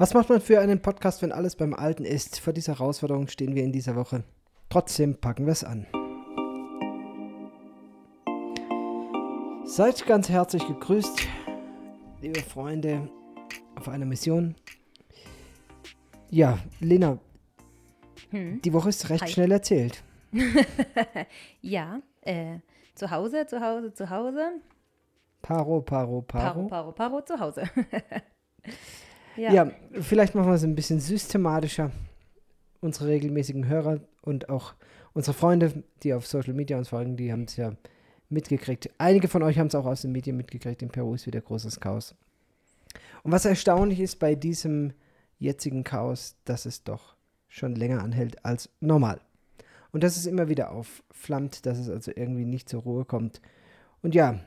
Was 0.00 0.14
macht 0.14 0.28
man 0.28 0.40
für 0.40 0.60
einen 0.60 0.80
Podcast, 0.80 1.22
wenn 1.22 1.32
alles 1.32 1.56
beim 1.56 1.74
Alten 1.74 2.04
ist? 2.04 2.38
Vor 2.38 2.52
dieser 2.52 2.74
Herausforderung 2.74 3.26
stehen 3.26 3.56
wir 3.56 3.64
in 3.64 3.72
dieser 3.72 3.96
Woche. 3.96 4.22
Trotzdem 4.68 5.20
packen 5.20 5.44
wir 5.44 5.50
es 5.50 5.64
an. 5.64 5.88
Seid 9.64 10.06
ganz 10.06 10.28
herzlich 10.28 10.64
gegrüßt, 10.68 11.26
liebe 12.20 12.38
Freunde, 12.38 13.10
auf 13.74 13.88
einer 13.88 14.04
Mission. 14.04 14.54
Ja, 16.30 16.60
Lena, 16.78 17.18
hm? 18.30 18.62
die 18.62 18.72
Woche 18.72 18.90
ist 18.90 19.10
recht 19.10 19.24
Hi. 19.24 19.32
schnell 19.32 19.50
erzählt. 19.50 20.04
ja, 21.60 22.00
äh, 22.20 22.60
zu 22.94 23.10
Hause, 23.10 23.48
zu 23.48 23.60
Hause, 23.60 23.92
zu 23.92 24.08
Hause. 24.08 24.60
Paro, 25.42 25.80
Paro, 25.80 26.22
Paro. 26.22 26.22
Paro, 26.22 26.68
Paro, 26.68 26.92
Paro, 26.92 27.20
zu 27.22 27.40
Hause. 27.40 27.64
ja. 29.38 29.52
ja, 29.52 29.70
vielleicht 30.00 30.34
machen 30.34 30.48
wir 30.48 30.54
es 30.54 30.64
ein 30.64 30.74
bisschen 30.74 31.00
systematischer. 31.00 31.90
Unsere 32.80 33.08
regelmäßigen 33.08 33.66
Hörer 33.66 34.00
und 34.22 34.48
auch 34.48 34.74
unsere 35.12 35.34
Freunde, 35.34 35.82
die 36.02 36.14
auf 36.14 36.26
Social 36.26 36.54
Media 36.54 36.78
uns 36.78 36.88
folgen, 36.88 37.16
die 37.16 37.32
haben 37.32 37.44
es 37.44 37.56
ja 37.56 37.72
mitgekriegt. 38.28 38.90
Einige 38.98 39.28
von 39.28 39.42
euch 39.42 39.58
haben 39.58 39.68
es 39.68 39.74
auch 39.74 39.86
aus 39.86 40.02
den 40.02 40.12
Medien 40.12 40.36
mitgekriegt. 40.36 40.82
In 40.82 40.90
Peru 40.90 41.14
ist 41.14 41.26
wieder 41.26 41.40
großes 41.40 41.80
Chaos. 41.80 42.14
Und 43.22 43.32
was 43.32 43.44
erstaunlich 43.44 44.00
ist 44.00 44.16
bei 44.16 44.34
diesem 44.34 44.92
jetzigen 45.38 45.84
Chaos, 45.84 46.36
dass 46.44 46.66
es 46.66 46.84
doch 46.84 47.16
schon 47.48 47.74
länger 47.74 48.02
anhält 48.02 48.44
als 48.44 48.70
normal. 48.80 49.20
Und 49.90 50.04
dass 50.04 50.16
es 50.16 50.26
immer 50.26 50.48
wieder 50.48 50.70
aufflammt, 50.70 51.64
dass 51.64 51.78
es 51.78 51.88
also 51.88 52.12
irgendwie 52.14 52.44
nicht 52.44 52.68
zur 52.68 52.82
Ruhe 52.82 53.04
kommt. 53.04 53.40
Und 54.02 54.14
ja, 54.14 54.40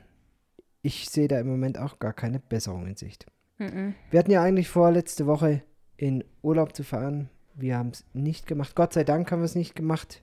ich 0.82 1.08
sehe 1.08 1.28
da 1.28 1.38
im 1.38 1.48
Moment 1.48 1.78
auch 1.78 1.98
gar 1.98 2.12
keine 2.12 2.38
Besserung 2.38 2.86
in 2.86 2.96
Sicht. 2.96 3.26
Mhm. 3.62 3.94
Wir 4.10 4.18
hatten 4.18 4.30
ja 4.30 4.42
eigentlich 4.42 4.68
vor, 4.68 4.90
letzte 4.90 5.26
Woche 5.26 5.62
in 5.96 6.24
Urlaub 6.42 6.74
zu 6.74 6.82
fahren. 6.82 7.28
Wir 7.54 7.76
haben 7.76 7.90
es 7.90 8.04
nicht 8.12 8.46
gemacht. 8.46 8.74
Gott 8.74 8.92
sei 8.92 9.04
Dank 9.04 9.30
haben 9.30 9.40
wir 9.40 9.46
es 9.46 9.54
nicht 9.54 9.74
gemacht. 9.74 10.22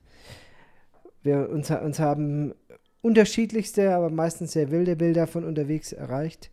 Wir 1.21 1.49
uns, 1.49 1.69
uns 1.71 1.99
haben 1.99 2.53
unterschiedlichste, 3.01 3.95
aber 3.95 4.09
meistens 4.09 4.53
sehr 4.53 4.71
wilde 4.71 4.95
Bilder 4.95 5.27
von 5.27 5.43
unterwegs 5.43 5.93
erreicht. 5.93 6.51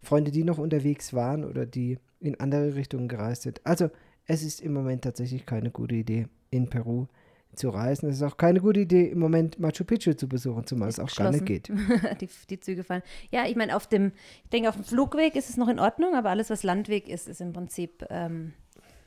Freunde, 0.00 0.30
die 0.30 0.44
noch 0.44 0.58
unterwegs 0.58 1.12
waren 1.12 1.44
oder 1.44 1.66
die 1.66 1.98
in 2.20 2.40
andere 2.40 2.74
Richtungen 2.74 3.08
gereist 3.08 3.42
sind. 3.42 3.60
Also 3.64 3.90
es 4.26 4.42
ist 4.42 4.60
im 4.60 4.72
Moment 4.72 5.02
tatsächlich 5.02 5.46
keine 5.46 5.70
gute 5.70 5.96
Idee, 5.96 6.28
in 6.50 6.68
Peru 6.68 7.06
zu 7.54 7.68
reisen. 7.68 8.08
Es 8.08 8.16
ist 8.16 8.22
auch 8.22 8.36
keine 8.36 8.60
gute 8.60 8.80
Idee, 8.80 9.08
im 9.08 9.18
Moment 9.18 9.58
Machu 9.58 9.84
Picchu 9.84 10.14
zu 10.14 10.28
besuchen, 10.28 10.66
zumal 10.66 10.88
es 10.88 10.98
auch 10.98 11.14
gar 11.14 11.30
nicht 11.30 11.46
geht. 11.46 11.68
die, 12.20 12.28
die, 12.48 12.60
Züge 12.60 12.84
fallen. 12.84 13.02
Ja, 13.30 13.46
ich 13.46 13.56
meine, 13.56 13.76
auf 13.76 13.86
dem, 13.86 14.12
ich 14.44 14.50
denke, 14.50 14.68
auf 14.68 14.76
dem 14.76 14.84
Flugweg 14.84 15.36
ist 15.36 15.50
es 15.50 15.56
noch 15.56 15.68
in 15.68 15.78
Ordnung, 15.78 16.14
aber 16.14 16.30
alles, 16.30 16.50
was 16.50 16.62
Landweg 16.62 17.08
ist, 17.08 17.28
ist 17.28 17.40
im 17.40 17.52
Prinzip 17.52 18.06
ähm, 18.10 18.54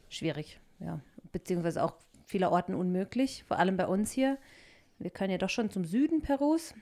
schwierig. 0.09 0.59
Ja, 0.79 0.99
beziehungsweise 1.31 1.83
auch 1.83 1.93
vieler 2.25 2.51
Orten 2.51 2.75
unmöglich, 2.75 3.43
vor 3.47 3.59
allem 3.59 3.77
bei 3.77 3.87
uns 3.87 4.11
hier. 4.11 4.37
Wir 4.99 5.09
können 5.09 5.31
ja 5.31 5.37
doch 5.37 5.49
schon 5.49 5.69
zum 5.69 5.85
Süden 5.85 6.21
Perus. 6.21 6.73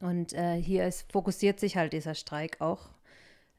Und 0.00 0.32
äh, 0.32 0.54
hier 0.56 0.86
ist, 0.86 1.10
fokussiert 1.10 1.58
sich 1.58 1.76
halt 1.76 1.92
dieser 1.92 2.14
Streik 2.14 2.60
auch. 2.60 2.90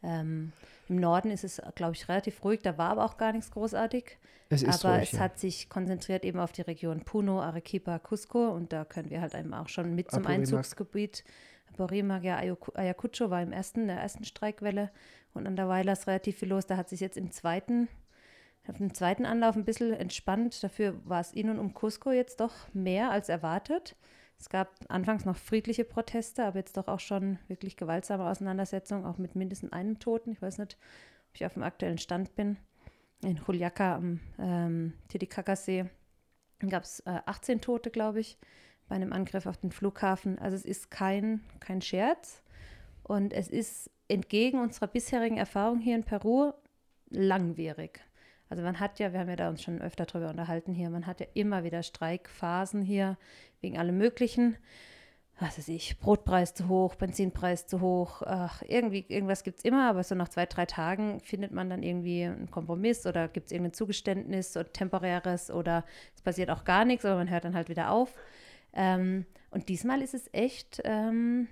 Ähm, 0.04 0.52
Im 0.90 0.98
Norden 0.98 1.32
ist 1.32 1.44
es, 1.44 1.62
glaube 1.76 1.94
ich, 1.94 2.08
relativ 2.10 2.44
ruhig. 2.44 2.62
Da 2.62 2.78
war 2.78 2.92
aber 2.92 3.06
auch 3.06 3.18
gar 3.18 3.32
nichts 3.32 3.52
großartig. 3.52 4.18
Es 4.50 4.64
ist 4.64 4.86
aber 4.86 4.96
ruhig, 4.96 5.12
es 5.12 5.18
ja. 5.18 5.20
hat 5.20 5.40
sich 5.40 5.70
konzentriert 5.70 6.26
eben 6.26 6.40
auf 6.40 6.52
die 6.52 6.62
Region 6.62 7.02
Puno, 7.02 7.42
Arequipa, 7.42 8.00
Cusco. 8.00 8.50
Und 8.50 8.74
da 8.74 8.86
können 8.86 9.10
wir 9.10 9.22
halt 9.22 9.34
eben 9.36 9.54
auch 9.54 9.70
schon 9.70 9.96
mit 9.96 10.12
zum 10.12 10.20
Apurimac. 10.20 10.40
Einzugsgebiet. 10.40 11.24
Apurimac, 11.72 12.24
ja, 12.24 12.38
Ayacucho 12.38 13.30
war 13.30 13.42
im 13.42 13.52
ersten, 13.52 13.88
der 13.88 13.98
ersten 13.98 14.26
Streikwelle. 14.26 14.92
Und 15.34 15.48
an 15.48 15.56
der 15.56 15.68
Weiler 15.68 15.94
ist 15.94 16.08
relativ 16.08 16.38
viel 16.38 16.50
los. 16.50 16.68
Da 16.68 16.78
hat 16.78 16.90
sich 16.90 17.00
jetzt 17.00 17.18
im 17.18 17.32
zweiten 17.32 17.88
auf 18.68 18.78
dem 18.78 18.94
zweiten 18.94 19.26
Anlauf 19.26 19.56
ein 19.56 19.66
bisschen 19.66 19.94
entspannt. 19.94 20.64
Dafür 20.64 20.96
war 21.06 21.20
es 21.20 21.34
in 21.34 21.50
und 21.50 21.60
um 21.60 21.74
Cusco 21.74 22.12
jetzt 22.12 22.40
doch 22.40 22.54
mehr 22.74 23.12
als 23.12 23.30
erwartet. 23.30 23.96
Es 24.40 24.50
gab 24.50 24.74
anfangs 24.90 25.26
noch 25.26 25.38
friedliche 25.38 25.86
Proteste, 25.86 26.44
aber 26.46 26.60
jetzt 26.60 26.76
doch 26.78 26.88
auch 26.88 27.00
schon 27.00 27.40
wirklich 27.48 27.78
gewaltsame 27.78 28.30
Auseinandersetzungen, 28.30 29.06
auch 29.06 29.18
mit 29.18 29.36
mindestens 29.36 29.72
einem 29.72 30.00
Toten. 30.00 30.32
Ich 30.32 30.42
weiß 30.42 30.58
nicht, 30.58 30.78
ob 31.30 31.36
ich 31.36 31.46
auf 31.46 31.54
dem 31.54 31.64
aktuellen 31.64 31.98
Stand 31.98 32.36
bin. 32.36 32.58
In 33.24 33.38
Juliaca 33.38 33.96
am 33.96 34.20
ähm, 34.38 34.94
Titicacasee 35.08 35.86
gab 36.70 36.84
es 36.84 37.00
äh, 37.02 37.22
18 37.26 37.62
Tote, 37.62 37.90
glaube 37.90 38.20
ich, 38.20 38.38
bei 38.88 38.96
einem 38.96 39.14
Angriff 39.14 39.46
auf 39.46 39.58
den 39.58 39.72
Flughafen. 39.72 40.40
Also 40.40 40.56
es 40.56 40.66
ist 40.66 40.92
kein, 40.92 41.42
kein 41.60 41.82
Scherz 41.82 42.44
und 43.04 43.34
es 43.34 43.48
ist 43.48 43.90
entgegen 44.08 44.60
unserer 44.60 44.88
bisherigen 44.88 45.38
Erfahrung 45.38 45.80
hier 45.80 45.96
in 45.96 46.04
Peru 46.04 46.52
langwierig. 47.10 48.02
Also 48.50 48.64
man 48.64 48.80
hat 48.80 49.00
ja, 49.00 49.14
wir 49.14 49.20
haben 49.20 49.30
ja 49.30 49.36
da 49.36 49.50
uns 49.50 49.64
schon 49.64 49.82
öfter 49.82 50.06
darüber 50.06 50.30
unterhalten 50.30 50.74
hier, 50.74 50.90
man 50.90 51.08
hat 51.08 51.20
ja 51.20 51.28
immer 51.34 51.64
wieder 51.64 51.82
Streikphasen 51.82 52.82
hier 52.82 53.18
wegen 53.62 53.78
allem 53.78 53.98
Möglichen. 53.98 54.58
Was 55.40 55.58
weiß 55.58 55.70
ich, 55.70 56.00
Brotpreis 56.00 56.54
zu 56.54 56.68
hoch, 56.68 56.94
Benzinpreis 56.94 57.66
zu 57.66 57.82
hoch, 57.82 58.22
ach, 58.22 58.62
irgendwie, 58.68 59.04
irgendwas 59.08 59.44
gibt 59.44 59.58
es 59.58 59.66
immer, 59.66 59.90
aber 59.90 60.04
so 60.04 60.14
nach 60.14 60.30
zwei, 60.30 60.46
drei 60.46 60.68
Tagen 60.68 61.20
findet 61.22 61.52
man 61.52 61.72
dann 61.72 61.82
irgendwie 61.82 62.26
einen 62.26 62.52
Kompromiss 62.52 63.08
oder 63.08 63.28
gibt 63.28 63.48
es 63.48 63.52
irgendein 63.52 63.74
Zugeständnis 63.74 64.56
oder 64.56 64.72
temporäres 64.72 65.50
oder 65.50 65.86
es 66.16 66.22
passiert 66.22 66.52
auch 66.52 66.66
gar 66.66 66.86
nichts, 66.86 67.04
aber 67.04 67.16
man 67.16 67.32
hört 67.32 67.46
dann 67.46 67.56
halt 67.56 67.68
wieder 67.68 67.90
auf. 67.90 68.14
Ähm, 68.74 69.26
und 69.50 69.70
diesmal 69.70 70.02
ist 70.02 70.14
es 70.14 70.30
echt 70.34 70.82
ähm, 70.84 71.48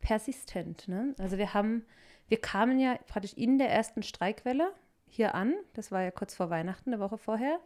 persistent. 0.00 0.88
Ne? 0.88 1.14
Also 1.18 1.38
wir 1.38 1.54
haben, 1.54 1.84
wir 2.28 2.40
kamen 2.40 2.78
ja 2.78 2.98
praktisch 3.06 3.34
in 3.34 3.58
der 3.58 3.70
ersten 3.70 4.02
Streikwelle, 4.02 4.72
hier 5.08 5.34
an. 5.34 5.54
Das 5.74 5.92
war 5.92 6.02
ja 6.02 6.10
kurz 6.10 6.34
vor 6.34 6.50
Weihnachten, 6.50 6.92
eine 6.92 7.00
Woche 7.00 7.18
vorher. 7.18 7.58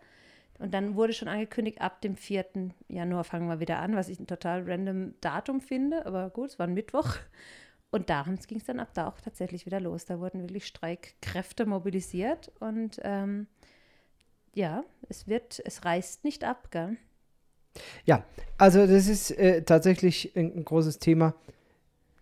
Und 0.59 0.75
dann 0.75 0.95
wurde 0.95 1.15
schon 1.15 1.29
angekündigt, 1.29 1.81
ab 1.81 2.03
dem 2.03 2.17
4. 2.17 2.45
Januar 2.89 3.25
fangen 3.25 3.49
wir 3.49 3.61
wieder 3.61 3.79
an, 3.79 3.97
was 3.97 4.09
ich 4.09 4.21
ein 4.21 4.27
total 4.27 4.63
random 4.71 5.15
Datum 5.21 5.61
finde. 5.61 6.05
Aber 6.05 6.29
gut, 6.31 6.51
es 6.51 6.59
war 6.59 6.67
ein 6.67 6.75
Mittwoch. 6.75 7.17
Und 7.91 8.11
darum 8.11 8.37
ging 8.37 8.59
es 8.59 8.65
dann 8.65 8.79
ab 8.79 8.91
da 8.95 9.09
auch 9.09 9.21
tatsächlich 9.21 9.67
wieder 9.67 9.81
los. 9.81 10.05
Da 10.05 10.21
wurden 10.21 10.43
wirklich 10.43 10.67
Streikkräfte 10.67 11.67
mobilisiert. 11.67 12.53
Und 12.61 13.01
ähm, 13.03 13.47
ja, 14.55 14.85
es 15.09 15.27
wird, 15.27 15.63
es 15.65 15.85
reißt 15.85 16.25
nicht 16.25 16.45
ab, 16.45 16.71
gell? 16.71 16.97
Ja, 18.05 18.25
also 18.59 18.87
das 18.87 19.09
ist 19.09 19.31
äh, 19.33 19.63
tatsächlich 19.63 20.37
ein, 20.37 20.53
ein, 20.57 20.65
großes 20.65 20.99
Thema. 20.99 21.35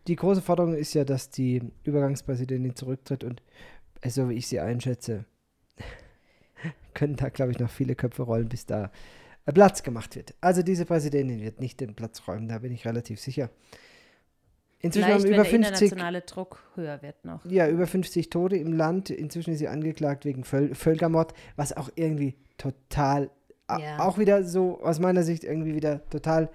Die 0.07 0.17
große 0.17 0.43
Forderung 0.43 0.75
ist 0.75 0.95
ja, 0.95 1.05
dass 1.05 1.31
die 1.31 1.63
Übergangspräsidentin 1.85 2.77
zurücktritt 2.77 3.25
und 3.25 3.43
so 4.07 4.29
wie 4.29 4.35
ich 4.35 4.47
sie 4.47 4.61
einschätze, 4.61 5.25
können 6.95 7.17
da, 7.17 7.29
glaube 7.29 7.53
ich, 7.53 7.59
noch 7.59 7.71
viele 7.71 7.95
Köpfe 7.95 8.23
rollen, 8.23 8.49
bis 8.49 8.67
da 8.67 8.91
Platz 9.53 9.83
gemacht 9.83 10.17
wird. 10.17 10.35
Also 10.41 10.63
diese 10.63 10.85
Präsidentin 10.85 11.41
wird 11.41 11.61
nicht 11.61 11.81
den 11.81 11.95
Platz 11.95 12.23
räumen, 12.27 12.49
da 12.49 12.59
bin 12.59 12.73
ich 12.73 12.87
relativ 12.87 13.21
sicher. 13.21 13.51
Inzwischen 14.81 15.07
Vielleicht, 15.07 15.25
haben 15.25 15.35
über 15.35 15.53
wenn 15.53 15.63
der 15.63 15.71
50, 15.71 15.83
internationale 15.93 16.21
Druck 16.21 16.63
höher 16.77 17.03
wird 17.03 17.25
noch. 17.25 17.45
Ja, 17.45 17.69
über 17.69 17.87
50 17.87 18.31
Tote 18.31 18.57
im 18.57 18.73
Land. 18.73 19.11
Inzwischen 19.11 19.53
ist 19.53 19.59
sie 19.59 19.67
angeklagt 19.67 20.25
wegen 20.25 20.45
Völ 20.45 20.75
Völkermord, 20.75 21.35
was 21.57 21.77
auch 21.77 21.91
irgendwie 21.97 22.37
total, 22.59 23.31
ja. 23.69 23.99
auch 23.99 24.19
wieder 24.19 24.45
so 24.45 24.81
aus 24.81 25.01
meiner 25.01 25.25
Sicht 25.25 25.43
irgendwie 25.43 25.75
wieder 25.75 26.09
total 26.11 26.49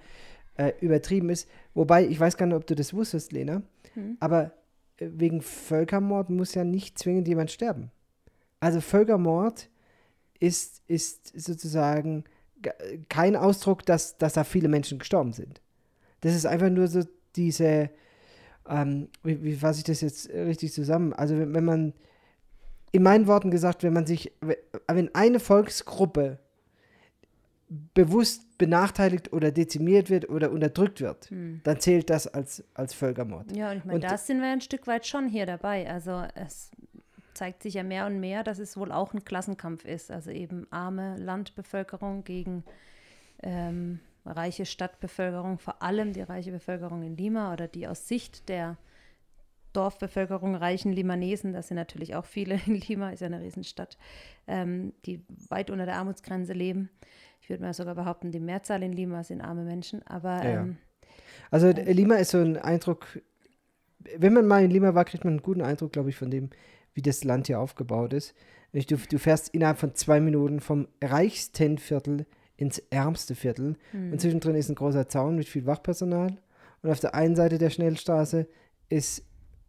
äh, 0.56 0.72
übertrieben 0.80 1.28
ist. 1.28 1.50
Wobei, 1.74 2.06
ich 2.06 2.18
weiß 2.18 2.38
gar 2.38 2.46
nicht, 2.46 2.56
ob 2.56 2.66
du 2.66 2.74
das 2.74 2.94
wusstest, 2.94 3.32
Lena, 3.32 3.62
hm. 3.92 4.16
aber 4.20 4.52
wegen 4.98 5.40
Völkermord 5.40 6.30
muss 6.30 6.54
ja 6.54 6.64
nicht 6.64 6.98
zwingend 6.98 7.28
jemand 7.28 7.50
sterben. 7.50 7.90
Also 8.60 8.80
Völkermord 8.80 9.68
ist, 10.38 10.82
ist 10.86 11.38
sozusagen 11.38 12.24
kein 13.08 13.36
Ausdruck, 13.36 13.84
dass, 13.84 14.16
dass 14.16 14.34
da 14.34 14.44
viele 14.44 14.68
Menschen 14.68 14.98
gestorben 14.98 15.32
sind. 15.32 15.60
Das 16.20 16.34
ist 16.34 16.46
einfach 16.46 16.70
nur 16.70 16.88
so 16.88 17.02
diese, 17.36 17.90
ähm, 18.68 19.08
wie, 19.22 19.42
wie 19.42 19.56
fasse 19.56 19.78
ich 19.80 19.84
das 19.84 20.00
jetzt 20.00 20.30
richtig 20.30 20.72
zusammen? 20.72 21.12
Also 21.12 21.36
wenn, 21.36 21.54
wenn 21.54 21.64
man, 21.64 21.92
in 22.92 23.02
meinen 23.02 23.26
Worten 23.26 23.50
gesagt, 23.50 23.82
wenn 23.82 23.92
man 23.92 24.06
sich, 24.06 24.32
wenn 24.86 25.12
eine 25.14 25.40
Volksgruppe 25.40 26.38
bewusst 27.92 28.43
benachteiligt 28.58 29.32
oder 29.32 29.50
dezimiert 29.50 30.10
wird 30.10 30.28
oder 30.28 30.50
unterdrückt 30.50 31.00
wird, 31.00 31.30
hm. 31.30 31.60
dann 31.64 31.80
zählt 31.80 32.10
das 32.10 32.26
als, 32.26 32.64
als 32.74 32.94
Völkermord. 32.94 33.54
Ja, 33.56 33.70
und 33.70 33.78
ich 33.78 33.84
meine, 33.84 34.00
da 34.00 34.16
sind 34.16 34.40
wir 34.40 34.48
ein 34.48 34.60
Stück 34.60 34.86
weit 34.86 35.06
schon 35.06 35.28
hier 35.28 35.46
dabei. 35.46 35.90
Also 35.90 36.24
es 36.34 36.70
zeigt 37.34 37.62
sich 37.62 37.74
ja 37.74 37.82
mehr 37.82 38.06
und 38.06 38.20
mehr, 38.20 38.44
dass 38.44 38.58
es 38.58 38.76
wohl 38.76 38.92
auch 38.92 39.12
ein 39.12 39.24
Klassenkampf 39.24 39.84
ist. 39.84 40.10
Also 40.10 40.30
eben 40.30 40.66
arme 40.70 41.16
Landbevölkerung 41.18 42.24
gegen 42.24 42.64
ähm, 43.42 44.00
reiche 44.24 44.66
Stadtbevölkerung, 44.66 45.58
vor 45.58 45.82
allem 45.82 46.12
die 46.12 46.22
reiche 46.22 46.52
Bevölkerung 46.52 47.02
in 47.02 47.16
Lima 47.16 47.52
oder 47.52 47.68
die 47.68 47.86
aus 47.86 48.08
Sicht 48.08 48.48
der 48.48 48.76
Dorfbevölkerung 49.74 50.54
reichen 50.54 50.92
Limanesen, 50.92 51.52
das 51.52 51.68
sind 51.68 51.76
natürlich 51.76 52.14
auch 52.14 52.24
viele 52.24 52.58
in 52.66 52.74
Lima, 52.88 53.10
ist 53.10 53.20
ja 53.20 53.26
eine 53.26 53.42
Riesenstadt, 53.42 53.98
ähm, 54.46 54.94
die 55.04 55.22
weit 55.48 55.70
unter 55.70 55.84
der 55.84 55.96
Armutsgrenze 55.96 56.54
leben 56.54 56.88
ich 57.44 57.50
würde 57.50 57.62
mal 57.62 57.74
sogar 57.74 57.94
behaupten, 57.94 58.32
die 58.32 58.40
Mehrzahl 58.40 58.82
in 58.82 58.94
Lima 58.94 59.22
sind 59.22 59.42
arme 59.42 59.64
Menschen, 59.64 60.02
aber. 60.06 60.42
Ja, 60.42 60.62
ähm, 60.62 60.78
also 61.50 61.66
äh, 61.66 61.92
Lima 61.92 62.14
ist 62.14 62.30
so 62.30 62.38
ein 62.38 62.56
Eindruck, 62.56 63.20
wenn 64.16 64.32
man 64.32 64.46
mal 64.46 64.64
in 64.64 64.70
Lima 64.70 64.94
war, 64.94 65.04
kriegt 65.04 65.24
man 65.24 65.34
einen 65.34 65.42
guten 65.42 65.60
Eindruck, 65.60 65.92
glaube 65.92 66.08
ich, 66.08 66.16
von 66.16 66.30
dem, 66.30 66.48
wie 66.94 67.02
das 67.02 67.22
Land 67.22 67.48
hier 67.48 67.60
aufgebaut 67.60 68.14
ist. 68.14 68.34
Du, 68.72 68.96
du 68.96 69.18
fährst 69.18 69.50
innerhalb 69.50 69.76
von 69.76 69.94
zwei 69.94 70.20
Minuten 70.20 70.60
vom 70.60 70.88
reichsten 71.02 71.76
Viertel 71.76 72.24
ins 72.56 72.78
ärmste 72.78 73.34
Viertel. 73.34 73.76
Mhm. 73.92 74.12
Und 74.12 74.20
zwischendrin 74.22 74.54
ist 74.54 74.70
ein 74.70 74.74
großer 74.74 75.06
Zaun 75.10 75.36
mit 75.36 75.46
viel 75.46 75.66
Wachpersonal. 75.66 76.38
Und 76.82 76.90
auf 76.90 77.00
der 77.00 77.14
einen 77.14 77.36
Seite 77.36 77.58
der 77.58 77.70
Schnellstraße 77.70 78.46
ist 78.88 79.22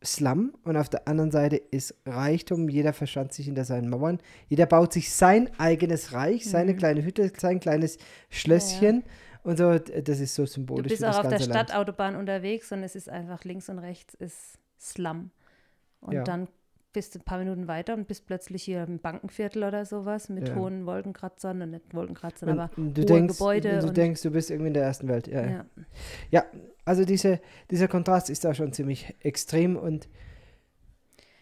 Slum 0.06 0.54
und 0.64 0.78
auf 0.78 0.90
der 0.90 1.08
anderen 1.08 1.32
Seite 1.32 1.58
ist 1.58 1.96
Reichtum. 2.06 2.70
Jeder 2.70 2.94
verschanzt 2.94 3.36
sich 3.36 3.46
hinter 3.46 3.66
seinen 3.66 3.90
Mauern. 3.90 4.20
Jeder 4.48 4.66
baut 4.66 4.94
sich 4.94 5.12
sein 5.12 5.50
eigenes 5.58 6.14
Reich, 6.14 6.46
mhm. 6.46 6.50
seine 6.50 6.76
kleine 6.76 7.04
Hütte, 7.04 7.32
sein 7.38 7.60
kleines 7.60 7.98
Schlösschen. 8.30 8.98
Ja. 8.98 9.12
Und 9.44 9.58
so, 9.58 9.78
das 9.78 10.20
ist 10.20 10.34
so 10.34 10.46
symbolisch. 10.46 10.84
Du 10.84 10.90
bist 10.90 11.06
auch 11.06 11.24
auf 11.24 11.28
der 11.28 11.40
Stadtautobahn 11.40 12.16
unterwegs 12.16 12.72
und 12.72 12.82
es 12.84 12.96
ist 12.96 13.10
einfach 13.10 13.44
links 13.44 13.70
und 13.70 13.80
rechts 13.80 14.16
ist 14.16 14.58
Slum. 14.80 15.32
Und 16.02 16.14
ja. 16.14 16.24
dann 16.24 16.48
bist 16.96 17.14
du 17.14 17.20
ein 17.20 17.24
paar 17.24 17.40
Minuten 17.40 17.68
weiter 17.68 17.94
und 17.94 18.08
bist 18.08 18.26
plötzlich 18.26 18.64
hier 18.64 18.84
im 18.84 19.00
Bankenviertel 19.00 19.64
oder 19.64 19.86
sowas 19.86 20.30
mit 20.30 20.48
ja. 20.48 20.56
hohen 20.56 20.86
Wolkenkratzern 20.86 21.62
und 21.62 21.72
nicht 21.72 21.94
Wolkenkratzern, 21.94 22.50
und 22.50 22.60
aber 22.60 22.72
du 22.76 23.02
hohe 23.02 23.06
denkst, 23.06 23.38
Gebäude. 23.38 23.80
Du 23.80 23.92
denkst, 23.92 24.22
du 24.22 24.32
bist 24.32 24.50
irgendwie 24.50 24.70
in 24.70 24.74
der 24.74 24.84
ersten 24.84 25.08
Welt. 25.10 25.28
Ja, 25.28 25.46
ja. 25.46 25.66
ja 26.32 26.46
also 26.86 27.04
diese, 27.04 27.42
dieser 27.70 27.90
Kontrast 27.90 28.30
ist 28.30 28.46
da 28.46 28.54
schon 28.54 28.72
ziemlich 28.72 29.14
extrem 29.20 29.76
und 29.76 30.08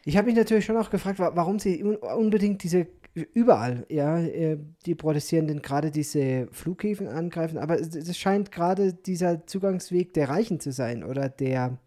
ich 0.05 0.17
habe 0.17 0.25
mich 0.25 0.35
natürlich 0.35 0.65
schon 0.65 0.75
auch 0.75 0.89
gefragt, 0.89 1.19
warum 1.19 1.59
sie 1.59 1.83
unbedingt 1.83 2.63
diese 2.63 2.87
überall, 3.13 3.85
ja, 3.89 4.19
äh, 4.19 4.57
die 4.87 4.95
Protestierenden 4.95 5.61
gerade 5.61 5.91
diese 5.91 6.47
Flughäfen 6.51 7.07
angreifen, 7.07 7.59
aber 7.59 7.79
es 7.79 8.17
scheint 8.17 8.51
gerade 8.51 8.93
dieser 8.93 9.45
Zugangsweg 9.45 10.15
der 10.15 10.29
Reichen 10.29 10.59
zu 10.59 10.71
sein 10.71 11.03
oder 11.03 11.29
der 11.29 11.77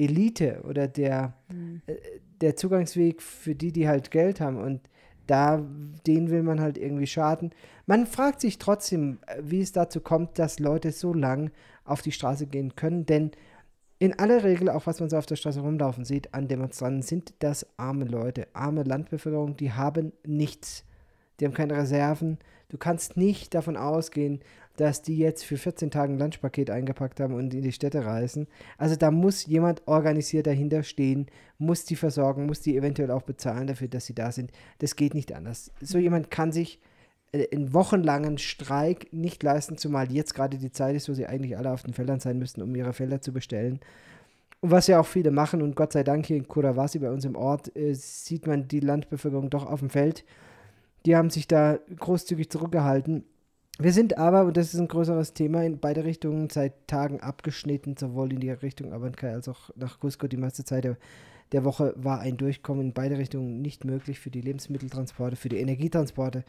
Elite 0.00 0.62
oder 0.68 0.88
der, 0.88 1.34
mhm. 1.52 1.82
äh, 1.86 1.94
der 2.40 2.56
Zugangsweg 2.56 3.22
für 3.22 3.54
die, 3.54 3.72
die 3.72 3.88
halt 3.88 4.10
Geld 4.10 4.40
haben 4.40 4.58
und 4.58 4.80
da, 5.26 5.64
den 6.06 6.30
will 6.30 6.42
man 6.42 6.60
halt 6.60 6.76
irgendwie 6.76 7.06
schaden. 7.06 7.52
Man 7.86 8.06
fragt 8.06 8.40
sich 8.40 8.58
trotzdem, 8.58 9.18
wie 9.40 9.60
es 9.60 9.70
dazu 9.70 10.00
kommt, 10.00 10.38
dass 10.38 10.58
Leute 10.58 10.90
so 10.90 11.14
lang 11.14 11.52
auf 11.84 12.02
die 12.02 12.12
Straße 12.12 12.46
gehen 12.46 12.74
können, 12.74 13.06
denn 13.06 13.30
in 14.00 14.18
aller 14.18 14.42
Regel, 14.42 14.70
auch 14.70 14.86
was 14.86 14.98
man 14.98 15.10
so 15.10 15.18
auf 15.18 15.26
der 15.26 15.36
Straße 15.36 15.60
rumlaufen 15.60 16.06
sieht, 16.06 16.32
an 16.32 16.48
Demonstranten, 16.48 17.02
sind 17.02 17.34
das 17.40 17.66
arme 17.76 18.06
Leute, 18.06 18.48
arme 18.54 18.82
Landbevölkerung, 18.82 19.56
die 19.56 19.72
haben 19.72 20.12
nichts. 20.26 20.84
Die 21.38 21.44
haben 21.44 21.52
keine 21.52 21.76
Reserven. 21.76 22.38
Du 22.70 22.78
kannst 22.78 23.16
nicht 23.18 23.54
davon 23.54 23.76
ausgehen, 23.76 24.40
dass 24.80 25.02
die 25.02 25.18
jetzt 25.18 25.44
für 25.44 25.58
14 25.58 25.90
Tage 25.90 26.14
ein 26.14 26.18
Lunchpaket 26.18 26.70
eingepackt 26.70 27.20
haben 27.20 27.34
und 27.34 27.52
in 27.52 27.60
die 27.60 27.70
Städte 27.70 28.06
reisen. 28.06 28.46
Also 28.78 28.96
da 28.96 29.10
muss 29.10 29.44
jemand 29.44 29.86
organisiert 29.86 30.46
dahinter 30.46 30.82
stehen, 30.84 31.26
muss 31.58 31.84
die 31.84 31.96
versorgen, 31.96 32.46
muss 32.46 32.60
die 32.60 32.78
eventuell 32.78 33.10
auch 33.10 33.20
bezahlen 33.20 33.66
dafür, 33.66 33.88
dass 33.88 34.06
sie 34.06 34.14
da 34.14 34.32
sind. 34.32 34.52
Das 34.78 34.96
geht 34.96 35.12
nicht 35.12 35.34
anders. 35.34 35.70
So 35.82 35.98
jemand 35.98 36.30
kann 36.30 36.50
sich 36.50 36.80
äh, 37.32 37.54
einen 37.54 37.74
wochenlangen 37.74 38.38
Streik 38.38 39.12
nicht 39.12 39.42
leisten, 39.42 39.76
zumal 39.76 40.10
jetzt 40.10 40.34
gerade 40.34 40.56
die 40.56 40.72
Zeit 40.72 40.96
ist, 40.96 41.10
wo 41.10 41.12
sie 41.12 41.26
eigentlich 41.26 41.58
alle 41.58 41.72
auf 41.72 41.82
den 41.82 41.92
Feldern 41.92 42.20
sein 42.20 42.38
müssten, 42.38 42.62
um 42.62 42.74
ihre 42.74 42.94
Felder 42.94 43.20
zu 43.20 43.34
bestellen. 43.34 43.80
Und 44.60 44.70
was 44.70 44.86
ja 44.86 44.98
auch 44.98 45.06
viele 45.06 45.30
machen, 45.30 45.60
und 45.60 45.76
Gott 45.76 45.92
sei 45.92 46.04
Dank 46.04 46.24
hier 46.24 46.38
in 46.38 46.48
Kurawasi 46.48 47.00
bei 47.00 47.10
uns 47.10 47.26
im 47.26 47.36
Ort, 47.36 47.76
äh, 47.76 47.92
sieht 47.92 48.46
man 48.46 48.66
die 48.66 48.80
Landbevölkerung 48.80 49.50
doch 49.50 49.66
auf 49.66 49.80
dem 49.80 49.90
Feld. 49.90 50.24
Die 51.04 51.16
haben 51.16 51.28
sich 51.28 51.46
da 51.46 51.78
großzügig 51.98 52.48
zurückgehalten. 52.48 53.24
Wir 53.82 53.94
sind 53.94 54.18
aber, 54.18 54.44
und 54.44 54.58
das 54.58 54.74
ist 54.74 54.80
ein 54.80 54.88
größeres 54.88 55.32
Thema, 55.32 55.64
in 55.64 55.78
beide 55.78 56.04
Richtungen 56.04 56.50
seit 56.50 56.86
Tagen 56.86 57.20
abgeschnitten, 57.20 57.96
sowohl 57.96 58.30
in 58.30 58.40
die 58.40 58.50
Richtung 58.50 58.92
Abancay 58.92 59.30
als 59.30 59.48
auch 59.48 59.70
nach 59.74 59.98
Cusco. 59.98 60.28
Die 60.28 60.36
meiste 60.36 60.64
Zeit 60.64 60.84
der, 60.84 60.98
der, 61.52 61.64
Woche 61.64 61.94
war 61.96 62.20
ein 62.20 62.36
Durchkommen 62.36 62.88
in 62.88 62.92
beide 62.92 63.16
Richtungen 63.16 63.62
nicht 63.62 63.86
möglich 63.86 64.20
für 64.20 64.28
die 64.28 64.42
Lebensmitteltransporte, 64.42 65.34
für 65.34 65.48
die 65.48 65.56
Energietransporte. 65.56 66.44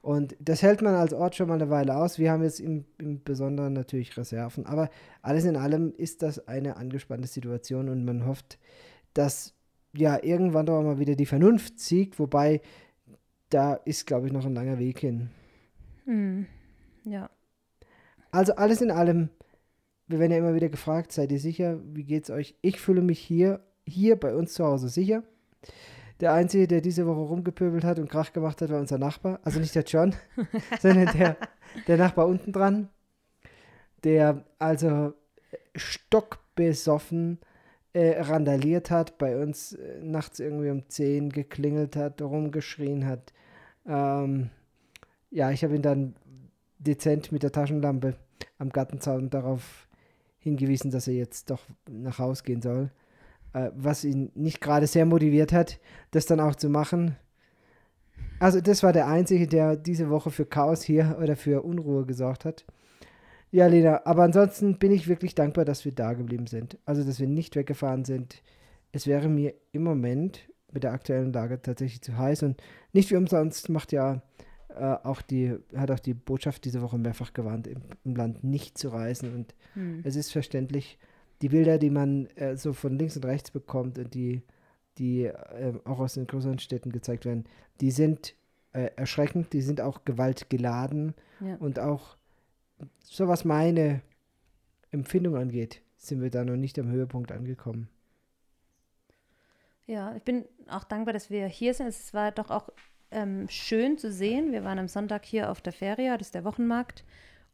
Und 0.00 0.34
das 0.40 0.62
hält 0.62 0.82
man 0.82 0.96
als 0.96 1.12
Ort 1.12 1.36
schon 1.36 1.46
mal 1.46 1.54
eine 1.54 1.70
Weile 1.70 1.96
aus. 1.96 2.18
Wir 2.18 2.32
haben 2.32 2.42
jetzt 2.42 2.58
im, 2.58 2.84
im 2.98 3.22
Besonderen 3.22 3.74
natürlich 3.74 4.16
Reserven. 4.16 4.66
Aber 4.66 4.90
alles 5.22 5.44
in 5.44 5.54
allem 5.54 5.94
ist 5.96 6.20
das 6.22 6.48
eine 6.48 6.76
angespannte 6.76 7.28
Situation 7.28 7.90
und 7.90 8.04
man 8.04 8.26
hofft, 8.26 8.58
dass 9.14 9.54
ja 9.94 10.18
irgendwann 10.20 10.66
doch 10.66 10.82
mal 10.82 10.98
wieder 10.98 11.14
die 11.14 11.26
Vernunft 11.26 11.78
siegt, 11.78 12.18
wobei 12.18 12.60
da 13.50 13.74
ist, 13.74 14.04
glaube 14.08 14.26
ich, 14.26 14.32
noch 14.32 14.44
ein 14.44 14.54
langer 14.54 14.80
Weg 14.80 14.98
hin. 14.98 15.30
Hm. 16.06 16.46
Ja. 17.04 17.30
Also 18.30 18.54
alles 18.54 18.80
in 18.80 18.90
allem, 18.90 19.28
wir 20.06 20.18
werden 20.18 20.32
ja 20.32 20.38
immer 20.38 20.54
wieder 20.54 20.68
gefragt, 20.68 21.12
seid 21.12 21.32
ihr 21.32 21.40
sicher, 21.40 21.78
wie 21.84 22.04
geht's 22.04 22.30
euch? 22.30 22.56
Ich 22.62 22.80
fühle 22.80 23.02
mich 23.02 23.18
hier, 23.18 23.60
hier 23.84 24.18
bei 24.18 24.34
uns 24.34 24.54
zu 24.54 24.64
Hause 24.64 24.88
sicher. 24.88 25.22
Der 26.20 26.32
Einzige, 26.32 26.68
der 26.68 26.80
diese 26.80 27.06
Woche 27.06 27.20
rumgepöbelt 27.20 27.84
hat 27.84 27.98
und 27.98 28.08
Krach 28.08 28.32
gemacht 28.32 28.62
hat, 28.62 28.70
war 28.70 28.80
unser 28.80 28.98
Nachbar. 28.98 29.40
Also 29.42 29.58
nicht 29.58 29.74
der 29.74 29.82
John, 29.82 30.14
sondern 30.80 31.06
der, 31.18 31.36
der 31.88 31.96
Nachbar 31.96 32.26
unten 32.26 32.52
dran. 32.52 32.88
Der 34.04 34.44
also 34.58 35.14
stockbesoffen 35.74 37.38
äh, 37.92 38.20
randaliert 38.20 38.90
hat, 38.90 39.18
bei 39.18 39.36
uns 39.36 39.74
äh, 39.74 40.00
nachts 40.00 40.40
irgendwie 40.40 40.70
um 40.70 40.88
10 40.88 41.30
geklingelt 41.30 41.96
hat, 41.96 42.22
rumgeschrien 42.22 43.06
hat. 43.06 43.32
Ähm, 43.86 44.50
ja, 45.30 45.50
ich 45.50 45.64
habe 45.64 45.74
ihn 45.74 45.82
dann 45.82 46.14
dezent 46.84 47.32
mit 47.32 47.42
der 47.42 47.52
Taschenlampe 47.52 48.16
am 48.58 48.70
Gartenzaun 48.70 49.30
darauf 49.30 49.88
hingewiesen, 50.38 50.90
dass 50.90 51.08
er 51.08 51.14
jetzt 51.14 51.50
doch 51.50 51.60
nach 51.88 52.18
Haus 52.18 52.42
gehen 52.42 52.62
soll. 52.62 52.90
Äh, 53.52 53.70
was 53.74 54.04
ihn 54.04 54.30
nicht 54.34 54.60
gerade 54.60 54.86
sehr 54.86 55.06
motiviert 55.06 55.52
hat, 55.52 55.78
das 56.10 56.26
dann 56.26 56.40
auch 56.40 56.56
zu 56.56 56.68
machen. 56.68 57.16
Also 58.38 58.60
das 58.60 58.82
war 58.82 58.92
der 58.92 59.06
Einzige, 59.06 59.46
der 59.46 59.76
diese 59.76 60.10
Woche 60.10 60.30
für 60.30 60.46
Chaos 60.46 60.82
hier 60.82 61.16
oder 61.22 61.36
für 61.36 61.62
Unruhe 61.62 62.06
gesorgt 62.06 62.44
hat. 62.44 62.64
Ja, 63.50 63.66
Lena, 63.66 64.00
aber 64.06 64.22
ansonsten 64.22 64.78
bin 64.78 64.92
ich 64.92 65.08
wirklich 65.08 65.34
dankbar, 65.34 65.64
dass 65.66 65.84
wir 65.84 65.92
da 65.92 66.14
geblieben 66.14 66.46
sind. 66.46 66.78
Also, 66.86 67.04
dass 67.04 67.20
wir 67.20 67.26
nicht 67.26 67.54
weggefahren 67.54 68.06
sind. 68.06 68.42
Es 68.92 69.06
wäre 69.06 69.28
mir 69.28 69.54
im 69.72 69.84
Moment 69.84 70.48
mit 70.72 70.84
der 70.84 70.92
aktuellen 70.92 71.32
Lage 71.32 71.60
tatsächlich 71.60 72.00
zu 72.00 72.16
heiß 72.16 72.42
und 72.44 72.62
nicht 72.94 73.10
wie 73.10 73.16
umsonst 73.16 73.68
macht 73.68 73.92
ja 73.92 74.22
äh, 74.76 75.06
auch 75.06 75.22
die, 75.22 75.56
hat 75.74 75.90
auch 75.90 75.98
die 75.98 76.14
Botschaft 76.14 76.64
diese 76.64 76.82
Woche 76.82 76.98
mehrfach 76.98 77.32
gewarnt, 77.32 77.66
im, 77.66 77.82
im 78.04 78.16
Land 78.16 78.44
nicht 78.44 78.78
zu 78.78 78.88
reisen. 78.88 79.34
Und 79.34 79.54
hm. 79.74 80.00
es 80.04 80.16
ist 80.16 80.32
verständlich, 80.32 80.98
die 81.42 81.48
Bilder, 81.48 81.78
die 81.78 81.90
man 81.90 82.26
äh, 82.36 82.56
so 82.56 82.72
von 82.72 82.98
links 82.98 83.16
und 83.16 83.24
rechts 83.24 83.50
bekommt 83.50 83.98
und 83.98 84.14
die, 84.14 84.42
die 84.98 85.24
äh, 85.24 85.74
auch 85.84 85.98
aus 85.98 86.14
den 86.14 86.26
größeren 86.26 86.58
Städten 86.58 86.92
gezeigt 86.92 87.24
werden, 87.24 87.44
die 87.80 87.90
sind 87.90 88.34
äh, 88.72 88.90
erschreckend, 88.96 89.52
die 89.52 89.60
sind 89.62 89.80
auch 89.80 90.04
gewaltgeladen 90.04 91.14
ja. 91.40 91.56
und 91.56 91.78
auch 91.78 92.16
so 93.00 93.28
was 93.28 93.44
meine 93.44 94.02
Empfindung 94.90 95.36
angeht, 95.36 95.82
sind 95.96 96.20
wir 96.20 96.30
da 96.30 96.44
noch 96.44 96.56
nicht 96.56 96.78
am 96.78 96.90
Höhepunkt 96.90 97.32
angekommen. 97.32 97.88
Ja, 99.86 100.14
ich 100.16 100.22
bin 100.22 100.44
auch 100.68 100.84
dankbar, 100.84 101.12
dass 101.12 101.28
wir 101.28 101.46
hier 101.46 101.74
sind. 101.74 101.88
Es 101.88 102.14
war 102.14 102.30
doch 102.30 102.50
auch 102.50 102.70
ähm, 103.12 103.48
schön 103.48 103.98
zu 103.98 104.10
sehen. 104.10 104.52
Wir 104.52 104.64
waren 104.64 104.78
am 104.78 104.88
Sonntag 104.88 105.24
hier 105.24 105.50
auf 105.50 105.60
der 105.60 105.72
Feria, 105.72 106.16
das 106.16 106.28
ist 106.28 106.34
der 106.34 106.44
Wochenmarkt. 106.44 107.04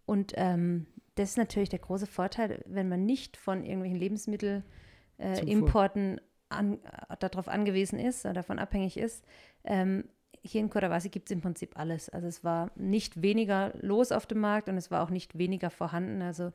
Und 0.06 0.32
ähm, 0.36 0.86
das 1.16 1.30
ist 1.30 1.38
natürlich 1.38 1.68
der 1.68 1.80
große 1.80 2.06
Vorteil, 2.06 2.62
wenn 2.66 2.88
man 2.88 3.04
nicht 3.04 3.36
von 3.36 3.64
irgendwelchen 3.64 3.98
Lebensmittelimporten 3.98 6.18
äh, 6.18 6.20
an, 6.48 6.78
äh, 6.84 7.16
darauf 7.18 7.48
angewiesen 7.48 7.98
ist 7.98 8.24
oder 8.24 8.34
davon 8.34 8.58
abhängig 8.58 8.96
ist. 8.96 9.24
Ähm, 9.64 10.04
hier 10.42 10.60
in 10.60 10.70
Kodawasi 10.70 11.08
gibt 11.08 11.28
es 11.28 11.32
im 11.32 11.40
Prinzip 11.40 11.78
alles. 11.78 12.08
Also 12.08 12.28
es 12.28 12.44
war 12.44 12.70
nicht 12.76 13.22
weniger 13.22 13.72
los 13.80 14.12
auf 14.12 14.26
dem 14.26 14.40
Markt 14.40 14.68
und 14.68 14.76
es 14.76 14.90
war 14.90 15.02
auch 15.02 15.10
nicht 15.10 15.36
weniger 15.36 15.70
vorhanden. 15.70 16.22
Also 16.22 16.52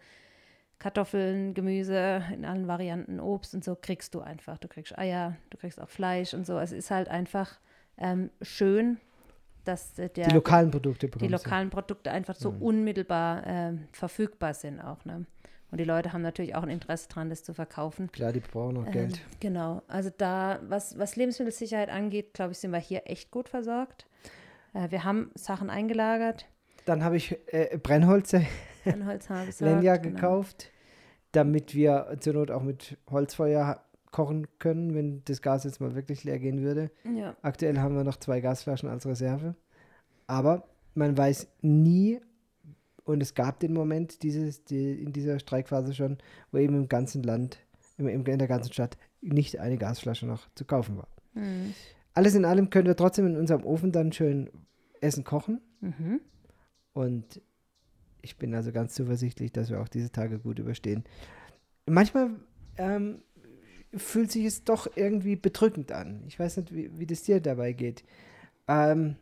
Kartoffeln, 0.79 1.53
Gemüse 1.53 2.24
in 2.33 2.45
allen 2.45 2.67
Varianten, 2.67 3.19
Obst 3.19 3.53
und 3.53 3.63
so 3.63 3.75
kriegst 3.75 4.15
du 4.15 4.22
einfach. 4.22 4.57
Du 4.57 4.67
kriegst 4.67 4.98
Eier, 4.98 5.36
du 5.50 5.57
kriegst 5.57 5.79
auch 5.79 5.89
Fleisch 5.89 6.33
und 6.33 6.45
so. 6.45 6.57
Es 6.57 6.72
ist 6.72 6.91
halt 6.91 7.10
einfach 7.10 7.60
ähm, 7.98 8.30
schön, 8.42 8.98
dass 9.66 9.94
der, 9.94 10.10
die 10.10 10.34
lokalen 10.34 10.72
Produkte 10.72 11.08
die 11.08 11.28
lokalen 11.28 11.70
Produkte 11.70 12.12
einfach 12.12 12.36
so 12.36 12.52
mhm. 12.52 12.62
unmittelbar 12.62 13.48
äh, 13.48 13.74
verfügbar 13.92 14.54
sind 14.54 14.82
auch. 14.82 15.06
Ne? 15.06 15.26
Und 15.72 15.80
die 15.80 15.86
Leute 15.86 16.14
haben 16.14 16.22
natürlich 16.22 16.54
auch 16.54 16.64
ein 16.64 16.70
Interesse 16.70 17.10
daran, 17.10 17.30
das 17.30 17.44
zu 17.44 17.54
verkaufen. 17.54 18.12
Klar, 18.12 18.32
die 18.32 18.42
brauchen 18.42 18.78
auch 18.78 18.86
ähm, 18.86 18.92
Geld. 18.92 19.22
Genau. 19.40 19.82
Also 19.88 20.12
da, 20.16 20.60
was, 20.68 21.00
was 21.00 21.16
Lebensmittelsicherheit 21.16 21.90
angeht, 21.90 22.34
glaube 22.34 22.52
ich, 22.52 22.60
sind 22.60 22.72
wir 22.72 22.80
hier 22.80 23.04
echt 23.06 23.32
gut 23.32 23.50
versorgt. 23.50 24.06
Äh, 24.74 24.92
wir 24.92 25.04
haben 25.04 25.32
Sachen 25.34 25.70
eingelagert. 25.70 26.48
Dann 26.86 27.04
habe 27.04 27.18
ich 27.18 27.40
äh, 27.48 27.78
Brennholze, 27.82 28.46
Brennholz 28.84 29.30
Lenja 29.60 29.98
genau. 29.98 30.16
gekauft, 30.16 30.70
damit 31.32 31.74
wir 31.74 32.18
zur 32.20 32.34
Not 32.34 32.52
auch 32.52 32.62
mit 32.62 32.98
Holzfeuer 33.10 33.84
kochen 34.13 34.48
können, 34.60 34.93
wenn 34.93 35.24
das 35.25 35.41
Gas 35.41 35.65
jetzt 35.65 35.82
mal 35.82 35.96
wirklich 35.96 36.24
leer 36.24 36.39
gehen 36.39 36.62
würde. 36.62 36.91
Ja. 37.03 37.36
Aktuell 37.41 37.79
haben 37.79 37.96
wir 37.96 38.05
noch 38.05 38.17
zwei 38.17 38.39
Gasflaschen 38.39 38.88
als 38.88 39.05
Reserve. 39.05 39.55
Aber 40.27 40.63
man 40.93 41.17
weiß 41.17 41.48
nie, 41.62 42.22
und 43.03 43.22
es 43.22 43.34
gab 43.34 43.60
den 43.60 43.74
Moment 43.74 44.24
dieses, 44.24 44.63
die, 44.63 45.01
in 45.01 45.12
dieser 45.12 45.39
Streikphase 45.39 45.93
schon, 45.93 46.20
wo 46.51 46.60
eben 46.60 46.75
im 46.75 46.88
ganzen 46.88 47.24
Land, 47.24 47.58
im, 47.98 48.08
in 48.08 48.24
der 48.24 48.48
ganzen 48.48 48.72
Stadt 48.72 48.98
nicht 49.20 49.60
eine 49.60 49.77
Gasflasche 49.77 50.25
noch 50.25 50.48
zu 50.55 50.63
kaufen 50.63 50.98
war. 50.98 51.08
Mhm. 51.36 51.74
alles 52.13 52.36
in 52.36 52.46
allem 52.46 52.70
können 52.70 52.86
wir 52.86 52.96
trotzdem 52.96 53.25
in 53.25 53.38
unserem 53.38 53.65
Ofen 53.65 53.91
dann 53.91 54.13
schön 54.13 54.51
Essen 55.01 55.24
kochen. 55.24 55.62
Mhm. 55.82 56.22
Und 56.93 57.41
ich 58.22 58.38
bin 58.38 58.53
also 58.53 58.72
ganz 58.72 58.93
zuversichtlich, 58.93 59.51
dass 59.51 59.72
wir 59.72 59.82
auch 59.82 59.88
diese 59.88 60.12
Tage 60.12 60.38
gut 60.38 60.60
überstehen. 60.60 61.03
Manchmal 61.88 62.36
ähm, 62.77 63.24
fühlt 63.96 64.32
sich 64.32 64.46
es 64.46 64.64
doch 64.64 64.88
irgendwie 64.96 65.36
bedrückend 65.36 65.92
an. 65.92 66.24
Ich 66.28 66.40
weiß 66.40 66.58
nicht, 66.58 66.74
wie, 66.74 66.98
wie 66.98 67.06
das 67.06 67.24
dir 67.24 67.40
dabei 67.40 67.74
geht. 67.74 68.04
Ähm, 68.68 69.16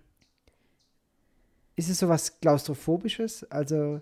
ist 1.76 1.90
es 1.90 2.00
sowas 2.00 2.40
Klaustrophobisches? 2.40 3.50
Also. 3.52 4.02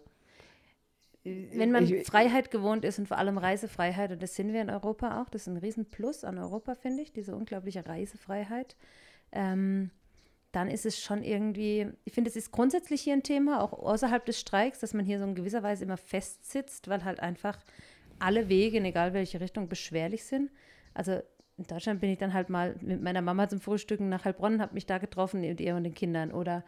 Wenn 1.24 1.72
man 1.72 1.84
ich, 1.86 2.08
Freiheit 2.08 2.50
gewohnt 2.50 2.86
ist 2.86 2.98
und 2.98 3.08
vor 3.08 3.18
allem 3.18 3.38
Reisefreiheit, 3.38 4.12
und 4.12 4.24
das 4.24 4.36
sind 4.36 4.54
wir 4.54 4.62
in 4.62 4.70
Europa 4.70 5.22
auch, 5.22 5.30
das 5.30 5.44
ist 5.44 5.48
ein 5.48 5.58
Riesenplus 5.58 6.24
an 6.24 6.38
Europa, 6.38 6.76
finde 6.76 7.04
ich, 7.04 7.12
diese 7.12 7.36
unglaubliche 7.36 7.86
Reisefreiheit. 7.86 8.76
Ähm, 9.32 9.92
dann 10.52 10.70
ist 10.70 10.86
es 10.86 11.00
schon 11.00 11.24
irgendwie, 11.24 11.88
ich 12.06 12.14
finde, 12.14 12.30
es 12.30 12.36
ist 12.36 12.52
grundsätzlich 12.52 13.02
hier 13.02 13.14
ein 13.14 13.22
Thema, 13.22 13.62
auch 13.62 13.74
außerhalb 13.74 14.26
des 14.26 14.40
Streiks, 14.40 14.80
dass 14.80 14.94
man 14.94 15.06
hier 15.06 15.20
so 15.20 15.26
in 15.26 15.36
gewisser 15.36 15.62
Weise 15.62 15.84
immer 15.84 15.98
festsitzt, 15.98 16.88
weil 16.88 17.04
halt 17.04 17.20
einfach 17.20 17.60
alle 18.20 18.50
Wege, 18.50 18.78
in 18.78 18.86
egal 18.86 19.14
welche 19.14 19.40
Richtung, 19.40 19.68
beschwerlich 19.68 20.24
sind. 20.24 20.52
Also 20.94 21.20
in 21.58 21.66
Deutschland 21.66 22.02
bin 22.02 22.10
ich 22.10 22.18
dann 22.18 22.34
halt 22.34 22.50
mal 22.50 22.76
mit 22.82 23.02
meiner 23.02 23.22
Mama 23.22 23.50
zum 23.50 23.60
Frühstücken 23.60 24.10
nach 24.10 24.26
Heilbronn, 24.26 24.62
habe 24.62 24.74
mich 24.74 24.86
da 24.86 24.98
getroffen 24.98 25.42
mit 25.42 25.60
ihr 25.60 25.76
und 25.76 25.84
den 25.84 25.94
Kindern. 25.94 26.32
Oder 26.32 26.64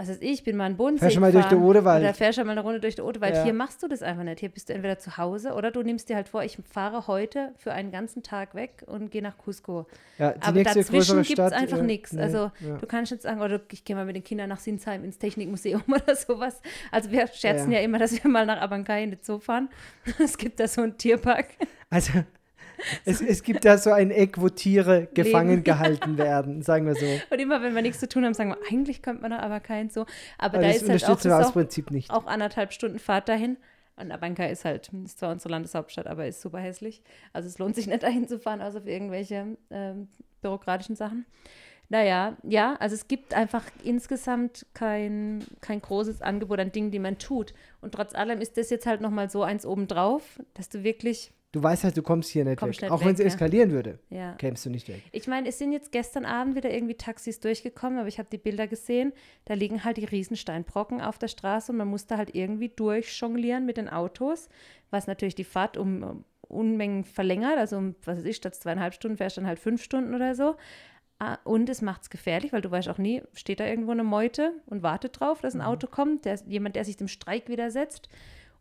was 0.00 0.08
weiß 0.08 0.18
ich, 0.22 0.44
bin 0.44 0.56
mal 0.56 0.66
in 0.66 0.78
Bodensee 0.78 1.00
Fährst 1.00 1.16
du 1.16 1.20
mal 1.20 1.30
durch 1.30 1.44
den 1.46 1.58
Odewald. 1.62 2.02
Oder 2.02 2.14
fährst 2.14 2.38
du 2.38 2.44
mal 2.44 2.52
eine 2.52 2.62
Runde 2.62 2.80
durch 2.80 2.94
den 2.94 3.04
Odewald. 3.04 3.34
Ja. 3.34 3.44
Hier 3.44 3.52
machst 3.52 3.82
du 3.82 3.88
das 3.88 4.02
einfach 4.02 4.22
nicht. 4.22 4.40
Hier 4.40 4.48
bist 4.48 4.70
du 4.70 4.72
entweder 4.72 4.98
zu 4.98 5.18
Hause 5.18 5.52
oder 5.52 5.70
du 5.70 5.82
nimmst 5.82 6.08
dir 6.08 6.16
halt 6.16 6.30
vor, 6.30 6.42
ich 6.42 6.58
fahre 6.72 7.06
heute 7.06 7.52
für 7.58 7.72
einen 7.72 7.92
ganzen 7.92 8.22
Tag 8.22 8.54
weg 8.54 8.82
und 8.86 9.10
gehe 9.10 9.20
nach 9.20 9.36
Cusco. 9.36 9.86
Ja, 10.18 10.34
Aber 10.40 10.62
dazwischen 10.62 11.22
gibt 11.22 11.38
es 11.38 11.52
einfach 11.52 11.78
äh, 11.78 11.82
nichts. 11.82 12.14
nee, 12.14 12.22
also 12.22 12.50
ja. 12.60 12.78
du 12.78 12.86
kannst 12.86 13.12
nicht 13.12 13.22
sagen, 13.22 13.42
oder 13.42 13.60
ich 13.70 13.84
gehe 13.84 13.94
mal 13.94 14.06
mit 14.06 14.16
den 14.16 14.24
Kindern 14.24 14.48
nach 14.48 14.60
Sinsheim 14.60 15.04
ins 15.04 15.18
Technikmuseum 15.18 15.82
oder 15.88 16.16
sowas. 16.16 16.62
Also 16.90 17.10
wir 17.10 17.26
scherzen 17.26 17.70
Ja. 17.70 17.78
ja, 17.78 17.84
immer, 17.84 17.98
dass 17.98 18.12
wir 18.12 18.30
mal 18.30 18.46
nach 18.46 18.60
Abancay 18.60 19.04
in 19.04 19.10
den 19.10 19.20
Zoo 19.22 19.38
fahren. 19.38 19.68
es 20.18 20.38
gibt 20.38 20.60
da 20.60 20.66
so 20.66 20.80
einen 20.80 20.96
Tierpark. 20.96 21.48
Also, 21.90 22.12
es, 23.04 23.20
es 23.20 23.42
gibt 23.42 23.64
da 23.64 23.78
so 23.78 23.92
ein 23.92 24.10
Eck, 24.10 24.40
wo 24.40 24.48
Tiere 24.48 25.08
gefangen 25.14 25.64
gehalten 25.64 26.18
werden, 26.18 26.62
sagen 26.62 26.86
wir 26.86 26.94
so. 26.94 27.06
Und 27.30 27.38
immer, 27.38 27.62
wenn 27.62 27.74
wir 27.74 27.82
nichts 27.82 28.00
zu 28.00 28.08
tun 28.08 28.24
haben, 28.24 28.34
sagen 28.34 28.50
wir, 28.50 28.58
eigentlich 28.70 29.02
könnte 29.02 29.22
man 29.22 29.30
nach 29.30 29.42
Abancay 29.42 29.88
so. 29.88 30.02
Aber, 30.38 30.58
Aber 30.58 30.58
da 30.58 30.70
ist 30.70 30.88
halt 30.88 31.04
auch, 31.04 31.20
das 31.20 31.52
Prinzip 31.52 31.90
nicht. 31.90 32.10
auch 32.10 32.26
anderthalb 32.26 32.72
Stunden 32.72 32.98
Fahrt 32.98 33.28
dahin. 33.28 33.56
Und 33.96 34.10
Abancay 34.12 34.50
ist 34.50 34.64
halt, 34.64 34.90
ist 35.04 35.18
zwar 35.18 35.30
unsere 35.30 35.50
Landeshauptstadt, 35.50 36.06
aber 36.06 36.26
ist 36.26 36.40
super 36.40 36.58
hässlich. 36.58 37.02
Also 37.32 37.48
es 37.48 37.58
lohnt 37.58 37.74
sich 37.74 37.86
nicht 37.86 38.02
dahin 38.02 38.26
zu 38.28 38.38
fahren, 38.38 38.62
außer 38.62 38.82
für 38.82 38.90
irgendwelche 38.90 39.56
ähm, 39.70 40.08
bürokratischen 40.40 40.96
Sachen. 40.96 41.26
Naja, 41.90 42.36
ja, 42.44 42.76
also 42.78 42.94
es 42.94 43.08
gibt 43.08 43.34
einfach 43.34 43.64
insgesamt 43.82 44.64
kein, 44.74 45.44
kein 45.60 45.82
großes 45.82 46.22
Angebot 46.22 46.60
an 46.60 46.70
Dingen, 46.70 46.92
die 46.92 47.00
man 47.00 47.18
tut. 47.18 47.52
Und 47.80 47.92
trotz 47.94 48.14
allem 48.14 48.40
ist 48.40 48.56
das 48.56 48.70
jetzt 48.70 48.86
halt 48.86 49.00
nochmal 49.00 49.28
so 49.28 49.42
eins 49.42 49.66
obendrauf, 49.66 50.40
dass 50.54 50.68
du 50.68 50.84
wirklich, 50.84 51.32
Du 51.52 51.62
weißt 51.62 51.82
halt, 51.82 51.96
du 51.96 52.02
kommst 52.02 52.30
hier 52.30 52.44
nicht 52.44 52.58
Kommst 52.58 52.80
weg. 52.80 52.90
nicht 52.90 52.92
Auch 52.92 53.04
wenn 53.04 53.14
es 53.14 53.18
weg, 53.18 53.26
ja. 53.26 53.32
eskalieren 53.32 53.72
würde, 53.72 53.98
ja. 54.08 54.34
kämst 54.34 54.64
du 54.64 54.70
nicht 54.70 54.88
weg. 54.88 55.02
Ich 55.10 55.26
meine, 55.26 55.48
es 55.48 55.58
sind 55.58 55.72
jetzt 55.72 55.90
gestern 55.90 56.24
Abend 56.24 56.54
wieder 56.54 56.70
irgendwie 56.70 56.94
Taxis 56.94 57.40
durchgekommen, 57.40 57.98
aber 57.98 58.08
ich 58.08 58.18
habe 58.18 58.28
die 58.30 58.38
Bilder 58.38 58.68
gesehen. 58.68 59.12
Da 59.46 59.54
liegen 59.54 59.82
halt 59.82 59.96
die 59.96 60.04
Riesensteinbrocken 60.04 61.00
auf 61.00 61.18
der 61.18 61.28
Straße 61.28 61.72
und 61.72 61.78
man 61.78 61.88
muss 61.88 62.06
da 62.06 62.18
halt 62.18 62.34
irgendwie 62.36 62.68
durchjonglieren 62.68 63.66
mit 63.66 63.78
den 63.78 63.88
Autos, 63.88 64.48
was 64.90 65.08
natürlich 65.08 65.34
die 65.34 65.44
Fahrt 65.44 65.76
um, 65.76 66.02
um 66.02 66.24
Unmengen 66.50 67.04
verlängert. 67.04 67.58
Also 67.58 67.76
um, 67.78 67.94
was 68.04 68.18
weiß 68.18 68.24
ich, 68.24 68.36
statt 68.36 68.54
zweieinhalb 68.54 68.94
Stunden 68.94 69.16
fährst 69.16 69.36
du 69.36 69.40
dann 69.40 69.48
halt 69.48 69.58
fünf 69.58 69.82
Stunden 69.82 70.14
oder 70.14 70.34
so. 70.34 70.56
Ah, 71.18 71.38
Und 71.44 71.68
es 71.68 71.82
macht 71.82 72.02
es 72.02 72.10
gefährlich, 72.10 72.52
weil 72.52 72.62
du 72.62 72.70
weißt 72.70 72.88
auch 72.88 72.98
nie, 72.98 73.22
steht 73.34 73.60
da 73.60 73.66
irgendwo 73.66 73.92
eine 73.92 74.04
Meute 74.04 74.54
und 74.66 74.82
wartet 74.82 75.20
drauf, 75.20 75.40
dass 75.42 75.54
ein 75.54 75.60
Auto 75.60 75.86
kommt, 75.86 76.24
der, 76.24 76.38
jemand, 76.46 76.76
der 76.76 76.84
sich 76.84 76.96
dem 76.96 77.08
Streik 77.08 77.48
widersetzt. 77.48 78.08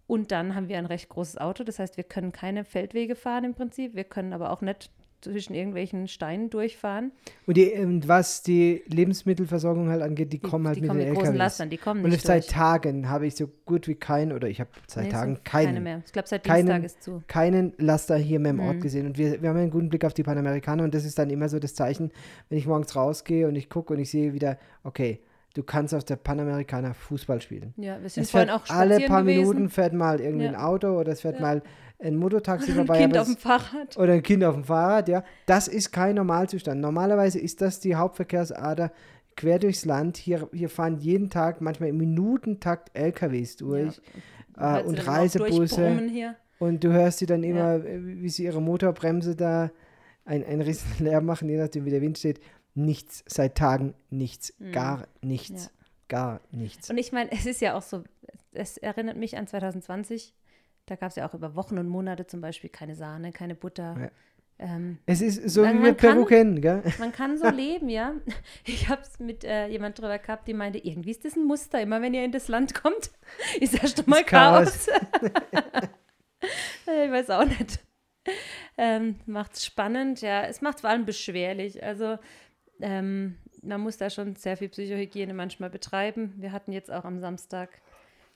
Und 0.10 0.32
dann 0.32 0.56
haben 0.56 0.68
wir 0.70 0.80
ein 0.80 0.88
recht 0.88 1.08
großes 1.08 1.38
Auto, 1.38 1.64
das 1.64 1.78
heißt, 1.78 1.96
wir 1.96 2.04
können 2.04 2.32
keine 2.32 2.64
Feldwege 2.66 3.16
fahren 3.16 3.44
im 3.44 3.54
Prinzip, 3.54 3.94
wir 3.94 4.06
können 4.06 4.34
aber 4.34 4.52
auch 4.52 4.62
nicht 4.62 4.90
zwischen 5.22 5.54
irgendwelchen 5.54 6.08
Steinen 6.08 6.50
durchfahren. 6.50 7.12
Und, 7.46 7.58
die, 7.58 7.74
und 7.74 8.08
was 8.08 8.42
die 8.42 8.82
Lebensmittelversorgung 8.88 9.90
halt 9.90 10.02
angeht, 10.02 10.34
die, 10.34 10.40
kommen 10.40 10.66
halt 10.66 10.78
die 10.78 10.82
mit 10.82 10.88
kommen 10.90 11.00
den 11.02 11.10
mit 11.10 11.16
großen 11.18 11.34
LKWs. 11.36 11.38
Lastern, 11.46 11.70
die 11.70 11.78
kommen 11.78 12.04
Und 12.04 12.10
nicht 12.10 12.26
seit 12.26 12.44
durch. 12.46 12.54
Tagen 12.54 13.08
habe 13.10 13.28
ich 13.28 13.36
so 13.36 13.48
gut 13.66 13.88
wie 13.88 13.96
keinen, 13.96 14.32
oder 14.32 14.48
ich 14.48 14.60
habe 14.62 14.70
seit 14.88 15.04
Nee, 15.06 15.10
Tagen 15.12 15.36
sind 15.36 15.46
keine 15.46 15.66
keinen, 15.74 15.84
mehr. 15.84 16.02
Ich 16.06 16.12
glaube, 16.14 16.28
seit 16.28 16.44
keinen- 16.44 16.66
Dienstag 16.68 16.84
ist 16.86 17.04
zu. 17.04 17.22
keinen 17.28 17.74
Laster 17.78 18.16
hier 18.18 18.40
mehr 18.40 18.52
im 18.52 18.62
Ort 18.62 18.78
Mhm. 18.78 18.82
gesehen. 18.82 19.06
Und 19.06 19.18
wir, 19.20 19.42
wir 19.42 19.50
haben 19.50 19.58
einen 19.58 19.70
guten 19.72 19.90
Blick 19.90 20.06
auf 20.06 20.14
die 20.16 20.24
Panamerikaner 20.24 20.84
und 20.86 20.96
das 20.96 21.06
ist 21.06 21.20
dann 21.20 21.30
immer 21.30 21.50
so 21.50 21.60
das 21.60 21.76
Zeichen, 21.76 22.12
wenn 22.48 22.58
ich 22.58 22.66
morgens 22.66 22.96
rausgehe 22.96 23.48
und 23.48 23.56
ich 23.58 23.70
gucke 23.70 23.94
und 23.94 24.00
ich 24.00 24.10
sehe 24.10 24.34
wieder, 24.34 24.58
okay, 24.84 25.20
du 25.60 25.64
kannst 25.66 25.94
auf 25.94 26.06
der 26.06 26.16
Panamerikaner 26.16 26.94
Fußball 26.94 27.42
spielen. 27.42 27.74
Ja, 27.76 28.02
wir 28.02 28.10
sind 28.10 28.24
Es 28.24 28.32
vorhin 28.32 28.48
fährt 28.50 28.62
auch 28.62 28.74
alle 28.74 29.02
paar 29.02 29.24
gewesen. 29.24 29.40
Minuten 29.42 29.70
fährt 29.70 29.94
mal 29.94 30.22
irgendwie 30.22 30.46
Ja. 30.46 30.52
ein 30.52 30.56
Auto 30.56 30.98
oder 30.98 31.12
es 31.12 31.20
fährt 31.22 31.36
Ja. 31.36 31.42
mal 31.42 31.62
ein 32.02 32.16
Motortaxi 32.16 32.72
Ein 32.72 32.76
vorbei. 32.78 33.00
Kind 33.00 33.14
aber 33.14 33.22
auf 33.24 33.28
dem 33.28 33.38
Fahrrad. 33.38 33.98
oder 33.98 34.14
ein 34.14 34.24
Kind 34.24 34.44
auf 34.46 34.56
dem 34.56 34.64
Fahrrad, 34.64 35.10
ja. 35.10 35.24
Das 35.46 35.68
ist 35.68 35.92
kein 35.92 36.16
Normalzustand. 36.16 36.80
Normalerweise 36.80 37.40
ist 37.40 37.62
das 37.62 37.82
die 37.82 37.96
Hauptverkehrsader 37.96 38.92
quer 39.36 39.60
durchs 39.60 39.84
Land. 39.84 40.16
Hier, 40.16 40.48
hier 40.54 40.70
fahren 40.70 40.98
jeden 41.00 41.30
Tag, 41.30 41.60
manchmal 41.60 41.90
im 41.90 41.98
Minutentakt 41.98 42.90
LKWs 42.98 43.58
durch 43.58 44.00
äh, 44.58 44.62
Halt 44.62 44.84
sie 44.84 44.90
und 44.90 45.08
Reisebusse. 45.08 45.98
Und 46.60 46.84
du 46.84 46.92
hörst 46.92 47.20
sie 47.20 47.26
dann 47.26 47.44
immer, 47.44 47.76
äh, 47.86 48.00
wie 48.22 48.30
sie 48.30 48.46
ihre 48.46 48.62
Motorbremse 48.62 49.36
da 49.36 49.70
ein, 50.26 50.46
ein 50.46 50.62
riesen 50.62 51.04
Lärm 51.06 51.26
machen, 51.32 51.50
je 51.50 51.58
nachdem 51.58 51.84
wie 51.86 51.90
der 51.90 52.02
Wind 52.02 52.18
steht. 52.18 52.40
Nichts, 52.86 53.24
seit 53.28 53.56
Tagen 53.56 53.94
nichts, 54.10 54.54
gar 54.72 55.08
nichts, 55.22 55.66
Ja. 55.66 55.72
gar 56.08 56.42
nichts. 56.52 56.90
Und 56.90 56.98
ich 56.98 57.12
meine, 57.12 57.32
es 57.32 57.46
ist 57.46 57.62
ja 57.62 57.76
auch 57.78 57.82
so, 57.82 58.04
es 58.52 58.78
erinnert 58.78 59.18
mich 59.18 59.38
an 59.38 59.48
2020. 59.48 60.34
Da 60.86 60.96
gab 60.96 61.10
es 61.10 61.16
ja 61.18 61.28
auch 61.28 61.34
über 61.34 61.56
Wochen 61.56 61.78
und 61.78 61.88
Monate 61.88 62.26
zum 62.26 62.42
Beispiel 62.42 62.70
keine 62.70 62.96
Sahne, 62.96 63.32
keine 63.32 63.54
Butter. 63.56 63.96
Ja. 64.00 64.10
Ähm, 64.62 64.98
Es 65.06 65.22
ist 65.22 65.50
so, 65.50 65.62
wie 65.64 65.68
man 65.74 65.84
wir 65.84 65.94
Peru 65.94 66.20
kann- 66.26 66.28
kennen, 66.28 66.62
gell? 66.62 66.84
man 67.00 67.12
kann 67.12 67.38
so 67.38 67.48
leben, 67.50 67.90
ja. 67.90 68.14
Ich 68.66 68.90
habe 68.90 69.02
es 69.02 69.20
mit 69.20 69.44
äh, 69.44 69.68
jemand 69.68 69.98
drüber 70.00 70.18
gehabt, 70.20 70.48
die 70.48 70.54
meinte, 70.54 70.80
irgendwie 70.80 71.12
ist 71.12 71.24
das 71.26 71.36
ein 71.36 71.46
Muster. 71.46 71.80
Immer 71.82 72.02
wenn 72.02 72.14
ihr 72.14 72.26
in 72.26 72.32
das 72.32 72.48
Land 72.48 72.74
kommt, 72.76 73.12
ist 73.60 73.74
ja 73.82 73.88
schon 73.88 74.06
mal 74.08 74.24
Chaos. 74.24 74.88
Chaos. 74.88 75.20
ich 76.88 77.12
weiß 77.12 77.30
auch 77.30 77.46
nicht. 77.46 77.80
Ähm, 78.78 79.16
macht 79.26 79.54
es 79.56 79.66
spannend, 79.66 80.22
ja. 80.22 80.44
Es 80.44 80.62
macht 80.62 80.82
vor 80.82 80.90
allem 80.90 81.06
beschwerlich. 81.06 81.84
Also 81.84 82.18
ähm, 82.82 83.38
man 83.62 83.82
muss 83.82 83.98
da 83.98 84.10
schon 84.10 84.36
sehr 84.36 84.58
viel 84.58 84.70
Psychohygiene 84.70 85.34
manchmal 85.34 85.70
betreiben. 85.70 86.34
Wir 86.38 86.52
hatten 86.52 86.72
jetzt 86.72 86.92
auch 86.92 87.06
am 87.06 87.20
Samstag 87.20 87.70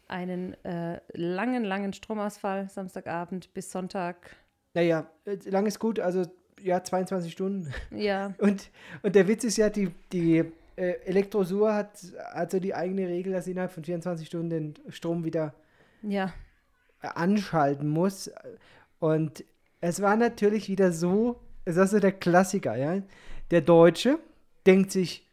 einen 0.07 0.53
äh, 0.63 0.99
langen, 1.13 1.63
langen 1.63 1.93
Stromausfall, 1.93 2.69
Samstagabend 2.69 3.53
bis 3.53 3.71
Sonntag. 3.71 4.35
Naja, 4.73 5.07
äh, 5.25 5.37
lang 5.49 5.65
ist 5.65 5.79
gut, 5.79 5.99
also 5.99 6.25
ja, 6.61 6.83
22 6.83 7.31
Stunden. 7.31 7.73
Ja, 7.91 8.33
Und, 8.39 8.69
und 9.01 9.15
der 9.15 9.27
Witz 9.27 9.43
ist 9.43 9.57
ja, 9.57 9.69
die, 9.69 9.91
die 10.11 10.43
äh, 10.75 10.91
Elektrosur 11.05 11.73
hat 11.73 11.99
also 12.33 12.59
die 12.59 12.75
eigene 12.75 13.07
Regel, 13.07 13.33
dass 13.33 13.45
sie 13.45 13.51
innerhalb 13.51 13.71
von 13.71 13.83
24 13.83 14.27
Stunden 14.27 14.49
den 14.49 14.73
Strom 14.89 15.23
wieder 15.23 15.53
ja, 16.01 16.33
anschalten 17.01 17.87
muss. 17.87 18.31
Und 18.99 19.43
es 19.81 20.01
war 20.01 20.15
natürlich 20.15 20.69
wieder 20.69 20.91
so, 20.91 21.39
es 21.65 21.77
ist 21.77 21.91
so 21.91 21.99
der 21.99 22.11
Klassiker, 22.11 22.75
ja. 22.75 23.01
Der 23.51 23.61
Deutsche 23.61 24.19
denkt 24.65 24.91
sich, 24.91 25.27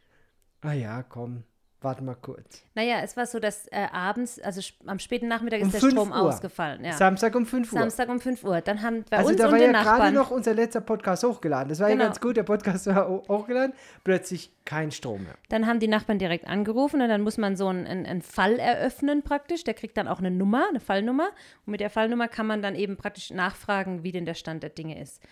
ah 0.60 0.72
ja, 0.72 1.02
komm, 1.02 1.44
warte 1.82 2.04
mal 2.04 2.14
kurz. 2.14 2.62
Naja, 2.74 3.00
es 3.02 3.16
war 3.16 3.24
so, 3.26 3.40
dass 3.40 3.66
äh, 3.68 3.86
abends, 3.90 4.38
also 4.40 4.60
am 4.86 4.98
späten 4.98 5.28
Nachmittag 5.28 5.60
Um 5.62 5.68
ist 5.68 5.72
der 5.74 5.80
5 5.80 5.92
Strom 5.92 6.10
Uhr. 6.10 6.20
ausgefallen. 6.20 6.84
Ja. 6.84 6.92
Samstag 6.92 7.34
um 7.34 7.46
5 7.46 7.72
Uhr. 7.72 7.78
Samstag 7.78 8.08
um 8.10 8.20
5 8.20 8.44
Uhr. 8.44 8.60
Dann 8.60 8.82
haben 8.82 9.02
bei 9.08 9.16
also 9.16 9.30
uns 9.30 9.38
da 9.38 9.50
war 9.50 9.58
ja 9.58 9.72
gerade 9.72 10.12
noch 10.12 10.30
unser 10.30 10.52
letzter 10.52 10.82
Podcast 10.82 11.24
hochgeladen. 11.24 11.70
Das 11.70 11.80
war 11.80 11.88
Genau. 11.88 12.02
ja 12.02 12.06
ganz 12.08 12.20
gut, 12.20 12.36
der 12.36 12.42
Podcast 12.42 12.86
war 12.86 13.08
ho- 13.08 13.22
hochgeladen. 13.28 13.72
Plötzlich 14.04 14.50
kein 14.66 14.90
Strom 14.90 15.22
mehr. 15.22 15.34
Dann 15.48 15.66
haben 15.66 15.80
die 15.80 15.88
Nachbarn 15.88 16.18
direkt 16.18 16.46
angerufen 16.46 17.00
und 17.00 17.08
dann 17.08 17.22
muss 17.22 17.38
man 17.38 17.56
so 17.56 17.68
einen, 17.68 17.86
einen, 17.86 18.04
einen 18.04 18.22
Fall 18.22 18.58
eröffnen 18.58 19.22
praktisch. 19.22 19.64
Der 19.64 19.72
kriegt 19.74 19.96
dann 19.96 20.06
auch 20.06 20.18
eine 20.18 20.30
Nummer, 20.30 20.66
eine 20.68 20.80
Fallnummer. 20.80 21.30
Und 21.64 21.70
mit 21.70 21.80
der 21.80 21.88
Fallnummer 21.88 22.28
kann 22.28 22.46
man 22.46 22.60
dann 22.60 22.74
eben 22.74 22.98
praktisch 22.98 23.30
nachfragen, 23.30 24.02
wie 24.02 24.12
denn 24.12 24.26
der 24.26 24.34
Stand 24.34 24.62
der 24.62 24.70
Dinge 24.70 25.00
ist. 25.00 25.22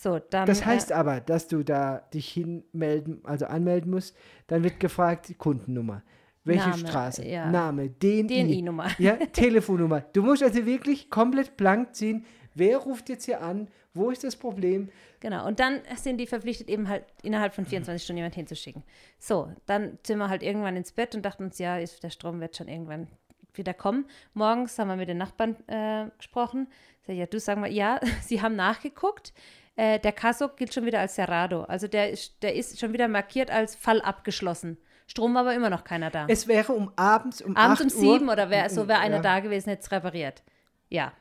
So, 0.00 0.20
dann. 0.20 0.46
Das 0.46 0.64
heißt 0.64 0.92
äh, 0.92 0.94
aber, 0.94 1.20
dass 1.20 1.48
du 1.48 1.64
da 1.64 1.98
dich 2.14 2.28
hinmelden, 2.28 3.20
also 3.24 3.46
anmelden 3.46 3.90
musst. 3.90 4.16
Dann 4.46 4.62
wird 4.62 4.78
gefragt, 4.78 5.28
die 5.28 5.34
Kundennummer. 5.34 6.04
Welche 6.44 6.70
Name, 6.70 6.86
Straße? 6.88 7.26
ja. 7.26 7.50
Name, 7.50 7.90
DNI. 7.90 8.26
DNI-Nummer. 8.28 8.90
Ja, 8.98 9.16
Telefonnummer. 9.16 10.02
Du 10.12 10.22
musst 10.22 10.44
also 10.44 10.64
wirklich 10.64 11.10
komplett 11.10 11.56
blank 11.56 11.96
ziehen. 11.96 12.24
Wer 12.54 12.78
ruft 12.78 13.08
jetzt 13.08 13.24
hier 13.24 13.42
an? 13.42 13.66
Wo 13.92 14.10
ist 14.10 14.22
das 14.22 14.36
Problem? 14.36 14.88
Genau, 15.18 15.48
und 15.48 15.58
dann 15.58 15.80
sind 15.96 16.18
die 16.18 16.28
verpflichtet, 16.28 16.68
eben 16.68 16.88
halt 16.88 17.04
innerhalb 17.24 17.52
von 17.52 17.66
24 17.66 18.02
Stunden 18.02 18.18
jemand 18.18 18.36
hinzuschicken. 18.36 18.84
So, 19.18 19.52
dann 19.66 19.98
sind 20.06 20.18
wir 20.18 20.28
halt 20.28 20.44
irgendwann 20.44 20.76
ins 20.76 20.92
Bett 20.92 21.16
und 21.16 21.24
dachten 21.24 21.42
uns, 21.42 21.58
ja, 21.58 21.76
ist, 21.76 22.04
der 22.04 22.10
Strom 22.10 22.40
wird 22.40 22.56
schon 22.56 22.68
irgendwann 22.68 23.08
wieder 23.52 23.74
kommen. 23.74 24.06
Morgens 24.32 24.78
haben 24.78 24.88
wir 24.88 24.96
mit 24.96 25.08
den 25.08 25.18
Nachbarn 25.18 25.56
äh, 25.66 26.08
gesprochen. 26.16 26.68
Sag 27.04 27.16
ja, 27.16 27.26
du 27.26 27.40
sagen 27.40 27.62
wir, 27.62 27.70
ja, 27.70 28.00
sie 28.22 28.40
haben 28.40 28.54
nachgeguckt. 28.54 29.32
Äh, 29.78 30.00
der 30.00 30.10
Caso 30.10 30.48
gilt 30.48 30.74
schon 30.74 30.86
wieder 30.86 30.98
als 30.98 31.14
Cerrado. 31.14 31.62
Also 31.62 31.86
der 31.86 32.10
ist, 32.10 32.42
der 32.42 32.56
ist 32.56 32.80
schon 32.80 32.92
wieder 32.92 33.06
markiert 33.06 33.48
als 33.48 33.76
Fall 33.76 34.00
abgeschlossen. 34.02 34.76
Strom 35.06 35.34
war 35.34 35.42
aber 35.42 35.54
immer 35.54 35.70
noch 35.70 35.84
keiner 35.84 36.10
da. 36.10 36.26
Es 36.28 36.48
wäre 36.48 36.72
um 36.72 36.90
abends 36.96 37.40
um 37.40 37.56
Abends 37.56 37.80
um 37.80 37.86
8 37.86 37.94
Uhr, 37.94 38.00
sieben 38.00 38.28
oder 38.28 38.50
wär, 38.50 38.68
so 38.70 38.88
wäre 38.88 38.98
einer 38.98 39.16
Ja. 39.18 39.22
da 39.22 39.38
gewesen, 39.38 39.70
hätte 39.70 39.82
es 39.82 39.92
repariert. 39.92 40.42
Ja. 40.88 41.12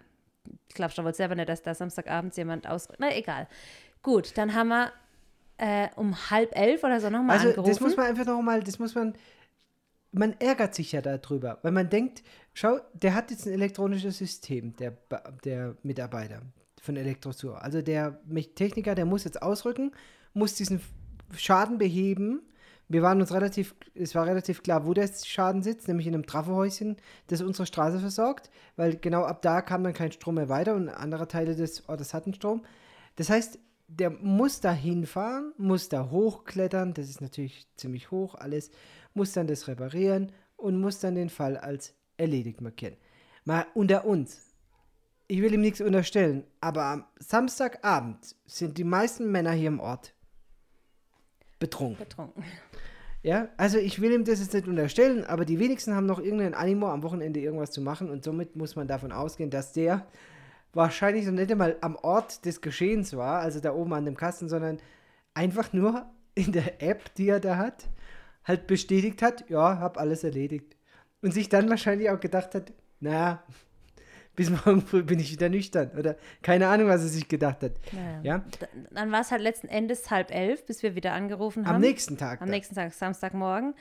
Ich 0.70 0.74
glaube 0.74 0.92
schon 0.92 1.06
wohl 1.06 1.14
selber 1.14 1.36
nicht, 1.36 1.50
dass 1.50 1.62
da 1.62 1.76
Samstagabends 1.76 2.36
jemand 2.36 2.66
aus. 2.66 2.88
Na, 2.98 3.16
egal. 3.16 3.48
Gut, 4.02 4.36
dann 4.40 4.56
haben 4.56 4.70
wir 4.70 4.92
äh, 5.58 5.90
um 5.96 6.16
halb 6.32 6.58
elf 6.58 6.84
oder 6.84 7.00
so 7.00 7.12
nochmal 7.12 7.36
Also 7.38 7.50
angerufen. 7.50 7.70
das 7.70 7.80
muss 7.80 7.96
man 7.96 8.08
einfach 8.08 8.26
noch 8.26 8.42
mal, 8.42 8.64
das 8.64 8.80
muss 8.80 8.96
man, 8.96 9.14
man 10.12 10.34
ärgert 10.40 10.74
sich 10.74 10.94
ja 10.94 11.02
darüber, 11.02 11.60
weil 11.62 11.72
man 11.74 11.90
denkt, 11.92 12.24
schau, 12.56 12.80
der 12.94 13.14
hat 13.14 13.30
jetzt 13.30 13.46
ein 13.46 13.54
elektronisches 13.54 14.18
System, 14.18 14.76
der, 14.78 14.94
der 15.46 15.76
Mitarbeiter 15.84 16.42
von 16.88 16.98
Elektrosur. 16.98 17.62
Also 17.62 17.84
der 17.84 18.20
Techniker, 18.56 18.96
der 18.96 19.06
muss 19.06 19.24
jetzt 19.26 19.42
ausrücken, 19.44 19.92
muss 20.34 20.56
diesen 20.56 20.82
Schaden 21.36 21.78
beheben. 21.78 22.42
Wir 22.90 23.02
waren 23.02 23.20
uns 23.20 23.34
relativ, 23.34 23.76
es 23.94 24.16
war 24.16 24.26
relativ 24.26 24.64
klar, 24.64 24.88
wo 24.88 24.94
der 24.94 25.08
Schaden 25.08 25.62
sitzt, 25.62 25.88
nämlich 25.88 26.08
in 26.08 26.16
einem 26.16 26.26
Trafohäuschen, 26.26 26.96
das 27.28 27.42
unsere 27.42 27.68
Straße 27.68 28.00
versorgt, 28.00 28.50
weil 28.78 28.96
genau 28.96 29.24
ab 29.24 29.42
da 29.42 29.62
kam 29.62 29.84
dann 29.84 29.94
kein 29.94 30.12
Strom 30.12 30.36
mehr 30.36 30.50
weiter 30.50 30.74
und 30.74 30.90
andere 30.90 31.28
Teile 31.28 31.56
des 31.56 31.88
Ortes 31.90 32.14
hatten 32.14 32.34
Strom. 32.34 32.64
Das 33.18 33.30
heißt, 33.30 33.60
der 33.90 34.10
muss 34.10 34.62
da 34.62 34.72
hinfahren, 34.72 35.54
muss 35.58 35.90
da 35.90 36.10
hochklettern, 36.10 36.94
das 36.94 37.10
ist 37.10 37.22
natürlich 37.22 37.68
ziemlich 37.76 38.10
hoch 38.12 38.36
alles, 38.36 38.72
muss 39.14 39.34
dann 39.34 39.48
das 39.48 39.68
reparieren 39.68 40.32
und 40.56 40.80
muss 40.80 41.00
dann 41.00 41.16
den 41.16 41.30
Fall 41.30 41.58
als 41.58 41.94
erledigt 42.18 42.62
markieren. 42.62 42.96
Mal 43.44 43.66
unter 43.76 44.06
uns. 44.06 44.47
Ich 45.28 45.42
will 45.42 45.54
ihm 45.54 45.62
nichts 45.62 45.82
unterstellen, 45.82 46.46
aber 46.62 46.86
am 46.86 47.06
Samstagabend 47.20 48.36
sind 48.46 48.78
die 48.78 48.86
meisten 48.86 49.30
Männer 49.30 49.52
hier 49.52 49.68
im 49.68 49.82
Ort 49.82 50.14
betrunken. 51.60 52.00
betrunken. 52.00 52.44
Ja, 53.24 53.50
also 53.58 53.78
ich 53.78 54.00
will 54.00 54.14
ihm 54.14 54.24
das 54.24 54.40
jetzt 54.40 54.54
nicht 54.54 54.68
unterstellen, 54.68 55.26
aber 55.26 55.44
die 55.44 55.60
wenigsten 55.60 55.94
haben 55.94 56.06
noch 56.06 56.20
irgendeinen 56.20 56.54
Animo 56.54 56.88
am 56.88 57.04
Wochenende 57.04 57.42
irgendwas 57.42 57.72
zu 57.72 57.82
machen 57.82 58.10
und 58.10 58.24
somit 58.24 58.56
muss 58.56 58.78
man 58.78 58.88
davon 58.88 59.12
ausgehen, 59.12 59.50
dass 59.50 59.74
der 59.74 60.08
wahrscheinlich 60.74 61.26
noch 61.26 61.34
nicht 61.34 61.52
einmal 61.52 61.76
am 61.82 61.98
Ort 61.98 62.46
des 62.46 62.62
Geschehens 62.62 63.18
war, 63.18 63.42
also 63.42 63.60
da 63.60 63.74
oben 63.74 63.94
an 63.94 64.06
dem 64.06 64.16
Kasten, 64.16 64.48
sondern 64.48 64.80
einfach 65.34 65.74
nur 65.74 66.06
in 66.36 66.52
der 66.52 66.82
App, 66.82 67.14
die 67.16 67.28
er 67.28 67.40
da 67.40 67.58
hat, 67.58 67.90
halt 68.46 68.68
bestätigt 68.68 69.22
hat, 69.22 69.50
ja, 69.50 69.80
hab 69.80 69.98
alles 69.98 70.24
erledigt. 70.24 70.78
Und 71.22 71.34
sich 71.34 71.50
dann 71.50 71.70
wahrscheinlich 71.70 72.10
auch 72.12 72.20
gedacht 72.20 72.54
hat, 72.54 72.72
naja, 73.00 73.44
bis 74.38 74.50
morgen 74.50 74.82
früh 74.82 75.04
bin 75.04 75.20
ich 75.20 75.32
wieder 75.34 75.50
nüchtern 75.50 75.92
oder 76.00 76.16
keine 76.42 76.68
Ahnung, 76.70 76.88
was 76.88 77.02
er 77.02 77.08
sich 77.10 77.28
gedacht 77.28 77.62
hat. 77.62 77.74
Ja, 78.24 78.38
D- 78.38 78.68
Dann 78.92 79.12
war 79.12 79.20
es 79.20 79.32
halt 79.32 79.42
letzten 79.42 79.68
Endes 79.68 80.10
halb 80.10 80.34
elf, 80.34 80.66
bis 80.66 80.82
wir 80.84 80.96
wieder 80.96 81.12
angerufen 81.12 81.68
haben. 81.68 81.76
am 81.76 81.82
nächsten 81.82 82.18
Tag. 82.18 82.42
Am 82.42 82.48
nächsten 82.50 82.76
Tag, 82.76 82.94
Samstagmorgen. 82.94 83.74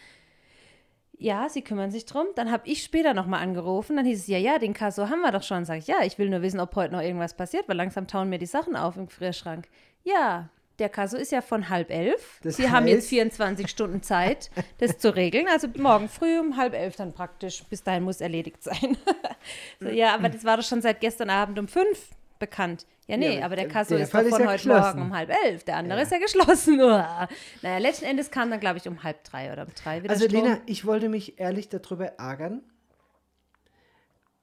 Ja, 1.18 1.48
sie 1.48 1.62
kümmern 1.62 1.90
sich 1.90 2.04
drum. 2.04 2.26
Dann 2.34 2.50
habe 2.52 2.68
ich 2.68 2.82
später 2.82 3.14
nochmal 3.14 3.42
angerufen. 3.42 3.96
Dann 3.96 4.04
hieß 4.04 4.20
es, 4.20 4.26
ja, 4.26 4.36
ja, 4.38 4.58
den 4.58 4.74
Kasso 4.74 5.08
haben 5.08 5.20
wir 5.22 5.32
doch 5.32 5.42
schon. 5.42 5.64
Sag 5.64 5.78
ich, 5.78 5.86
ja, 5.86 5.96
ich 6.04 6.18
will 6.18 6.28
nur 6.28 6.42
wissen, 6.42 6.60
ob 6.60 6.74
heute 6.76 6.92
noch 6.92 7.00
irgendwas 7.00 7.34
passiert, 7.34 7.68
weil 7.68 7.76
langsam 7.76 8.06
tauen 8.06 8.28
mir 8.28 8.38
die 8.38 8.44
Sachen 8.46 8.76
auf 8.76 8.96
im 8.98 9.06
Gefrierschrank. 9.06 9.66
Ja, 10.04 10.50
der 10.78 10.88
Kasso 10.88 11.16
ist 11.16 11.32
ja 11.32 11.40
von 11.40 11.68
halb 11.68 11.90
elf. 11.90 12.38
Das 12.42 12.56
Sie 12.56 12.70
haben 12.70 12.86
jetzt 12.86 13.04
heißt- 13.06 13.08
24 13.08 13.68
Stunden 13.68 14.02
Zeit, 14.02 14.50
das 14.78 14.98
zu 14.98 15.14
regeln. 15.14 15.46
Also 15.48 15.68
morgen 15.78 16.08
früh 16.08 16.38
um 16.38 16.56
halb 16.56 16.74
elf 16.74 16.96
dann 16.96 17.12
praktisch. 17.14 17.62
Bis 17.64 17.82
dahin 17.82 18.02
muss 18.04 18.20
erledigt 18.20 18.62
sein. 18.62 18.96
so, 19.80 19.88
ja, 19.88 20.14
aber 20.14 20.28
das 20.28 20.44
war 20.44 20.56
doch 20.56 20.64
schon 20.64 20.82
seit 20.82 21.00
gestern 21.00 21.30
Abend 21.30 21.58
um 21.58 21.68
fünf 21.68 22.10
bekannt. 22.38 22.84
Ja, 23.06 23.16
nee, 23.16 23.38
Ja, 23.38 23.46
aber 23.46 23.56
der 23.56 23.68
Kasso 23.68 23.94
der 23.94 24.04
ist 24.04 24.12
doch 24.12 24.20
ist 24.20 24.30
von 24.30 24.40
ja 24.40 24.46
heute 24.48 24.56
geschlossen. 24.56 24.98
Morgen 24.98 25.10
um 25.10 25.16
halb 25.16 25.30
elf. 25.44 25.64
Der 25.64 25.76
andere 25.76 25.98
Ja. 26.00 26.04
ist 26.04 26.10
ja 26.12 26.18
geschlossen. 26.18 26.80
Uah. 26.82 27.28
Naja, 27.62 27.78
letzten 27.78 28.04
Endes 28.04 28.30
kam 28.30 28.50
dann, 28.50 28.60
glaube 28.60 28.78
ich, 28.78 28.88
um 28.88 29.02
halb 29.04 29.22
drei 29.24 29.52
oder 29.52 29.62
um 29.62 29.68
drei 29.82 30.02
wieder 30.02 30.12
Also 30.12 30.26
Strom. 30.28 30.42
Lena, 30.42 30.58
ich 30.66 30.84
wollte 30.84 31.08
mich 31.08 31.38
ehrlich 31.38 31.68
darüber 31.68 32.06
ärgern. 32.18 32.62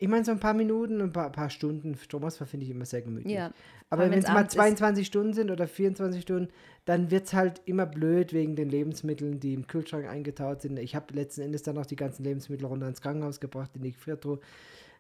Ich 0.04 0.10
meine, 0.10 0.26
so 0.26 0.32
ein 0.32 0.40
paar 0.42 0.54
Minuten, 0.54 1.00
ein 1.02 1.14
paar, 1.14 1.32
paar 1.32 1.50
Stunden 1.50 1.96
Stromausfall 1.96 2.46
finde 2.46 2.66
ich 2.66 2.72
immer 2.72 2.84
sehr 2.84 3.02
gemütlich. 3.02 3.36
Ja. 3.36 3.54
Aber 3.90 4.12
wenn 4.12 4.20
es 4.20 4.28
mal 4.28 4.40
abends 4.40 4.54
ist. 4.54 4.60
22 4.60 5.08
Stunden 5.08 5.32
sind 5.32 5.50
oder 5.50 5.66
24 5.66 6.22
Stunden, 6.22 6.52
dann 6.84 7.10
wird 7.10 7.28
es 7.28 7.34
halt 7.34 7.62
immer 7.64 7.86
blöd 7.86 8.34
wegen 8.34 8.58
den 8.58 8.68
Lebensmitteln, 8.68 9.40
die 9.40 9.54
im 9.54 9.66
Kühlschrank 9.66 10.06
eingetaut 10.06 10.62
sind. 10.62 10.78
Ich 10.78 10.94
habe 10.94 11.14
letzten 11.14 11.44
Endes 11.44 11.64
dann 11.64 11.76
noch 11.76 11.86
die 11.86 11.96
ganzen 11.96 12.26
Lebensmittel 12.26 12.66
runter 12.66 12.90
ins 12.90 13.00
Krankenhaus 13.00 13.40
gebracht, 13.40 13.72
in 13.76 13.84
die 13.84 13.94
Gefriertruhe. 13.94 14.42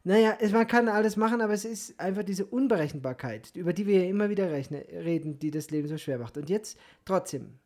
Naja, 0.06 0.38
es, 0.40 0.54
man 0.54 0.68
kann 0.68 0.88
alles 0.88 1.18
machen, 1.18 1.42
aber 1.42 1.52
es 1.52 1.66
ist 1.66 2.00
einfach 2.00 2.24
diese 2.24 2.46
Unberechenbarkeit, 2.46 3.58
über 3.58 3.74
die 3.74 3.86
wir 3.86 4.04
ja 4.04 4.10
immer 4.10 4.30
wieder 4.30 4.52
rechne, 4.52 4.86
reden, 4.90 5.38
die 5.38 5.52
das 5.52 5.70
Leben 5.70 5.90
so 5.90 5.98
schwer 5.98 6.20
macht. 6.20 6.38
Und 6.38 6.50
jetzt 6.50 6.80
trotzdem. 7.04 7.60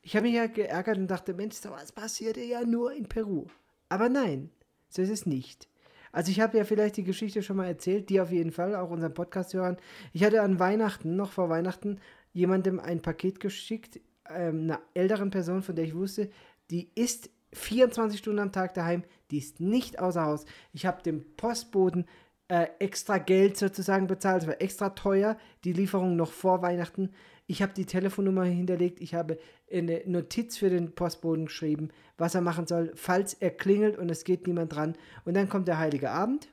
Ich 0.00 0.14
habe 0.14 0.28
mich 0.28 0.36
ja 0.36 0.46
geärgert 0.46 0.96
und 0.96 1.08
dachte, 1.08 1.34
Mensch, 1.34 1.56
sowas 1.56 1.90
passierte 1.90 2.40
ja 2.40 2.64
nur 2.64 2.92
in 2.92 3.08
Peru. 3.08 3.46
Aber 3.88 4.08
nein, 4.08 4.50
so 4.88 5.02
ist 5.02 5.10
es 5.10 5.26
nicht. 5.26 5.66
Also 6.12 6.30
ich 6.30 6.40
habe 6.40 6.58
ja 6.58 6.64
vielleicht 6.64 6.98
die 6.98 7.04
Geschichte 7.04 7.42
schon 7.42 7.56
mal 7.56 7.66
erzählt, 7.66 8.10
die 8.10 8.20
auf 8.20 8.30
jeden 8.30 8.52
Fall, 8.52 8.76
auch 8.76 8.90
unseren 8.90 9.14
Podcast 9.14 9.54
hören. 9.54 9.78
Ich 10.12 10.22
hatte 10.22 10.42
an 10.42 10.58
Weihnachten, 10.58 11.16
noch 11.16 11.32
vor 11.32 11.48
Weihnachten, 11.48 11.98
jemandem 12.32 12.78
ein 12.78 13.00
Paket 13.00 13.40
geschickt, 13.40 13.98
ähm, 14.28 14.64
einer 14.64 14.80
älteren 14.94 15.30
Person, 15.30 15.62
von 15.62 15.74
der 15.74 15.86
ich 15.86 15.94
wusste, 15.94 16.30
die 16.70 16.90
ist 16.94 17.30
24 17.54 18.18
Stunden 18.18 18.38
am 18.40 18.52
Tag 18.52 18.74
daheim, 18.74 19.04
die 19.30 19.38
ist 19.38 19.60
nicht 19.60 19.98
außer 19.98 20.24
Haus. 20.24 20.44
Ich 20.72 20.86
habe 20.86 21.02
dem 21.02 21.24
Postboten 21.36 22.06
äh, 22.48 22.66
extra 22.78 23.18
Geld 23.18 23.56
sozusagen 23.56 24.06
bezahlt, 24.06 24.42
es 24.42 24.48
war 24.48 24.60
extra 24.60 24.90
teuer, 24.90 25.36
die 25.64 25.72
Lieferung 25.72 26.16
noch 26.16 26.32
vor 26.32 26.62
Weihnachten. 26.62 27.10
Ich 27.46 27.60
habe 27.60 27.72
die 27.74 27.86
Telefonnummer 27.86 28.44
hinterlegt, 28.44 29.00
ich 29.00 29.14
habe 29.14 29.38
eine 29.70 30.02
Notiz 30.06 30.56
für 30.56 30.70
den 30.70 30.94
Postboten 30.94 31.46
geschrieben, 31.46 31.88
was 32.16 32.34
er 32.34 32.40
machen 32.40 32.66
soll, 32.66 32.92
falls 32.94 33.34
er 33.34 33.50
klingelt 33.50 33.98
und 33.98 34.10
es 34.10 34.24
geht 34.24 34.46
niemand 34.46 34.74
dran. 34.74 34.96
Und 35.24 35.34
dann 35.34 35.48
kommt 35.48 35.68
der 35.68 35.78
heilige 35.78 36.10
Abend 36.10 36.48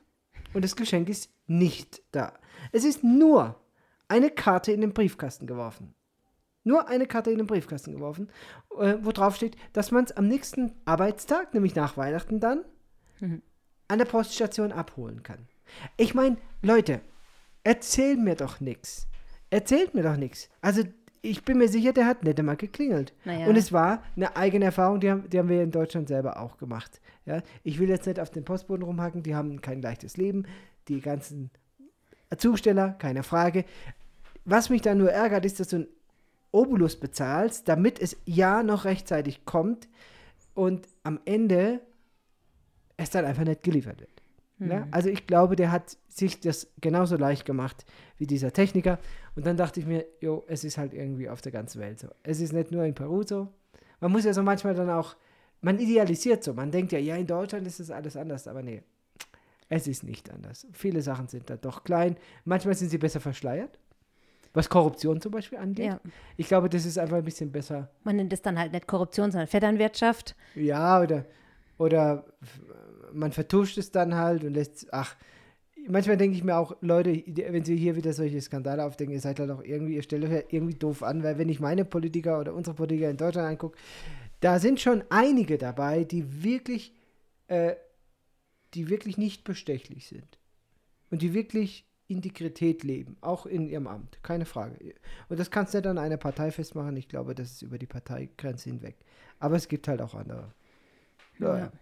und 0.52 0.64
das 0.64 0.76
Geschenk 0.76 1.08
ist 1.08 1.32
nicht 1.46 2.02
da. 2.12 2.34
Es 2.72 2.84
ist 2.84 3.04
nur 3.04 3.60
eine 4.08 4.30
Karte 4.30 4.72
in 4.72 4.80
den 4.80 4.92
Briefkasten 4.92 5.46
geworfen. 5.46 5.94
Nur 6.64 6.88
eine 6.88 7.06
Karte 7.06 7.30
in 7.30 7.38
den 7.38 7.46
Briefkasten 7.46 7.92
geworfen, 7.92 8.28
äh, 8.78 8.96
wo 9.00 9.12
drauf 9.12 9.36
steht, 9.36 9.56
dass 9.72 9.92
man 9.92 10.04
es 10.04 10.12
am 10.12 10.28
nächsten 10.28 10.72
Arbeitstag, 10.84 11.54
nämlich 11.54 11.74
nach 11.74 11.96
Weihnachten 11.96 12.40
dann, 12.40 12.64
an 13.88 13.98
der 13.98 14.06
Poststation 14.06 14.72
abholen 14.72 15.22
kann. 15.22 15.48
Ich 15.96 16.14
meine, 16.14 16.36
Leute, 16.62 17.00
erzähl 17.64 18.16
mir 18.16 18.34
doch 18.34 18.60
nichts. 18.60 19.06
Erzählt 19.50 19.94
mir 19.94 20.02
doch 20.02 20.16
nichts. 20.16 20.48
Also, 20.60 20.82
ich 21.22 21.44
bin 21.44 21.58
mir 21.58 21.68
sicher, 21.68 21.92
der 21.92 22.06
hat 22.06 22.24
nicht 22.24 22.38
einmal 22.38 22.56
geklingelt. 22.56 23.12
Naja. 23.24 23.46
Und 23.46 23.56
es 23.56 23.72
war 23.72 24.02
eine 24.16 24.36
eigene 24.36 24.66
Erfahrung, 24.66 25.00
die 25.00 25.10
haben, 25.10 25.28
die 25.28 25.38
haben 25.38 25.48
wir 25.48 25.62
in 25.62 25.70
Deutschland 25.70 26.08
selber 26.08 26.40
auch 26.40 26.56
gemacht. 26.56 27.00
Ja? 27.26 27.42
Ich 27.62 27.78
will 27.78 27.88
jetzt 27.88 28.06
nicht 28.06 28.20
auf 28.20 28.30
den 28.30 28.44
Postboden 28.44 28.84
rumhacken, 28.84 29.22
die 29.22 29.34
haben 29.34 29.60
kein 29.60 29.82
leichtes 29.82 30.16
Leben. 30.16 30.46
Die 30.88 31.00
ganzen 31.00 31.50
Zusteller, 32.36 32.90
keine 32.92 33.22
Frage. 33.22 33.64
Was 34.44 34.70
mich 34.70 34.82
da 34.82 34.94
nur 34.94 35.10
ärgert, 35.10 35.44
ist, 35.44 35.60
dass 35.60 35.68
du 35.68 35.76
einen 35.76 35.88
Obolus 36.52 36.98
bezahlst, 36.98 37.68
damit 37.68 38.00
es 38.00 38.16
ja 38.24 38.62
noch 38.62 38.84
rechtzeitig 38.84 39.44
kommt 39.44 39.88
und 40.54 40.88
am 41.02 41.20
Ende 41.24 41.80
es 42.96 43.10
dann 43.10 43.24
einfach 43.24 43.44
nicht 43.44 43.62
geliefert 43.62 44.00
wird. 44.00 44.10
Ja? 44.58 44.86
Also 44.90 45.08
ich 45.08 45.26
glaube, 45.26 45.56
der 45.56 45.72
hat 45.72 45.96
sich 46.08 46.40
das 46.40 46.70
genauso 46.80 47.16
leicht 47.16 47.46
gemacht 47.46 47.86
wie 48.18 48.26
dieser 48.26 48.52
Techniker. 48.52 48.98
Und 49.36 49.46
dann 49.46 49.56
dachte 49.56 49.80
ich 49.80 49.86
mir, 49.86 50.04
jo, 50.20 50.44
es 50.48 50.64
ist 50.64 50.78
halt 50.78 50.92
irgendwie 50.92 51.28
auf 51.28 51.40
der 51.40 51.52
ganzen 51.52 51.80
Welt 51.80 52.00
so. 52.00 52.08
Es 52.22 52.40
ist 52.40 52.52
nicht 52.52 52.70
nur 52.70 52.84
in 52.84 52.94
Peru 52.94 53.22
so. 53.22 53.48
Man 54.00 54.12
muss 54.12 54.24
ja 54.24 54.32
so 54.32 54.42
manchmal 54.42 54.74
dann 54.74 54.90
auch, 54.90 55.16
man 55.60 55.78
idealisiert 55.78 56.42
so. 56.42 56.54
Man 56.54 56.70
denkt 56.70 56.92
ja, 56.92 56.98
ja, 56.98 57.16
in 57.16 57.26
Deutschland 57.26 57.66
ist 57.66 57.80
das 57.80 57.90
alles 57.90 58.16
anders, 58.16 58.48
aber 58.48 58.62
nee, 58.62 58.82
es 59.68 59.86
ist 59.86 60.02
nicht 60.02 60.30
anders. 60.30 60.66
Viele 60.72 61.00
Sachen 61.02 61.28
sind 61.28 61.48
da 61.48 61.56
doch 61.56 61.84
klein. 61.84 62.16
Manchmal 62.44 62.74
sind 62.74 62.90
sie 62.90 62.98
besser 62.98 63.20
verschleiert, 63.20 63.78
was 64.52 64.68
Korruption 64.68 65.20
zum 65.20 65.32
Beispiel 65.32 65.58
angeht. 65.58 65.86
Ja. 65.86 66.00
Ich 66.36 66.48
glaube, 66.48 66.68
das 66.68 66.84
ist 66.84 66.98
einfach 66.98 67.18
ein 67.18 67.24
bisschen 67.24 67.52
besser. 67.52 67.88
Man 68.02 68.16
nennt 68.16 68.32
es 68.32 68.42
dann 68.42 68.58
halt 68.58 68.72
nicht 68.72 68.86
Korruption, 68.86 69.30
sondern 69.30 69.46
Vetternwirtschaft. 69.46 70.34
Ja, 70.56 71.00
oder, 71.00 71.24
oder 71.78 72.24
man 73.12 73.32
vertuscht 73.32 73.78
es 73.78 73.92
dann 73.92 74.16
halt 74.16 74.42
und 74.44 74.54
lässt, 74.54 74.92
ach, 74.92 75.14
manchmal 75.88 76.16
denke 76.16 76.36
ich 76.36 76.44
mir 76.44 76.56
auch, 76.56 76.76
Leute, 76.80 77.22
wenn 77.26 77.64
sie 77.64 77.76
hier 77.76 77.96
wieder 77.96 78.12
solche 78.12 78.40
Skandale 78.40 78.84
aufdecken, 78.84 79.12
ihr 79.12 79.20
seid 79.20 79.40
halt 79.40 79.50
auch 79.50 79.62
irgendwie, 79.62 79.96
ihr 79.96 80.02
stellt 80.02 80.24
euch 80.24 80.32
ja 80.32 80.42
irgendwie 80.48 80.74
doof 80.74 81.02
an, 81.02 81.22
weil 81.22 81.38
wenn 81.38 81.48
ich 81.48 81.60
meine 81.60 81.84
Politiker 81.84 82.40
oder 82.40 82.54
unsere 82.54 82.76
Politiker 82.76 83.10
in 83.10 83.16
Deutschland 83.16 83.48
angucke, 83.48 83.78
da 84.40 84.58
sind 84.58 84.80
schon 84.80 85.04
einige 85.10 85.58
dabei, 85.58 86.04
die 86.04 86.42
wirklich, 86.42 86.94
äh, 87.48 87.74
die 88.74 88.88
wirklich 88.88 89.18
nicht 89.18 89.44
bestechlich 89.44 90.08
sind. 90.08 90.38
Und 91.10 91.22
die 91.22 91.34
wirklich 91.34 91.86
Integrität 92.06 92.82
leben, 92.82 93.16
auch 93.20 93.46
in 93.46 93.68
ihrem 93.68 93.86
Amt, 93.86 94.22
keine 94.22 94.44
Frage. 94.44 94.94
Und 95.28 95.38
das 95.38 95.50
kannst 95.50 95.74
du 95.74 95.78
nicht 95.78 95.86
an 95.86 95.98
einer 95.98 96.16
Partei 96.16 96.50
festmachen, 96.50 96.96
ich 96.96 97.08
glaube, 97.08 97.34
das 97.34 97.52
ist 97.52 97.62
über 97.62 97.78
die 97.78 97.86
Parteigrenze 97.86 98.70
hinweg. 98.70 98.96
Aber 99.38 99.56
es 99.56 99.68
gibt 99.68 99.88
halt 99.88 100.02
auch 100.02 100.14
andere. 100.14 100.52
Ja. 101.38 101.58
Ja. 101.58 101.72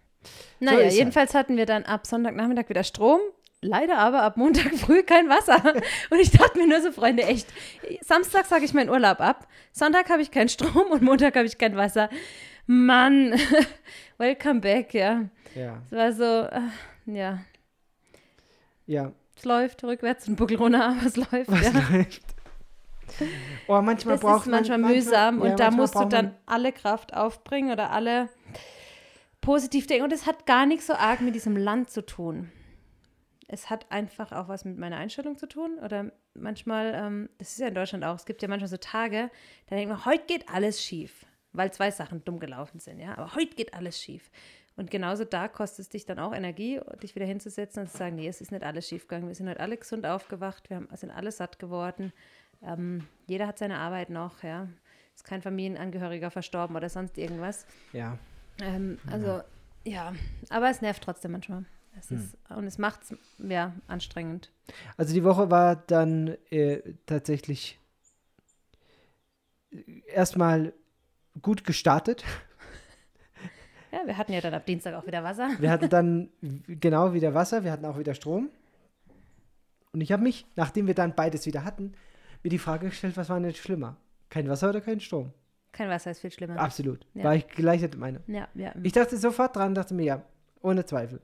So 0.59 0.65
Naja, 0.65 0.87
ist 0.87 0.97
jedenfalls 0.97 1.33
hatten 1.33 1.57
wir 1.57 1.65
dann 1.65 1.83
ab 1.83 2.05
Sonntagnachmittag 2.05 2.69
wieder 2.69 2.83
Strom. 2.83 3.19
Leider 3.61 3.97
aber 3.97 4.23
ab 4.23 4.37
Montag 4.37 4.73
früh 4.77 5.03
kein 5.03 5.29
Wasser. 5.29 5.73
Und 6.09 6.19
ich 6.19 6.31
dachte 6.31 6.57
mir 6.57 6.67
nur 6.67 6.81
so, 6.81 6.91
Freunde, 6.91 7.23
echt, 7.23 7.47
Samstag 8.01 8.45
sage 8.45 8.65
ich 8.65 8.73
meinen 8.73 8.89
Urlaub 8.89 9.19
ab, 9.19 9.47
Sonntag 9.71 10.09
habe 10.09 10.21
ich 10.21 10.31
keinen 10.31 10.49
Strom 10.49 10.87
und 10.91 11.01
Montag 11.01 11.35
habe 11.35 11.45
ich 11.45 11.57
kein 11.57 11.75
Wasser. 11.75 12.09
Mann, 12.65 13.33
welcome 14.17 14.61
back, 14.61 14.93
ja. 14.93 15.25
Ja. 15.55 15.81
Es 15.85 15.91
war 15.91 16.13
so, 16.13 16.47
äh, 16.55 16.61
ja. 17.17 17.39
Ja. 18.85 19.11
Es 19.35 19.45
läuft 19.45 19.83
rückwärts 19.83 20.27
und 20.27 20.35
Buckel 20.35 20.57
runter, 20.57 20.89
aber 20.89 21.05
es 21.05 21.15
läuft. 21.15 21.51
Was 21.51 21.73
ja. 21.73 21.83
läuft? 21.91 22.21
Oh, 23.67 23.81
manchmal 23.81 24.15
das 24.15 24.21
braucht 24.21 24.45
ist 24.45 24.51
manchmal 24.51 24.77
man, 24.77 24.91
mühsam 24.91 25.39
ja, 25.39 25.49
und 25.49 25.59
da 25.59 25.65
manchmal 25.65 25.71
musst 25.71 25.95
du 25.95 26.05
dann 26.05 26.35
alle 26.45 26.71
Kraft 26.71 27.15
aufbringen 27.15 27.71
oder 27.71 27.89
alle 27.89 28.29
positiv 29.41 29.87
denken. 29.87 30.03
Und 30.03 30.13
es 30.13 30.27
hat 30.27 30.45
gar 30.45 30.67
nichts 30.67 30.87
so 30.87 30.93
arg 30.93 31.21
mit 31.21 31.33
diesem 31.33 31.57
Land 31.57 31.89
zu 31.89 32.05
tun. 32.05 32.51
Es 33.51 33.71
hat 33.71 33.91
einfach 33.91 34.31
auch 34.31 34.47
was 34.47 34.63
mit 34.63 34.77
meiner 34.77 34.97
Einstellung 34.97 35.37
zu 35.37 35.47
tun. 35.47 35.79
Oder 35.83 36.11
manchmal, 36.35 36.93
ähm, 36.93 37.29
das 37.39 37.51
ist 37.51 37.59
ja 37.59 37.67
in 37.67 37.73
Deutschland 37.73 38.05
auch, 38.05 38.15
es 38.15 38.25
gibt 38.25 38.41
ja 38.41 38.47
manchmal 38.47 38.69
so 38.69 38.77
Tage, 38.77 39.31
da 39.67 39.75
denkt 39.75 39.89
man, 39.89 40.05
heute 40.05 40.25
geht 40.27 40.47
alles 40.49 40.83
schief, 40.83 41.25
weil 41.51 41.73
zwei 41.73 41.89
Sachen 41.89 42.23
dumm 42.23 42.39
gelaufen 42.39 42.79
sind, 42.79 42.99
ja. 42.99 43.17
Aber 43.17 43.33
heute 43.35 43.55
geht 43.55 43.73
alles 43.73 43.99
schief. 43.99 44.29
Und 44.75 44.91
genauso 44.91 45.25
da 45.25 45.47
kostet 45.47 45.79
es 45.79 45.89
dich 45.89 46.05
dann 46.05 46.19
auch 46.19 46.33
Energie, 46.33 46.79
dich 47.01 47.15
wieder 47.15 47.25
hinzusetzen 47.25 47.81
und 47.81 47.89
zu 47.89 47.97
sagen, 47.97 48.15
nee, 48.15 48.27
es 48.27 48.39
ist 48.39 48.51
nicht 48.51 48.63
alles 48.63 48.87
schief 48.87 49.07
gegangen. 49.07 49.27
Wir 49.27 49.35
sind 49.35 49.49
heute 49.49 49.59
alle 49.59 49.77
gesund 49.77 50.05
aufgewacht, 50.05 50.69
wir 50.69 50.77
haben, 50.77 50.87
sind 50.93 51.09
alle 51.09 51.31
satt 51.31 51.59
geworden. 51.59 52.13
Ähm, 52.61 53.07
jeder 53.25 53.47
hat 53.47 53.57
seine 53.57 53.79
Arbeit 53.79 54.09
noch, 54.09 54.43
ja. 54.43 54.67
Ist 55.15 55.25
kein 55.25 55.41
Familienangehöriger 55.41 56.29
verstorben 56.29 56.75
oder 56.75 56.87
sonst 56.87 57.17
irgendwas. 57.17 57.65
Ja. 57.93 58.17
Ähm, 58.61 58.99
also, 59.11 59.41
ja, 59.83 60.13
aber 60.49 60.69
es 60.69 60.81
nervt 60.81 61.03
trotzdem 61.03 61.31
manchmal. 61.31 61.65
Es 61.99 62.09
Hm. 62.09 62.17
ist, 62.17 62.37
und 62.55 62.65
es 62.65 62.77
macht 62.77 63.03
es 63.03 63.15
ja 63.39 63.73
anstrengend. 63.87 64.51
Also 64.97 65.13
die 65.13 65.23
Woche 65.23 65.51
war 65.51 65.75
dann 65.75 66.37
äh, 66.49 66.81
tatsächlich 67.05 67.79
äh, 69.71 70.01
erstmal 70.07 70.73
gut 71.41 71.63
gestartet. 71.63 72.23
Ja, 73.91 74.05
wir 74.05 74.17
hatten 74.19 74.33
ja 74.33 74.39
dann 74.39 74.53
ab 74.53 74.67
Dienstag 74.67 74.93
auch 74.93 75.07
wieder 75.07 75.23
Wasser. 75.23 75.49
Wir 75.57 75.71
hatten 75.71 75.89
dann 75.89 76.29
genau 76.67 77.11
wieder 77.15 77.33
Wasser, 77.33 77.63
wir 77.63 77.71
hatten 77.71 77.85
auch 77.85 77.97
wieder 77.97 78.13
Strom. 78.13 78.49
Und 79.93 80.01
ich 80.01 80.11
habe 80.11 80.21
mich, 80.21 80.45
nachdem 80.55 80.85
wir 80.85 80.93
dann 80.93 81.15
beides 81.15 81.47
wieder 81.47 81.63
hatten, 81.63 81.93
mir 82.43 82.49
die 82.51 82.59
Frage 82.59 82.89
gestellt, 82.89 83.17
was 83.17 83.29
war 83.29 83.39
denn 83.39 83.49
jetzt 83.49 83.57
schlimmer? 83.57 83.97
Kein 84.29 84.47
Wasser 84.47 84.69
oder 84.69 84.81
kein 84.81 84.99
Strom? 84.99 85.33
Kein 85.71 85.89
Wasser 85.89 86.11
ist 86.11 86.19
viel 86.19 86.31
schlimmer. 86.31 86.59
Absolut. 86.59 87.05
Ja. 87.15 87.23
War 87.23 87.35
ich 87.35 87.47
gleich 87.47 87.81
Meinung. 87.97 88.21
Ja, 88.27 88.47
ja. 88.53 88.73
Ich 88.83 88.91
dachte 88.93 89.17
sofort 89.17 89.55
dran, 89.55 89.73
dachte 89.73 89.95
mir, 89.95 90.03
ja, 90.03 90.21
ohne 90.61 90.85
Zweifel. 90.85 91.19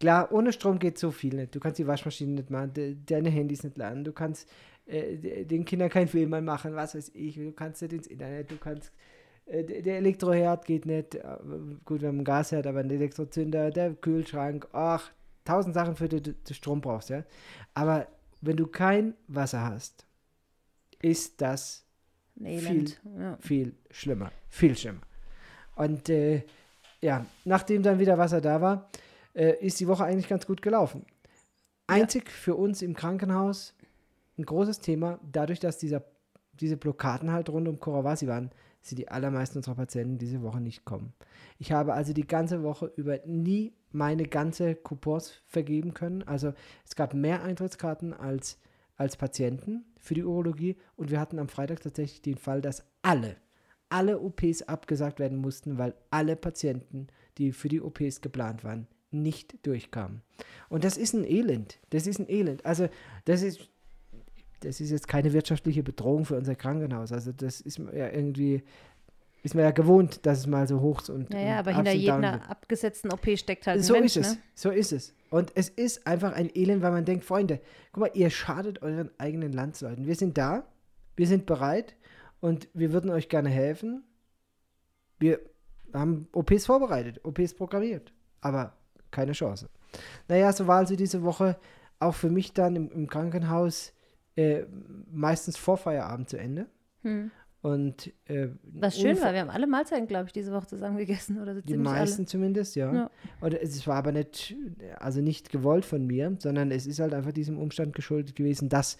Klar, 0.00 0.30
ohne 0.32 0.52
Strom 0.52 0.78
geht 0.78 0.98
so 0.98 1.10
viel 1.10 1.34
nicht. 1.34 1.54
Du 1.54 1.60
kannst 1.60 1.78
die 1.78 1.86
Waschmaschine 1.86 2.32
nicht 2.32 2.50
machen, 2.50 2.72
de, 2.72 2.96
deine 3.04 3.30
Handys 3.30 3.64
nicht 3.64 3.76
laden, 3.76 4.04
du 4.04 4.12
kannst 4.12 4.48
äh, 4.86 5.16
de- 5.16 5.44
den 5.44 5.64
Kindern 5.64 5.88
keinen 5.90 6.06
Film 6.08 6.30
mehr 6.30 6.40
machen, 6.40 6.74
was 6.76 6.94
weiß 6.94 7.10
ich. 7.14 7.34
Du 7.34 7.52
kannst 7.52 7.82
nicht 7.82 7.92
ins 7.92 8.06
Internet, 8.06 8.50
du 8.50 8.56
kannst. 8.56 8.92
Äh, 9.46 9.64
de- 9.64 9.82
der 9.82 9.96
Elektroherd 9.98 10.64
geht 10.66 10.86
nicht. 10.86 11.16
äh, 11.16 11.22
Gut, 11.84 12.00
wir 12.02 12.08
haben 12.08 12.18
einen 12.18 12.24
Gasherd, 12.24 12.66
aber 12.66 12.80
ein 12.80 12.90
Elektrozünder, 12.90 13.70
der 13.70 13.94
Kühlschrank, 13.94 14.68
ach, 14.72 15.10
tausend 15.44 15.74
Sachen, 15.74 15.96
für 15.96 16.08
die 16.08 16.22
du 16.22 16.32
du 16.32 16.54
Strom 16.54 16.80
brauchst, 16.80 17.10
ja. 17.10 17.24
Aber 17.74 18.06
wenn 18.40 18.56
du 18.56 18.66
kein 18.68 19.14
Wasser 19.26 19.64
hast, 19.64 20.06
ist 21.02 21.40
das 21.40 21.84
Elend. 22.40 23.00
Ja. 23.18 23.36
viel 23.40 23.74
schlimmer. 23.90 24.30
Viel 24.48 24.76
schlimmer. 24.76 25.00
Und 25.74 26.08
äh, 26.08 26.42
ja, 27.00 27.26
nachdem 27.44 27.82
dann 27.82 27.98
wieder 27.98 28.16
Wasser 28.16 28.40
da 28.40 28.60
war, 28.60 28.88
äh, 29.38 29.64
ist 29.64 29.78
die 29.78 29.86
Woche 29.86 30.04
eigentlich 30.04 30.28
ganz 30.28 30.46
gut 30.46 30.60
gelaufen. 30.60 31.06
Einzig 31.86 32.30
für 32.30 32.56
uns 32.56 32.82
im 32.82 32.94
Krankenhaus 32.94 33.74
ein 34.36 34.44
großes 34.44 34.80
Thema, 34.80 35.18
dadurch, 35.32 35.60
dass 35.60 35.78
dieser, 35.78 36.04
diese 36.52 36.76
Blockaden 36.76 37.32
halt 37.32 37.48
rund 37.48 37.68
um 37.68 37.80
Korawasi 37.80 38.26
waren, 38.26 38.50
sind 38.80 38.98
die 38.98 39.08
allermeisten 39.08 39.58
unserer 39.58 39.74
Patienten 39.74 40.18
diese 40.18 40.42
Woche 40.42 40.60
nicht 40.60 40.84
kommen. 40.84 41.12
Ich 41.58 41.72
habe 41.72 41.94
also 41.94 42.12
die 42.12 42.26
ganze 42.26 42.62
Woche 42.62 42.92
über 42.96 43.18
nie 43.26 43.72
meine 43.90 44.24
ganze 44.24 44.74
Coupons 44.74 45.40
vergeben 45.46 45.94
können. 45.94 46.22
Also 46.22 46.52
es 46.84 46.94
gab 46.94 47.14
mehr 47.14 47.42
Eintrittskarten 47.42 48.12
als, 48.12 48.58
als 48.96 49.16
Patienten 49.16 49.84
für 49.98 50.14
die 50.14 50.24
Urologie 50.24 50.76
und 50.96 51.10
wir 51.10 51.18
hatten 51.20 51.38
am 51.38 51.48
Freitag 51.48 51.80
tatsächlich 51.80 52.22
den 52.22 52.38
Fall, 52.38 52.60
dass 52.60 52.84
alle, 53.02 53.36
alle 53.88 54.20
OPs 54.20 54.62
abgesagt 54.62 55.18
werden 55.18 55.38
mussten, 55.38 55.78
weil 55.78 55.94
alle 56.10 56.36
Patienten, 56.36 57.08
die 57.38 57.52
für 57.52 57.68
die 57.68 57.80
OPs 57.80 58.20
geplant 58.20 58.62
waren, 58.62 58.86
nicht 59.10 59.66
durchkamen. 59.66 60.22
Und 60.68 60.84
das 60.84 60.96
ist 60.96 61.14
ein 61.14 61.24
Elend. 61.24 61.78
Das 61.90 62.06
ist 62.06 62.18
ein 62.18 62.28
Elend. 62.28 62.64
Also 62.66 62.88
das 63.24 63.42
ist, 63.42 63.68
das 64.60 64.80
ist 64.80 64.90
jetzt 64.90 65.08
keine 65.08 65.32
wirtschaftliche 65.32 65.82
Bedrohung 65.82 66.24
für 66.24 66.36
unser 66.36 66.54
Krankenhaus. 66.54 67.12
Also 67.12 67.32
das 67.32 67.60
ist 67.60 67.78
ja 67.78 68.10
irgendwie, 68.10 68.62
ist 69.42 69.54
man 69.54 69.64
ja 69.64 69.70
gewohnt, 69.70 70.26
dass 70.26 70.38
es 70.40 70.46
mal 70.46 70.66
so 70.68 70.80
hoch 70.80 71.08
und 71.08 71.32
Ja, 71.32 71.40
ja, 71.40 71.52
und 71.52 71.58
aber 71.58 71.72
hinter 71.72 71.92
jeder 71.92 72.50
abgesetzten 72.50 73.12
OP 73.12 73.26
steckt 73.38 73.66
halt 73.66 73.78
ein 73.78 73.82
So 73.82 73.94
Mensch, 73.94 74.16
ist 74.16 74.26
es. 74.26 74.34
ne? 74.34 74.42
So 74.54 74.70
ist 74.70 74.92
es. 74.92 75.14
Und 75.30 75.52
es 75.54 75.68
ist 75.68 76.06
einfach 76.06 76.32
ein 76.32 76.50
Elend, 76.54 76.82
weil 76.82 76.92
man 76.92 77.04
denkt, 77.04 77.24
Freunde, 77.24 77.60
guck 77.92 78.00
mal, 78.02 78.10
ihr 78.14 78.30
schadet 78.30 78.82
euren 78.82 79.10
eigenen 79.18 79.52
Landsleuten. 79.52 80.06
Wir 80.06 80.16
sind 80.16 80.38
da, 80.38 80.66
wir 81.16 81.26
sind 81.26 81.46
bereit 81.46 81.96
und 82.40 82.68
wir 82.74 82.92
würden 82.92 83.10
euch 83.10 83.28
gerne 83.28 83.48
helfen. 83.48 84.04
Wir 85.18 85.40
haben 85.92 86.28
OPs 86.32 86.66
vorbereitet, 86.66 87.20
OPs 87.24 87.54
programmiert, 87.54 88.12
aber 88.40 88.74
keine 89.10 89.32
Chance. 89.32 89.68
Naja, 90.28 90.52
so 90.52 90.66
war 90.66 90.78
also 90.78 90.96
diese 90.96 91.22
Woche 91.22 91.56
auch 91.98 92.14
für 92.14 92.30
mich 92.30 92.52
dann 92.52 92.76
im, 92.76 92.90
im 92.90 93.06
Krankenhaus 93.08 93.92
äh, 94.36 94.64
meistens 95.10 95.56
vor 95.56 95.76
Feierabend 95.76 96.28
zu 96.28 96.38
Ende. 96.38 96.66
Hm. 97.02 97.30
Und 97.60 98.12
äh, 98.26 98.48
Was 98.62 99.00
schön 99.00 99.20
war, 99.20 99.32
wir 99.32 99.40
haben 99.40 99.50
alle 99.50 99.66
Mahlzeiten, 99.66 100.06
glaube 100.06 100.26
ich, 100.26 100.32
diese 100.32 100.52
Woche 100.52 100.68
zusammen 100.68 100.96
gegessen. 100.96 101.40
Oder 101.40 101.56
so 101.56 101.60
Die 101.60 101.76
meisten 101.76 102.26
zumindest, 102.26 102.76
ja. 102.76 102.92
Ja. 102.92 103.10
Und 103.40 103.54
es 103.54 103.84
war 103.86 103.96
aber 103.96 104.12
nicht, 104.12 104.54
also 105.00 105.20
nicht 105.20 105.50
gewollt 105.50 105.84
von 105.84 106.06
mir, 106.06 106.36
sondern 106.38 106.70
es 106.70 106.86
ist 106.86 107.00
halt 107.00 107.14
einfach 107.14 107.32
diesem 107.32 107.58
Umstand 107.58 107.96
geschuldet 107.96 108.36
gewesen, 108.36 108.68
dass 108.68 108.96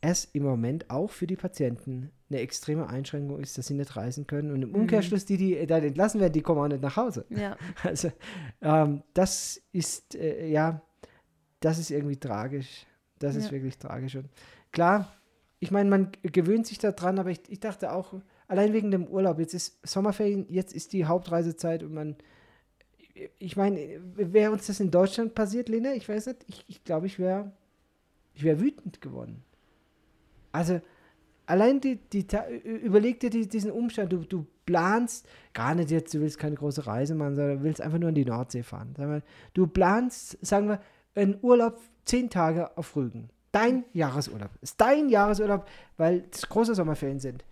es 0.00 0.24
im 0.32 0.42
Moment 0.44 0.88
auch 0.90 1.10
für 1.10 1.26
die 1.26 1.36
Patienten 1.36 2.10
eine 2.30 2.40
extreme 2.40 2.88
Einschränkung 2.88 3.38
ist, 3.40 3.58
dass 3.58 3.66
sie 3.66 3.74
nicht 3.74 3.96
reisen 3.96 4.26
können. 4.26 4.50
Und 4.52 4.62
im 4.62 4.74
Umkehrschluss, 4.74 5.24
die, 5.26 5.36
die 5.36 5.66
dann 5.66 5.82
entlassen 5.82 6.20
werden, 6.20 6.32
die 6.32 6.42
kommen 6.42 6.60
auch 6.60 6.68
nicht 6.68 6.82
nach 6.82 6.96
Hause. 6.96 7.26
Ja, 7.28 7.56
Also 7.82 8.10
ähm, 8.62 9.02
das 9.14 9.60
ist, 9.72 10.14
äh, 10.14 10.46
ja, 10.48 10.80
das 11.60 11.78
ist 11.78 11.90
irgendwie 11.90 12.16
tragisch. 12.16 12.86
Das 13.18 13.36
ist 13.36 13.46
Ja. 13.46 13.52
wirklich 13.52 13.76
tragisch. 13.78 14.16
Und 14.16 14.28
klar, 14.72 15.12
ich 15.58 15.70
meine, 15.70 15.90
man 15.90 16.12
gewöhnt 16.22 16.66
sich 16.66 16.78
daran, 16.78 17.18
aber 17.18 17.30
ich, 17.30 17.40
ich 17.48 17.60
dachte 17.60 17.92
auch, 17.92 18.14
allein 18.48 18.72
wegen 18.72 18.90
dem 18.90 19.06
Urlaub, 19.06 19.38
jetzt 19.38 19.52
ist 19.52 19.78
Sommerferien, 19.86 20.46
jetzt 20.48 20.72
ist 20.72 20.94
die 20.94 21.04
Hauptreisezeit 21.04 21.82
und 21.82 21.92
man, 21.92 22.16
ich 23.38 23.56
meine, 23.56 24.00
wäre 24.14 24.52
uns 24.52 24.66
das 24.68 24.80
in 24.80 24.90
Deutschland 24.90 25.34
passiert, 25.34 25.68
Lena, 25.68 25.92
ich 25.92 26.08
weiß 26.08 26.26
nicht, 26.28 26.44
ich, 26.46 26.64
ich 26.68 26.84
glaube, 26.84 27.06
ich 27.06 27.18
wäre 27.18 27.52
ich 28.32 28.44
wär 28.44 28.60
wütend 28.60 29.00
geworden. 29.02 29.42
Also, 30.52 30.80
allein 31.46 31.80
die, 31.80 31.96
die 31.96 32.26
überleg 32.64 33.20
dir 33.20 33.30
die, 33.30 33.48
diesen 33.48 33.70
Umstand, 33.70 34.12
du, 34.12 34.18
du 34.18 34.46
planst, 34.66 35.28
gar 35.52 35.74
nicht 35.74 35.90
jetzt, 35.90 36.14
du 36.14 36.20
willst 36.20 36.38
keine 36.38 36.56
große 36.56 36.86
Reise 36.86 37.14
machen, 37.14 37.34
sondern 37.34 37.58
du 37.58 37.64
willst 37.64 37.80
einfach 37.80 37.98
nur 37.98 38.08
an 38.08 38.14
die 38.14 38.24
Nordsee 38.24 38.62
fahren. 38.62 38.94
Mal, 38.96 39.22
du 39.54 39.66
planst, 39.66 40.38
sagen 40.44 40.68
wir, 40.68 40.80
einen 41.14 41.38
Urlaub 41.42 41.80
zehn 42.04 42.30
Tage 42.30 42.76
auf 42.76 42.94
Rügen. 42.96 43.30
Dein 43.52 43.84
Jahresurlaub. 43.92 44.50
Ist 44.60 44.80
dein 44.80 45.08
Jahresurlaub, 45.08 45.66
weil 45.96 46.24
es 46.30 46.48
große 46.48 46.74
Sommerferien 46.74 47.18
sind. 47.18 47.44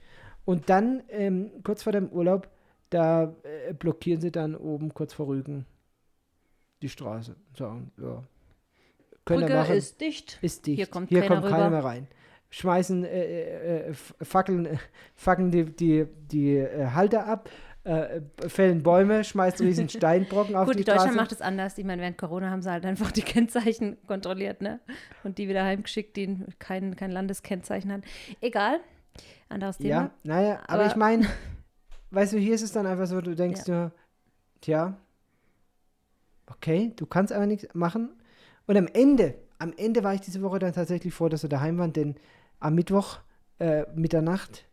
Und 0.44 0.70
dann, 0.70 1.02
ähm, 1.08 1.50
kurz 1.64 1.82
vor 1.82 1.92
dem 1.92 2.08
Urlaub, 2.08 2.48
da 2.90 3.34
äh, 3.42 3.74
blockieren 3.74 4.20
sie 4.20 4.30
dann 4.30 4.54
oben 4.54 4.94
kurz 4.94 5.12
vor 5.12 5.26
Rügen 5.26 5.66
die 6.80 6.88
Straße. 6.88 7.37
Sagen, 7.56 7.90
ja. 7.98 8.22
Könnt 9.24 9.40
ihr 9.40 9.46
Brücke 9.46 9.54
machen. 9.54 9.74
ist 9.74 10.00
dicht. 10.00 10.38
Ist 10.40 10.66
dicht. 10.66 10.76
Hier 10.76 10.87
kommt 10.87 11.08
Hier 11.08 11.20
keiner 11.22 11.40
kommt 11.40 11.52
keiner 11.52 11.70
mehr 11.70 11.84
rein. 11.84 12.06
Schmeißen 12.50 13.04
äh, 13.04 13.08
äh, 13.08 13.90
äh, 13.90 13.94
Fackeln, 13.94 14.66
äh, 14.66 14.76
fackeln 15.14 15.50
die, 15.50 15.64
die, 15.64 16.06
die 16.30 16.56
äh, 16.56 16.87
Halter 16.90 17.26
ab, 17.26 17.48
fällen 18.48 18.82
Bäume, 18.82 19.24
schmeißen 19.24 19.64
riesen 19.64 19.88
Steinbrocken 19.88 20.54
auf 20.56 20.66
Gut, 20.66 20.78
die 20.78 20.84
Deutschland 20.84 21.04
Straße. 21.12 21.16
macht 21.16 21.32
es 21.32 21.40
anders. 21.40 21.78
Ich 21.78 21.87
meine, 21.87 22.02
während 22.02 22.18
Corona 22.18 22.50
haben 22.50 22.61
sie 22.61 22.70
halt 22.70 22.84
einfach 22.84 23.11
die 23.12 23.22
Kennzeichen 23.22 23.96
kontrolliert, 24.06 24.61
ne? 24.61 24.80
Und 25.24 25.38
die 25.38 25.48
wieder 25.48 25.64
heimgeschickt, 25.64 26.14
die 26.18 26.37
kein, 26.58 26.96
kein 26.96 27.11
Landeskennzeichen 27.11 27.90
hatten. 27.90 28.02
Egal. 28.42 28.80
Anderes 29.48 29.78
Thema. 29.78 29.88
ja, 29.88 30.11
naja, 30.22 30.61
aber, 30.66 30.82
Aber- 30.82 30.87
ich 30.87 30.96
meine, 30.96 31.26
weißt 32.11 32.34
du, 32.34 32.38
hier 32.38 32.54
ist 32.56 32.62
es 32.62 32.72
dann 32.72 32.84
einfach 32.87 33.06
so, 33.06 33.22
du 33.22 33.34
denkst 33.34 33.64
dir, 33.64 33.90
tja, 34.61 34.94
okay, 36.46 36.92
du 36.96 37.06
kannst 37.06 37.32
aber 37.32 37.46
nichts 37.46 37.74
machen. 37.74 38.11
Und 38.66 38.76
am 38.76 38.87
Ende, 38.92 39.34
am 39.58 39.72
Ende 39.76 40.04
war 40.04 40.12
ich 40.14 40.20
diese 40.20 40.42
Woche 40.42 40.58
dann 40.58 40.72
tatsächlich 40.74 41.14
froh, 41.14 41.30
dass 41.30 41.42
wir 41.42 41.48
daheim 41.48 41.78
waren, 41.78 41.92
denn 41.94 42.16
am 42.61 42.75
Mittwoch, 42.75 43.21
äh, 43.59 43.85
Mitternacht, 43.94 44.68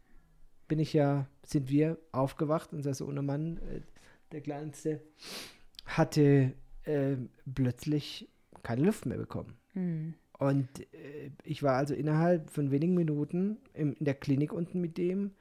bin 0.68 0.80
ich 0.80 0.94
ja, 0.94 1.28
sind 1.46 1.70
wir 1.70 1.98
aufgewacht, 2.12 2.74
unser 2.74 2.94
Sohnemann, 2.94 3.58
äh, 3.58 3.82
der 4.32 4.42
Kleinste, 4.42 5.02
hatte 5.86 6.54
äh, 6.84 7.16
plötzlich 7.54 8.30
keine 8.64 8.84
Luft 8.84 9.06
mehr 9.06 9.18
bekommen. 9.18 9.56
Hm. 9.74 10.16
Und 10.38 10.68
äh, 10.94 11.32
ich 11.44 11.64
war 11.64 11.76
also 11.76 11.94
innerhalb 11.94 12.50
von 12.50 12.72
wenigen 12.72 12.96
Minuten 12.96 13.58
im, 13.74 13.94
in 13.94 14.06
der 14.06 14.16
Klinik 14.16 14.52
unten 14.52 14.82
mit 14.82 14.98
dem, 14.98 15.32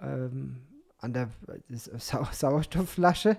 ähm, 0.00 0.56
an 0.98 1.12
der 1.12 1.30
Sau 1.70 2.24
Sauerstoffflasche, 2.32 3.36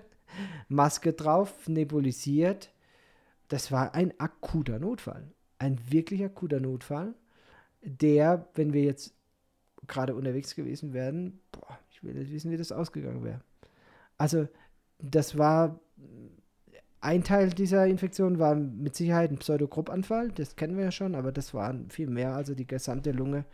Maske 0.68 1.14
drauf, 1.14 1.68
nebulisiert. 1.68 2.74
Das 3.48 3.72
war 3.72 3.94
ein 3.94 4.14
akuter 4.20 4.80
Notfall. 4.80 5.32
Ein 5.60 5.80
wirklich 5.92 6.24
akuter 6.24 6.60
Notfall, 6.60 7.14
der, 7.82 8.48
wenn 8.56 8.74
wir 8.74 8.84
jetzt 8.84 9.14
gerade 9.88 10.16
unterwegs 10.16 10.56
gewesen 10.56 10.94
wären, 10.94 11.40
boah, 11.52 11.80
ich 11.90 12.04
will 12.04 12.14
nicht 12.14 12.32
wissen, 12.32 12.52
wie 12.52 12.58
das 12.58 12.72
ausgegangen 12.72 13.24
wäre. 13.24 13.42
Also, 14.18 14.48
das 15.00 15.38
war 15.38 15.80
ein 17.02 17.24
Teil 17.24 17.50
dieser 17.50 17.88
Infektion 17.88 18.38
war 18.38 18.56
mit 18.56 18.96
Sicherheit 18.96 19.32
ein 19.32 19.40
Pseudogruppanfall, 19.40 20.32
das 20.32 20.56
kennen 20.56 20.78
wir 20.78 20.86
ja 20.86 20.92
schon, 20.92 21.16
aber 21.16 21.32
das 21.32 21.54
war 21.54 21.76
viel 21.90 22.08
mehr. 22.08 22.36
Also 22.36 22.54
die 22.54 22.68
gesamte 22.68 23.12
Lunge 23.12 23.46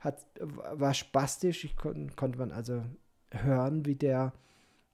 hat, 0.00 0.26
war 0.40 0.92
spastisch. 0.92 1.64
Ich 1.64 1.76
kon, 1.76 2.14
konnte 2.16 2.38
man 2.38 2.50
also 2.50 2.82
hören, 3.30 3.86
wie 3.86 3.94
der, 3.94 4.32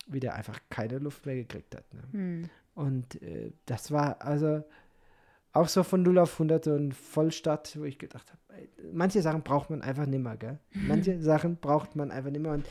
wie 0.06 0.20
der 0.20 0.34
einfach 0.34 0.60
keine 0.68 0.98
Luft 0.98 1.24
mehr 1.24 1.36
gekriegt 1.36 1.74
hat. 1.74 1.84
Ne? 1.94 2.02
Hm. 2.12 2.50
Und 2.74 3.22
äh, 3.22 3.52
das 3.64 3.90
war 3.90 4.22
also 4.22 4.62
auch 5.52 5.68
so 5.68 5.82
von 5.82 6.02
0 6.02 6.18
auf 6.18 6.34
100 6.34 6.64
so 6.64 6.74
ein 6.74 6.92
Vollstadt, 6.92 7.76
wo 7.78 7.84
ich 7.84 7.98
gedacht 7.98 8.30
habe, 8.30 8.68
manche 8.92 9.22
Sachen 9.22 9.42
braucht 9.42 9.70
man 9.70 9.82
einfach 9.82 10.06
nimmer, 10.06 10.36
gell? 10.36 10.58
Manche 10.72 11.20
Sachen 11.22 11.56
braucht 11.56 11.96
man 11.96 12.10
einfach 12.10 12.30
nimmer. 12.30 12.52
Und 12.52 12.66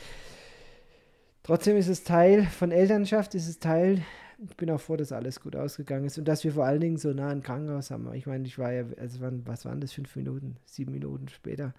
trotzdem 1.42 1.76
ist 1.76 1.88
es 1.88 2.04
Teil 2.04 2.44
von 2.44 2.70
Elternschaft, 2.70 3.34
ist 3.34 3.48
es 3.48 3.58
Teil 3.58 4.02
ich 4.38 4.56
bin 4.56 4.70
auch 4.70 4.80
froh, 4.80 4.96
dass 4.96 5.12
alles 5.12 5.40
gut 5.40 5.56
ausgegangen 5.56 6.04
ist 6.04 6.18
und 6.18 6.26
dass 6.26 6.44
wir 6.44 6.52
vor 6.52 6.64
allen 6.64 6.80
Dingen 6.80 6.96
so 6.96 7.12
nah 7.12 7.28
ein 7.28 7.42
Krankenhaus 7.42 7.90
haben. 7.90 8.12
Ich 8.14 8.26
meine, 8.26 8.46
ich 8.46 8.58
war 8.58 8.72
ja, 8.72 8.84
also 8.96 9.20
waren, 9.20 9.46
was 9.46 9.64
waren 9.64 9.80
das, 9.80 9.92
fünf 9.92 10.14
Minuten, 10.14 10.56
sieben 10.64 10.92
Minuten 10.92 11.28
später, 11.28 11.74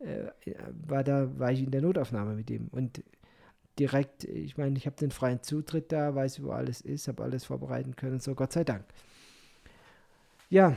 äh, 0.00 0.24
war 0.86 1.04
da, 1.04 1.38
war 1.38 1.52
ich 1.52 1.62
in 1.62 1.70
der 1.70 1.82
Notaufnahme 1.82 2.34
mit 2.34 2.50
ihm 2.50 2.68
und 2.72 3.04
direkt, 3.78 4.24
ich 4.24 4.56
meine, 4.58 4.76
ich 4.76 4.86
habe 4.86 4.96
den 4.96 5.12
freien 5.12 5.42
Zutritt 5.42 5.92
da, 5.92 6.14
weiß, 6.14 6.42
wo 6.42 6.50
alles 6.50 6.80
ist, 6.80 7.08
habe 7.08 7.22
alles 7.22 7.44
vorbereiten 7.44 7.94
können, 7.94 8.18
so 8.18 8.34
Gott 8.34 8.52
sei 8.52 8.64
Dank. 8.64 8.84
Ja, 10.52 10.76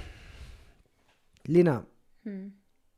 Lena, 1.45 1.85
hm. 2.23 2.53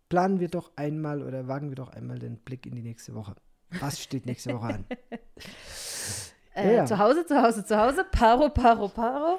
planen 0.09 0.39
wir 0.39 0.47
doch 0.47 0.73
einmal 0.75 1.23
oder 1.23 1.47
wagen 1.47 1.69
wir 1.69 1.75
doch 1.75 1.89
einmal 1.89 2.19
den 2.19 2.37
Blick 2.37 2.67
in 2.67 2.75
die 2.75 2.83
nächste 2.83 3.15
Woche. 3.15 3.33
Was 3.79 3.99
steht 3.99 4.27
nächste 4.27 4.53
Woche 4.53 4.67
an? 4.67 4.85
Äh, 6.55 6.77
ja. 6.77 6.85
Zu 6.87 6.97
Hause, 6.97 7.23
zu 7.23 7.39
Hause, 7.39 7.63
zu 7.63 7.77
Hause. 7.77 8.03
Paro, 8.03 8.49
Paro, 8.49 8.87
Paro. 8.87 9.37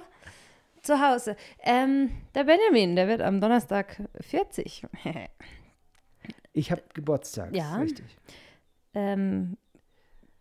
Zu 0.83 1.01
Hause. 1.01 1.35
Ähm, 1.65 2.13
der 2.33 2.45
Benjamin, 2.45 2.95
der 2.95 3.09
wird 3.09 3.21
am 3.23 3.41
Donnerstag 3.41 4.09
40. 4.21 4.87
ich 6.53 6.71
habe 6.71 6.83
Geburtstag. 6.95 7.57
Ja. 7.57 7.75
Richtig. 7.79 8.07
Ähm, 8.95 9.57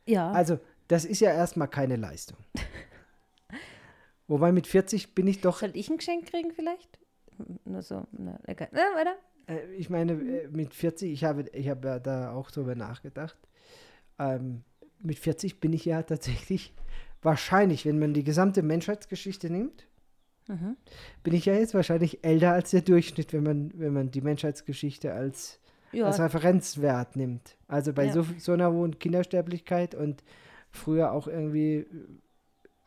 ja. 0.05 0.31
Also, 0.33 0.59
das 0.87 1.03
ist 1.03 1.19
ja 1.19 1.31
erstmal 1.31 1.67
keine 1.67 1.95
Leistung. 1.95 2.37
Wobei 4.27 4.51
mit 4.51 4.67
40 4.67 5.15
bin 5.15 5.27
ich 5.27 5.41
doch. 5.41 5.59
Soll 5.59 5.71
ich 5.73 5.89
ein 5.89 5.97
Geschenk 5.97 6.27
kriegen 6.27 6.51
vielleicht? 6.51 6.99
Nur 7.65 7.81
so. 7.81 8.05
Na, 8.11 8.39
egal. 8.45 8.69
Ja, 8.73 8.95
weiter. 8.95 9.15
Äh, 9.47 9.73
ich 9.75 9.89
meine, 9.89 10.13
äh, 10.13 10.47
mit 10.49 10.73
40, 10.73 11.11
ich 11.11 11.23
habe, 11.23 11.45
ich 11.53 11.69
habe 11.69 12.01
da 12.01 12.31
auch 12.31 12.51
drüber 12.51 12.75
nachgedacht. 12.75 13.37
Ähm, 14.19 14.63
mit 14.99 15.19
40 15.19 15.59
bin 15.59 15.73
ich 15.73 15.85
ja 15.85 16.01
tatsächlich 16.03 16.73
wahrscheinlich, 17.21 17.85
wenn 17.85 17.99
man 17.99 18.13
die 18.13 18.23
gesamte 18.23 18.61
Menschheitsgeschichte 18.63 19.49
nimmt, 19.49 19.87
mhm. 20.47 20.75
bin 21.23 21.33
ich 21.33 21.45
ja 21.45 21.53
jetzt 21.53 21.73
wahrscheinlich 21.73 22.23
älter 22.23 22.51
als 22.51 22.71
der 22.71 22.81
Durchschnitt, 22.81 23.33
wenn 23.33 23.43
man, 23.43 23.71
wenn 23.75 23.93
man 23.93 24.11
die 24.11 24.21
Menschheitsgeschichte 24.21 25.13
als, 25.13 25.59
ja. 25.91 26.05
als 26.05 26.19
Referenzwert 26.19 27.15
nimmt. 27.15 27.57
Also 27.67 27.93
bei 27.93 28.05
ja. 28.05 28.13
so, 28.13 28.25
so 28.37 28.51
einer 28.53 28.71
hohen 28.71 28.99
Kindersterblichkeit 28.99 29.95
und 29.95 30.23
früher 30.69 31.11
auch 31.11 31.27
irgendwie, 31.27 31.85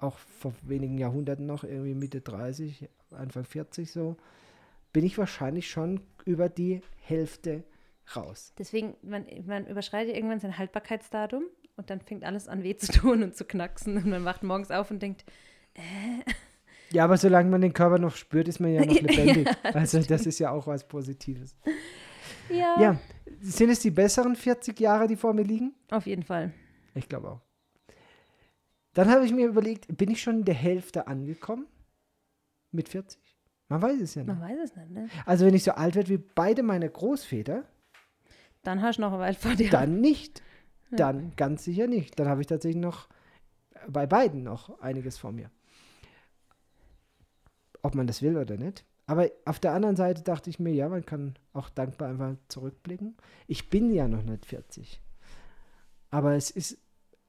auch 0.01 0.19
vor 0.19 0.53
wenigen 0.63 0.99
Jahrhunderten 0.99 1.47
noch, 1.47 1.65
irgendwie 1.65 1.95
Mitte 1.95 2.21
30, 2.21 2.89
Anfang 3.13 3.45
40 3.45 3.91
so, 3.91 4.17
bin 4.93 5.05
ich 5.05 5.19
wahrscheinlich 5.19 5.71
schon 5.71 6.01
über 6.25 6.49
die 6.49 6.81
Hälfte 7.01 7.65
raus. 8.17 8.53
Deswegen, 8.59 8.97
man, 9.03 9.27
man 9.47 9.67
überschreitet 9.67 10.15
irgendwann 10.15 10.41
sein 10.41 10.59
Haltbarkeitsdatum 10.59 11.45
und 11.77 11.91
dann 11.91 12.01
fängt 12.01 12.25
alles 12.25 12.49
an 12.49 12.63
weh 12.63 12.77
zu 12.77 12.93
tun 12.93 13.23
und 13.23 13.37
zu 13.37 13.45
knacksen. 13.45 13.97
Und 13.97 14.07
man 14.07 14.25
wacht 14.25 14.43
morgens 14.43 14.71
auf 14.71 14.91
und 14.91 15.01
denkt, 15.01 15.25
äh. 15.75 16.31
Ja, 16.93 17.05
aber 17.05 17.17
solange 17.17 17.49
man 17.51 17.61
den 17.61 17.73
Körper 17.73 17.99
noch 17.99 18.17
spürt, 18.17 18.49
ist 18.49 18.59
man 18.59 18.73
ja 18.73 18.85
noch 18.85 18.95
lebendig. 19.01 19.47
ja, 19.47 19.71
also 19.73 20.03
das 20.03 20.27
ist 20.27 20.39
ja 20.41 20.51
auch 20.51 20.67
was 20.67 20.87
Positives. 20.87 21.57
Ja. 22.49 22.81
Ja. 22.81 23.01
Sind 23.41 23.71
es 23.71 23.81
die 23.81 23.91
besseren 23.93 24.35
40 24.35 24.79
Jahre, 24.81 25.07
die 25.07 25.17
vor 25.17 25.33
mir 25.33 25.45
liegen? 25.45 25.75
Auf 25.91 26.07
jeden 26.07 26.25
Fall. 26.25 26.53
Ich 26.95 27.09
glaube 27.09 27.31
auch. 27.31 27.41
Dann 29.01 29.09
habe 29.09 29.25
ich 29.25 29.33
mir 29.33 29.47
überlegt, 29.49 29.97
bin 29.97 30.11
ich 30.11 30.21
schon 30.21 30.41
in 30.41 30.45
der 30.45 30.55
Hälfte 30.55 31.07
angekommen? 31.07 31.67
Mit 32.71 32.91
40? 32.91 33.19
Man 33.71 33.81
weiß 33.81 33.99
es 33.99 34.15
ja 34.15 34.25
nicht. 34.25 34.39
Man 34.39 34.43
weiß 34.43 34.59
es 34.63 34.77
nicht, 34.77 34.91
ne? 34.91 35.09
Also 35.25 35.47
wenn 35.47 35.55
ich 35.55 35.65
so 35.65 35.71
alt 35.71 35.95
werde 35.95 36.11
wie 36.11 36.19
beide 36.19 36.63
meine 36.63 36.91
Großväter. 36.91 37.65
Dann 38.63 38.83
hast 38.83 38.97
du 38.97 39.01
noch 39.01 39.13
eine 39.13 39.23
Weile 39.23 39.37
vor 39.37 39.55
dir. 39.55 39.71
Dann 39.71 40.03
nicht. 40.03 40.43
Dann 40.91 41.35
ganz 41.37 41.65
sicher 41.65 41.87
nicht. 41.87 42.19
Dann 42.19 42.29
habe 42.29 42.43
ich 42.43 42.47
tatsächlich 42.47 42.83
noch 42.83 43.09
bei 43.89 44.07
beiden 44.07 44.43
noch 44.43 44.79
einiges 44.81 45.17
vor 45.17 45.33
mir. 45.33 45.51
Ob 47.81 47.95
man 47.95 48.07
das 48.07 48.21
will 48.21 48.37
oder 48.37 48.59
nicht. 48.59 48.85
Aber 49.07 49.31
auf 49.47 49.59
der 49.59 49.73
anderen 49.73 49.97
Seite 49.97 50.21
dachte 50.21 50.51
ich 50.51 50.61
mir, 50.61 50.75
ja, 50.75 50.91
man 50.91 51.07
kann 51.07 51.39
auch 51.55 51.71
dankbar 51.71 52.11
einfach 52.11 52.35
zurückblicken. 52.49 53.17
Ich 53.47 53.71
bin 53.71 53.95
ja 53.95 54.09
noch 54.09 54.25
nicht 54.25 54.45
40. 54.45 55.01
Aber 56.11 56.35
es 56.35 56.51
ist 56.51 56.77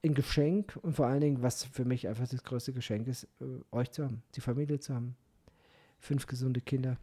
ein 0.04 0.14
Geschenk 0.14 0.78
und 0.82 0.96
vor 0.96 1.08
allen 1.08 1.22
Dingen, 1.22 1.44
was 1.44 1.64
für 1.64 1.86
mich 1.86 2.08
einfach 2.08 2.28
das 2.28 2.44
größte 2.44 2.74
Geschenk 2.74 3.08
ist, 3.08 3.28
äh, 3.40 3.46
euch 3.72 3.92
zu 3.92 4.04
haben, 4.04 4.24
die 4.36 4.42
Familie 4.42 4.80
zu 4.80 4.94
haben. 4.94 5.16
Fünf 6.00 6.26
gesunde 6.26 6.62
Kinder. 6.62 6.98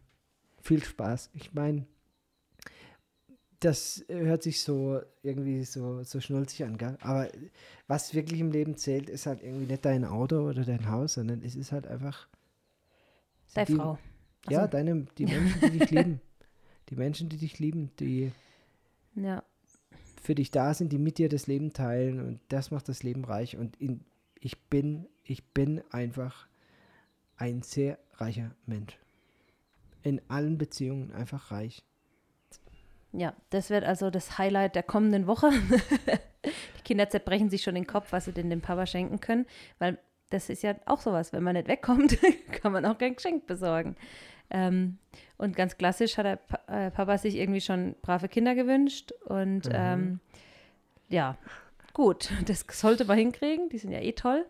Viel 0.61 0.83
Spaß. 0.83 1.29
Ich 1.33 1.53
meine, 1.53 1.85
das 3.61 4.05
hört 4.09 4.43
sich 4.43 4.61
so 4.61 5.01
irgendwie 5.21 5.63
so, 5.63 6.03
so 6.03 6.19
schnulzig 6.19 6.65
an, 6.65 6.77
gell? 6.77 6.97
Aber 7.01 7.29
was 7.87 8.13
wirklich 8.13 8.39
im 8.39 8.51
Leben 8.51 8.75
zählt, 8.75 9.09
ist 9.09 9.25
halt 9.25 9.41
irgendwie 9.41 9.65
nicht 9.65 9.85
dein 9.85 10.03
Auto 10.05 10.49
oder 10.49 10.63
dein 10.63 10.89
Haus, 10.89 11.13
sondern 11.13 11.41
es 11.41 11.55
ist 11.55 11.71
halt 11.71 11.87
einfach. 11.87 12.27
Deine 13.53 13.65
die, 13.65 13.75
Frau. 13.75 13.97
Also. 14.45 14.51
Ja, 14.51 14.67
deine, 14.67 15.05
die 15.17 15.25
Menschen, 15.25 15.61
die 15.61 15.79
dich 15.79 15.91
lieben. 15.91 16.21
Die 16.89 16.95
Menschen, 16.95 17.29
die 17.29 17.37
dich 17.37 17.59
lieben, 17.59 17.91
die 17.99 18.31
ja. 19.15 19.43
Für 20.21 20.35
dich 20.35 20.51
da 20.51 20.73
sind, 20.73 20.91
die 20.91 20.97
mit 20.97 21.17
dir 21.17 21.29
das 21.29 21.47
Leben 21.47 21.73
teilen 21.73 22.25
und 22.25 22.39
das 22.49 22.71
macht 22.71 22.89
das 22.89 23.03
Leben 23.03 23.25
reich. 23.25 23.57
Und 23.57 23.75
in, 23.81 24.01
ich 24.39 24.59
bin, 24.63 25.07
ich 25.23 25.43
bin 25.43 25.81
einfach 25.91 26.47
ein 27.37 27.61
sehr 27.61 27.97
reicher 28.15 28.51
Mensch. 28.65 28.97
In 30.03 30.21
allen 30.27 30.57
Beziehungen 30.57 31.11
einfach 31.11 31.51
reich. 31.51 31.83
Ja, 33.11 33.33
das 33.49 33.69
wird 33.69 33.83
also 33.83 34.09
das 34.11 34.37
Highlight 34.37 34.75
der 34.75 34.83
kommenden 34.83 35.25
Woche. 35.25 35.49
die 36.45 36.83
Kinder 36.83 37.09
zerbrechen 37.09 37.49
sich 37.49 37.63
schon 37.63 37.75
den 37.75 37.87
Kopf, 37.87 38.11
was 38.11 38.25
sie 38.25 38.33
denn 38.33 38.49
dem 38.49 38.61
Papa 38.61 38.85
schenken 38.85 39.19
können, 39.19 39.45
weil 39.79 39.97
das 40.29 40.49
ist 40.49 40.61
ja 40.61 40.75
auch 40.85 41.01
sowas, 41.01 41.33
wenn 41.33 41.43
man 41.43 41.55
nicht 41.55 41.67
wegkommt, 41.67 42.17
kann 42.51 42.71
man 42.71 42.85
auch 42.85 42.97
kein 42.97 43.15
Geschenk 43.15 43.47
besorgen. 43.47 43.95
Ähm, 44.51 44.99
und 45.39 45.55
ganz 45.55 45.77
klassisch 45.77 46.17
hat 46.17 46.25
der 46.25 46.39
äh, 46.67 46.91
Papa 46.91 47.17
sich 47.17 47.35
irgendwie 47.35 47.61
schon 47.61 47.95
brave 48.01 48.27
Kinder 48.27 48.55
gewünscht 48.55 49.13
und 49.25 49.65
mhm. 49.65 49.73
ähm, 49.73 50.19
ja, 51.07 51.37
gut, 51.93 52.29
das 52.45 52.65
sollte 52.71 53.05
man 53.05 53.17
hinkriegen, 53.17 53.69
die 53.69 53.77
sind 53.77 53.91
ja 53.91 54.01
eh 54.01 54.11
toll. 54.11 54.45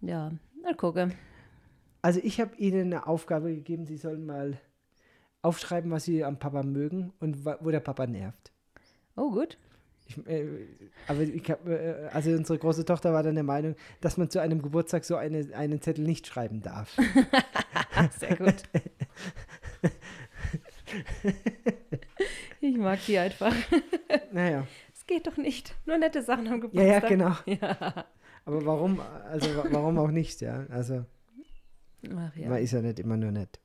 Ja, 0.00 0.32
mal 0.60 0.74
gucken. 0.74 1.14
Also 2.02 2.20
ich 2.22 2.40
habe 2.40 2.56
ihnen 2.56 2.92
eine 2.92 3.06
Aufgabe 3.06 3.54
gegeben, 3.54 3.86
sie 3.86 3.96
sollen 3.96 4.26
mal 4.26 4.58
aufschreiben, 5.40 5.90
was 5.92 6.04
sie 6.04 6.24
am 6.24 6.36
Papa 6.38 6.64
mögen 6.64 7.12
und 7.20 7.44
wo 7.44 7.70
der 7.70 7.80
Papa 7.80 8.06
nervt. 8.08 8.50
Oh, 9.14 9.30
gut. 9.30 9.56
Ich, 10.06 10.26
äh, 10.26 10.66
aber 11.06 11.20
ich 11.20 11.48
hab, 11.48 11.66
äh, 11.68 12.08
also 12.12 12.30
unsere 12.32 12.58
große 12.58 12.84
Tochter 12.84 13.12
war 13.12 13.22
dann 13.22 13.36
der 13.36 13.44
Meinung, 13.44 13.76
dass 14.00 14.16
man 14.16 14.30
zu 14.30 14.40
einem 14.40 14.62
Geburtstag 14.62 15.04
so 15.04 15.14
eine, 15.14 15.54
einen 15.54 15.80
Zettel 15.80 16.04
nicht 16.04 16.26
schreiben 16.26 16.60
darf. 16.60 16.96
Sehr 18.18 18.36
gut. 18.36 18.64
ich 22.60 22.76
mag 22.76 22.98
die 23.06 23.18
einfach. 23.18 23.54
Naja. 24.32 24.66
Es 24.94 25.06
geht 25.06 25.26
doch 25.26 25.36
nicht. 25.36 25.74
Nur 25.84 25.98
nette 25.98 26.22
Sachen 26.22 26.46
am 26.48 26.60
Geburtstag. 26.60 26.86
Ja, 26.86 26.92
ja, 26.92 27.08
genau. 27.08 27.36
Ja. 27.60 28.06
Aber 28.44 28.64
warum, 28.66 29.00
also 29.30 29.48
warum 29.70 29.98
auch 29.98 30.10
nicht, 30.10 30.40
ja? 30.40 30.66
Also 30.70 31.04
Ach, 32.14 32.34
ja. 32.36 32.48
man 32.48 32.62
ist 32.62 32.72
ja 32.72 32.80
nicht 32.82 32.98
immer 32.98 33.16
nur 33.16 33.30
nett. 33.30 33.60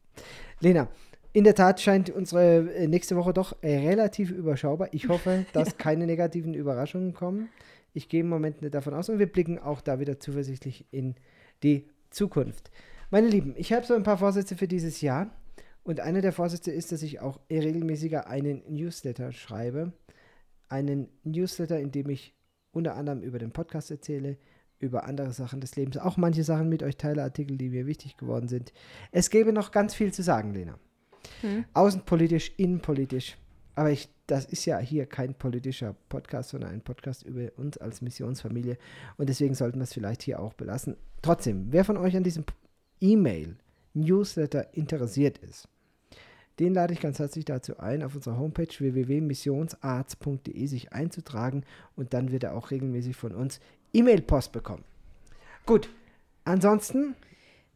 Lena, 0.60 0.88
in 1.34 1.44
der 1.44 1.56
Tat 1.56 1.82
scheint 1.82 2.10
unsere 2.10 2.74
äh, 2.74 2.88
nächste 2.88 3.16
Woche 3.16 3.34
doch 3.34 3.56
äh, 3.62 3.78
relativ 3.78 4.32
überschaubar. 4.32 4.90
Ich 4.92 5.08
hoffe, 5.08 5.46
dass 5.54 5.78
keine 5.78 6.06
negativen 6.06 6.54
Überraschungen 6.54 7.13
kommen. 7.13 7.50
Ich 7.94 8.10
gehe 8.10 8.22
im 8.22 8.30
Moment 8.30 8.62
nicht 8.62 8.74
davon 8.74 8.94
aus 8.94 9.10
und 9.10 9.20
wir 9.20 9.32
blicken 9.32 9.60
auch 9.60 9.82
da 9.82 10.00
wieder 10.00 10.20
zuversichtlich 10.20 10.86
in 10.92 11.16
die 11.63 11.88
Zukunft. 12.10 12.72
Meine 13.10 13.28
Lieben, 13.28 13.54
ich 13.58 13.74
habe 13.74 13.86
so 13.86 13.96
ein 13.96 14.04
paar 14.04 14.18
Vorsätze 14.18 14.56
für 14.56 14.68
dieses 14.68 15.02
Jahr 15.02 15.32
Und 15.88 16.02
einer 16.02 16.19
der 16.19 16.34
Vorsätze 16.34 16.69
ist, 16.69 16.91
dass 16.91 17.02
ich 17.02 17.21
auch 17.21 17.39
regelmäßiger 17.50 18.28
einen 18.28 18.62
Newsletter 18.67 19.32
schreibe. 19.32 19.93
Einen 20.67 21.08
Newsletter, 21.23 21.80
in 21.80 21.93
dem 21.93 22.10
ich 22.10 22.36
unter 22.73 22.97
anderem 22.97 23.21
über 23.21 23.39
den 23.39 23.54
Podcast 23.54 23.89
erzähle, 23.89 24.36
über 24.80 25.06
andere 25.06 25.32
Sachen 25.32 25.62
des 25.62 25.78
Lebens, 25.78 25.95
auch 25.95 26.17
manche 26.17 26.43
Sachen 26.43 26.67
mit 26.67 26.84
euch 26.84 26.97
teile, 26.97 27.23
Artikel, 27.23 27.58
die 27.58 27.69
mir 27.69 27.86
wichtig 27.86 28.17
geworden 28.17 28.50
sind. 28.50 28.73
Es 29.13 29.30
gäbe 29.30 29.54
noch 29.54 29.71
ganz 29.71 29.95
viel 29.95 30.12
zu 30.12 30.23
sagen, 30.23 30.54
Lena. 30.54 30.78
Hm. 31.39 31.63
Außenpolitisch, 31.73 32.52
innenpolitisch. 32.58 33.38
Aber 33.76 33.89
ich, 33.89 34.10
das 34.28 34.43
ist 34.43 34.65
ja 34.65 34.80
hier 34.80 35.06
kein 35.06 35.36
politischer 35.36 35.95
Podcast, 36.10 36.50
sondern 36.50 36.71
ein 36.71 36.82
Podcast 36.82 37.23
über 37.23 37.50
uns 37.56 37.78
als 37.78 38.02
Missionsfamilie. 38.02 38.78
Und 39.15 39.30
deswegen 39.30 39.56
sollten 39.56 39.80
wir 39.80 39.84
es 39.84 39.93
vielleicht 39.93 40.21
hier 40.21 40.41
auch 40.41 40.54
belassen. 40.54 40.97
Trotzdem, 41.21 41.67
wer 41.69 41.86
von 41.86 41.95
euch 41.95 42.17
an 42.17 42.23
diesem 42.23 42.43
E-Mail, 43.00 43.56
Newsletter 43.93 44.73
interessiert 44.73 45.38
ist, 45.38 45.69
den 46.60 46.74
lade 46.74 46.93
ich 46.93 47.00
ganz 47.00 47.20
herzlich 47.20 47.46
dazu 47.46 47.78
ein, 47.80 48.04
auf 48.04 48.15
unserer 48.15 48.38
Homepage 48.38 48.67
www.missionsarzt.de 48.67 50.65
sich 50.65 50.91
einzutragen 50.93 51.63
und 51.96 52.13
dann 52.13 52.32
wird 52.32 52.43
er 52.43 52.56
auch 52.56 52.72
regelmäßig 52.72 53.15
von 53.15 53.34
uns 53.34 53.60
E-Mail-Post 53.93 54.52
bekommen. 54.52 54.84
Gut, 55.65 55.89
ansonsten 56.46 57.15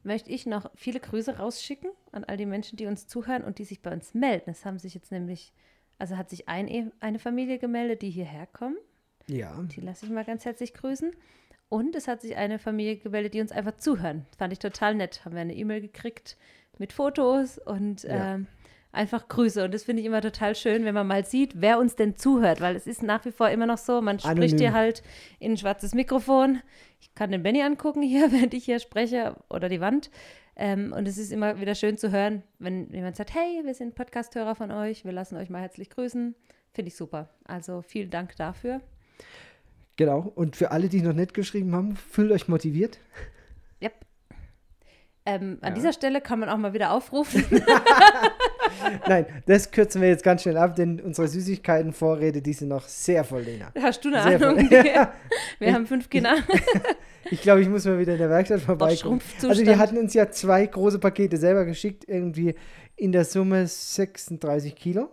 möchte 0.03 0.31
ich 0.31 0.45
noch 0.45 0.71
viele 0.75 0.99
Grüße 0.99 1.37
rausschicken 1.37 1.91
an 2.11 2.23
all 2.23 2.37
die 2.37 2.45
Menschen, 2.45 2.77
die 2.77 2.87
uns 2.87 3.07
zuhören 3.07 3.43
und 3.43 3.59
die 3.59 3.65
sich 3.65 3.81
bei 3.81 3.93
uns 3.93 4.13
melden. 4.13 4.49
Es 4.49 4.65
haben 4.65 4.79
sich 4.79 4.95
jetzt 4.95 5.11
nämlich, 5.11 5.53
also 5.99 6.17
hat 6.17 6.29
sich 6.29 6.49
ein, 6.49 6.91
eine 6.99 7.19
Familie 7.19 7.59
gemeldet, 7.59 8.01
die 8.01 8.09
hierher 8.09 8.47
kommen. 8.47 8.77
Ja. 9.27 9.63
Die 9.75 9.81
lasse 9.81 10.05
ich 10.05 10.11
mal 10.11 10.25
ganz 10.25 10.45
herzlich 10.45 10.73
grüßen. 10.73 11.11
Und 11.69 11.95
es 11.95 12.07
hat 12.07 12.21
sich 12.21 12.35
eine 12.35 12.59
Familie 12.59 12.97
gemeldet, 12.97 13.33
die 13.33 13.41
uns 13.41 13.51
einfach 13.51 13.77
zuhören. 13.77 14.25
Fand 14.37 14.51
ich 14.51 14.59
total 14.59 14.95
nett. 14.95 15.23
Haben 15.23 15.35
wir 15.35 15.41
eine 15.41 15.55
E-Mail 15.55 15.81
gekriegt 15.81 16.35
mit 16.77 16.91
Fotos 16.91 17.57
und 17.59 18.03
ja. 18.03 18.35
ähm, 18.35 18.47
einfach 18.91 19.27
Grüße. 19.27 19.63
Und 19.63 19.73
das 19.73 19.83
finde 19.83 20.01
ich 20.01 20.05
immer 20.05 20.21
total 20.21 20.55
schön, 20.55 20.85
wenn 20.85 20.93
man 20.93 21.07
mal 21.07 21.25
sieht, 21.25 21.61
wer 21.61 21.79
uns 21.79 21.95
denn 21.95 22.15
zuhört, 22.15 22.61
weil 22.61 22.75
es 22.75 22.87
ist 22.87 23.03
nach 23.03 23.23
wie 23.25 23.31
vor 23.31 23.49
immer 23.49 23.65
noch 23.65 23.77
so, 23.77 24.01
man 24.01 24.17
Anonym. 24.19 24.35
spricht 24.35 24.59
dir 24.59 24.73
halt 24.73 25.03
in 25.39 25.53
ein 25.53 25.57
schwarzes 25.57 25.93
Mikrofon. 25.93 26.61
Ich 26.99 27.13
kann 27.15 27.31
den 27.31 27.43
Benny 27.43 27.61
angucken 27.61 28.01
hier, 28.01 28.31
während 28.31 28.53
ich 28.53 28.65
hier 28.65 28.79
spreche 28.79 29.35
oder 29.49 29.69
die 29.69 29.81
Wand. 29.81 30.09
Ähm, 30.55 30.93
und 30.93 31.07
es 31.07 31.17
ist 31.17 31.31
immer 31.31 31.59
wieder 31.59 31.75
schön 31.75 31.97
zu 31.97 32.11
hören, 32.11 32.43
wenn 32.59 32.89
jemand 32.91 33.15
sagt, 33.15 33.33
hey, 33.33 33.61
wir 33.63 33.73
sind 33.73 33.95
Podcasthörer 33.95 34.55
von 34.55 34.71
euch, 34.71 35.05
wir 35.05 35.13
lassen 35.13 35.37
euch 35.37 35.49
mal 35.49 35.61
herzlich 35.61 35.89
grüßen. 35.89 36.35
Finde 36.73 36.89
ich 36.89 36.95
super. 36.95 37.29
Also 37.45 37.81
vielen 37.81 38.09
Dank 38.09 38.35
dafür. 38.35 38.81
Genau. 39.97 40.31
Und 40.35 40.55
für 40.55 40.71
alle, 40.71 40.89
die 40.89 41.01
noch 41.01 41.13
nicht 41.13 41.33
geschrieben 41.33 41.73
haben, 41.75 41.95
fühlt 41.95 42.31
euch 42.31 42.47
motiviert. 42.47 42.99
Yep. 43.81 43.93
Ähm, 45.25 45.57
an 45.61 45.69
ja. 45.69 45.75
dieser 45.75 45.93
Stelle 45.93 46.21
kann 46.21 46.39
man 46.39 46.49
auch 46.49 46.57
mal 46.57 46.73
wieder 46.73 46.91
aufrufen. 46.91 47.45
Nein, 49.07 49.25
das 49.45 49.71
kürzen 49.71 50.01
wir 50.01 50.09
jetzt 50.09 50.23
ganz 50.23 50.43
schnell 50.43 50.57
ab, 50.57 50.75
denn 50.75 50.99
unsere 50.99 51.27
Süßigkeiten-Vorräte, 51.27 52.41
die 52.41 52.53
sind 52.53 52.69
noch 52.69 52.87
sehr 52.87 53.23
voll, 53.23 53.43
Lena. 53.43 53.71
Hast 53.81 54.03
du 54.03 54.09
eine 54.09 54.23
sehr 54.23 54.47
Ahnung? 54.47 54.69
wir 54.69 55.11
ich, 55.59 55.73
haben 55.73 55.85
fünf 55.85 56.09
Kinder. 56.09 56.35
Ich, 57.25 57.31
ich 57.31 57.41
glaube, 57.41 57.61
ich 57.61 57.69
muss 57.69 57.85
mal 57.85 57.99
wieder 57.99 58.13
in 58.13 58.19
der 58.19 58.29
Werkstatt 58.29 58.61
vorbeikommen. 58.61 59.21
Also 59.41 59.63
die 59.63 59.75
hatten 59.75 59.97
uns 59.97 60.13
ja 60.13 60.29
zwei 60.29 60.65
große 60.65 60.99
Pakete 60.99 61.37
selber 61.37 61.65
geschickt, 61.65 62.05
irgendwie 62.07 62.55
in 62.95 63.11
der 63.11 63.25
Summe 63.25 63.67
36 63.67 64.75
Kilo. 64.75 65.09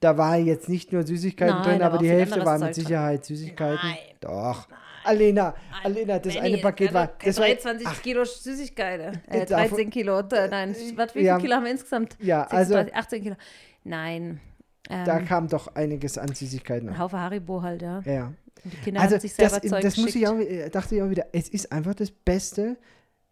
Da 0.00 0.16
war 0.16 0.38
jetzt 0.38 0.68
nicht 0.68 0.92
nur 0.92 1.02
Süßigkeiten 1.02 1.56
Nein, 1.56 1.64
drin, 1.64 1.82
aber 1.82 1.98
die 1.98 2.08
Hälfte 2.08 2.44
war 2.44 2.58
mit 2.58 2.74
Sicherheit 2.74 3.24
Süßigkeiten. 3.24 3.80
Nein. 3.82 3.98
Doch. 4.20 4.66
Alena, 5.04 5.54
Alena, 5.82 6.18
das 6.18 6.34
Benny, 6.34 6.46
eine 6.46 6.58
Paket 6.58 6.92
war. 6.92 7.10
Das 7.24 7.36
23 7.36 7.86
war, 7.86 7.94
Kilo 7.94 8.24
Süßigkeiten. 8.24 9.20
Äh, 9.28 9.46
13 9.46 9.90
Kilo. 9.90 10.22
Nein, 10.22 10.74
was, 10.94 11.14
wie 11.14 11.20
viel 11.20 11.38
Kilo 11.38 11.54
haben 11.54 11.64
wir 11.64 11.70
insgesamt? 11.70 12.16
Ja, 12.20 12.48
36, 12.50 12.76
also. 12.76 12.92
18 12.92 13.22
Kilo. 13.22 13.36
Nein. 13.84 14.40
Ähm, 14.88 15.04
da 15.04 15.20
kam 15.20 15.48
doch 15.48 15.74
einiges 15.74 16.18
an 16.18 16.34
Süßigkeiten. 16.34 16.88
Ein 16.88 16.98
Haufe 16.98 17.18
Haribo 17.18 17.62
halt, 17.62 17.82
ja. 17.82 18.00
Ja. 18.04 18.32
Und 18.64 18.72
die 18.72 18.76
Kinder 18.78 19.00
also 19.00 19.14
haben 19.14 19.20
sich 19.20 19.34
selber 19.34 19.60
das, 19.60 19.70
Zeug 19.70 19.82
das 19.82 19.96
muss 19.96 20.14
ich 20.14 20.26
auch, 20.26 20.38
äh, 20.38 20.68
dachte 20.68 20.96
ich 20.96 21.02
auch 21.02 21.10
wieder, 21.10 21.26
es 21.32 21.48
ist 21.48 21.72
einfach 21.72 21.94
das 21.94 22.10
Beste, 22.10 22.76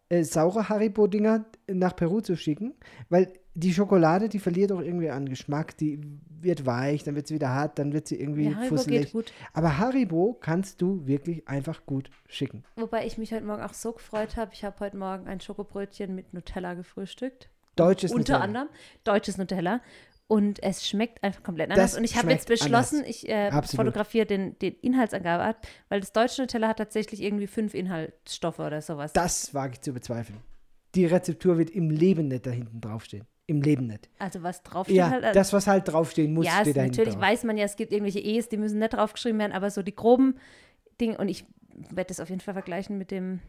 äh, 0.08 0.22
saure 0.22 0.68
Haribo-Dinger 0.68 1.44
nach 1.66 1.94
Peru 1.96 2.20
zu 2.20 2.36
schicken, 2.36 2.74
weil 3.08 3.32
die 3.54 3.74
Schokolade, 3.74 4.28
die 4.28 4.38
verliert 4.38 4.72
auch 4.72 4.80
irgendwie 4.80 5.10
an 5.10 5.28
Geschmack, 5.28 5.76
die 5.76 6.00
wird 6.42 6.66
weich, 6.66 7.04
dann 7.04 7.14
wird 7.14 7.26
sie 7.26 7.34
wieder 7.34 7.50
hart, 7.50 7.78
dann 7.78 7.92
wird 7.92 8.08
sie 8.08 8.20
irgendwie 8.20 8.44
ja, 8.44 8.56
Haribo 8.56 8.76
fusselig. 8.76 9.02
Geht 9.02 9.12
gut. 9.12 9.32
Aber 9.52 9.78
Haribo 9.78 10.36
kannst 10.40 10.80
du 10.80 11.06
wirklich 11.06 11.46
einfach 11.48 11.84
gut 11.86 12.10
schicken. 12.28 12.64
Wobei 12.76 13.06
ich 13.06 13.18
mich 13.18 13.32
heute 13.32 13.44
Morgen 13.44 13.62
auch 13.62 13.74
so 13.74 13.92
gefreut 13.92 14.36
habe. 14.36 14.52
Ich 14.54 14.64
habe 14.64 14.78
heute 14.80 14.96
Morgen 14.96 15.26
ein 15.26 15.40
Schokobrötchen 15.40 16.14
mit 16.14 16.32
Nutella 16.32 16.74
gefrühstückt. 16.74 17.50
Deutsches 17.76 18.10
Unter 18.10 18.34
Nutella. 18.34 18.44
anderem 18.44 18.68
deutsches 19.04 19.38
Nutella. 19.38 19.80
Und 20.26 20.62
es 20.62 20.86
schmeckt 20.86 21.24
einfach 21.24 21.42
komplett 21.42 21.70
anders. 21.70 21.92
Das 21.92 21.98
und 21.98 22.04
ich 22.04 22.16
habe 22.16 22.30
jetzt 22.30 22.48
beschlossen, 22.48 22.98
anders. 22.98 23.10
ich 23.10 23.28
äh, 23.30 23.62
fotografiere 23.62 24.26
den, 24.26 24.58
den 24.58 24.74
Inhaltsangabe 24.74 25.42
ab, 25.42 25.66
weil 25.88 26.00
das 26.00 26.12
deutsche 26.12 26.42
Nutella 26.42 26.68
hat 26.68 26.76
tatsächlich 26.76 27.22
irgendwie 27.22 27.46
fünf 27.46 27.72
Inhaltsstoffe 27.72 28.58
oder 28.58 28.82
sowas. 28.82 29.14
Das 29.14 29.54
wage 29.54 29.74
ich 29.74 29.80
zu 29.80 29.94
bezweifeln. 29.94 30.38
Die 30.94 31.06
Rezeptur 31.06 31.56
wird 31.56 31.70
im 31.70 31.88
Leben 31.88 32.28
nicht 32.28 32.46
da 32.46 32.50
hinten 32.50 32.82
draufstehen. 32.82 33.26
Im 33.48 33.62
Leben 33.62 33.86
nicht. 33.86 34.10
Also 34.18 34.42
was 34.42 34.62
draufsteht 34.62 34.96
ja, 34.96 35.08
halt. 35.08 35.24
Also 35.24 35.38
das, 35.38 35.52
was 35.54 35.66
halt 35.66 35.88
draufstehen 35.88 36.34
muss, 36.34 36.44
ja, 36.44 36.60
steht 36.60 36.76
da 36.76 36.84
natürlich 36.84 37.14
drauf. 37.14 37.22
weiß 37.22 37.44
man 37.44 37.56
ja, 37.56 37.64
es 37.64 37.76
gibt 37.76 37.92
irgendwelche 37.92 38.20
E's, 38.20 38.50
die 38.50 38.58
müssen 38.58 38.78
nicht 38.78 38.92
draufgeschrieben 38.92 39.38
werden, 39.38 39.52
aber 39.52 39.70
so 39.70 39.82
die 39.82 39.94
groben 39.94 40.34
Dinge, 41.00 41.16
und 41.16 41.28
ich 41.28 41.46
werde 41.90 42.08
das 42.08 42.20
auf 42.20 42.28
jeden 42.28 42.42
Fall 42.42 42.52
vergleichen 42.52 42.98
mit 42.98 43.10
dem 43.10 43.40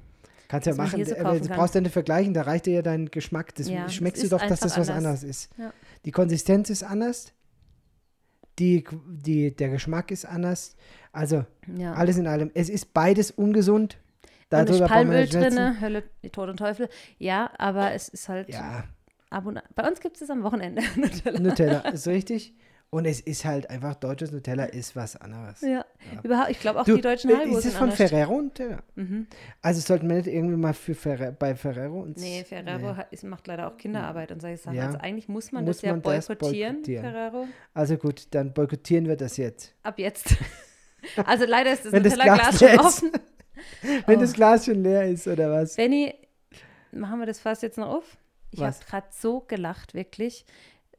Kannst 0.47 0.65
ja 0.65 0.73
machen, 0.73 1.03
so 1.05 1.13
du 1.13 1.47
brauchst 1.49 1.75
ja 1.75 1.81
nicht 1.81 1.91
vergleichen, 1.91 2.33
da 2.33 2.43
reicht 2.43 2.65
dir 2.65 2.75
ja 2.75 2.81
dein 2.81 3.11
Geschmack. 3.11 3.53
Das 3.55 3.69
ja, 3.69 3.87
schmeckst 3.89 4.23
du 4.23 4.29
doch, 4.29 4.41
dass 4.41 4.61
das 4.61 4.77
was 4.77 4.89
anders, 4.89 5.21
ist. 5.23 5.51
Ja. 5.57 5.73
Die 6.05 6.11
Konsistenz 6.11 6.69
ist 6.71 6.81
anders, 6.81 7.33
die, 8.57 8.83
die, 9.05 9.55
der 9.55 9.69
Geschmack 9.69 10.11
ist 10.11 10.25
anders. 10.25 10.75
Also 11.11 11.45
ja. 11.77 11.93
alles 11.93 12.17
in 12.17 12.25
allem. 12.25 12.49
Es 12.53 12.69
ist 12.69 12.93
beides 12.93 13.31
ungesund. 13.31 13.97
Da 14.49 14.61
ist 14.61 14.83
Palmöl 14.85 15.27
drin, 15.27 15.79
Hölle, 15.79 16.03
Tod 16.31 16.49
und 16.49 16.57
Teufel. 16.57 16.89
Ja, 17.19 17.51
aber 17.59 17.93
es 17.93 18.09
ist 18.09 18.27
halt. 18.29 18.49
Ja. 18.49 18.85
Bei 19.29 19.87
uns 19.87 19.99
gibt 19.99 20.21
es 20.21 20.29
am 20.29 20.43
Wochenende 20.43 20.81
Nutella. 20.95 21.39
Nutella, 21.39 21.79
ist 21.89 22.07
richtig. 22.07 22.55
Und 22.91 23.05
es 23.05 23.19
ist 23.19 23.45
halt 23.45 23.69
einfach, 23.69 23.93
deutsches 23.93 24.31
Nutella 24.31 24.65
ist 24.65 24.95
was 24.95 25.15
anderes. 25.15 25.61
Ja, 25.61 25.69
ja. 25.69 25.85
überhaupt, 26.23 26.49
ich 26.49 26.59
glaube 26.59 26.81
auch 26.81 26.85
du, 26.85 26.95
die 26.95 27.01
deutschen 27.01 27.31
Haribo 27.31 27.59
Ist 27.59 27.65
es 27.65 27.75
von. 27.75 27.91
Ferrero 27.91 28.41
Nutella? 28.41 28.79
Mhm. 28.95 29.27
Also 29.61 29.79
sollten 29.81 30.09
wir 30.09 30.15
nicht 30.15 30.27
irgendwie 30.27 30.55
mal 30.55 30.73
für 30.73 30.95
Ferre 30.95 31.35
bei 31.37 31.53
Ferrero 31.53 32.01
uns... 32.01 32.19
Nee, 32.19 32.43
Ferrero 32.43 32.93
nee. 32.93 33.03
Ist, 33.11 33.23
macht 33.25 33.45
leider 33.45 33.67
auch 33.67 33.77
Kinderarbeit 33.77 34.31
und 34.31 34.41
solche 34.41 34.57
Sachen. 34.57 34.75
Ja. 34.75 34.87
Also 34.87 34.97
eigentlich 34.97 35.27
muss 35.27 35.51
man 35.51 35.65
muss 35.65 35.77
das 35.77 35.81
ja 35.83 35.91
man 35.91 36.01
boykottieren, 36.01 36.77
das 36.77 36.87
boykottieren, 36.87 37.03
Ferrero. 37.03 37.47
Also 37.75 37.97
gut, 37.97 38.27
dann 38.31 38.53
boykottieren 38.53 39.07
wir 39.07 39.17
das 39.17 39.37
jetzt. 39.37 39.75
Ab 39.83 39.99
jetzt. 39.99 40.35
also 41.25 41.45
leider 41.45 41.73
ist 41.73 41.85
das 41.85 41.93
Nutella-Glas 41.93 42.57
schon 42.57 42.79
offen. 42.79 43.11
Wenn 44.07 44.17
oh. 44.17 44.21
das 44.21 44.33
Glas 44.33 44.65
schon 44.65 44.81
leer 44.81 45.05
ist, 45.05 45.27
oder 45.27 45.51
was? 45.51 45.75
Benny, 45.75 46.15
machen 46.91 47.19
wir 47.19 47.27
das 47.27 47.39
fast 47.39 47.61
jetzt 47.61 47.77
noch 47.77 47.89
auf? 47.89 48.17
Ich 48.51 48.61
habe 48.61 48.75
gerade 48.87 49.07
so 49.11 49.41
gelacht, 49.41 49.93
wirklich 49.93 50.45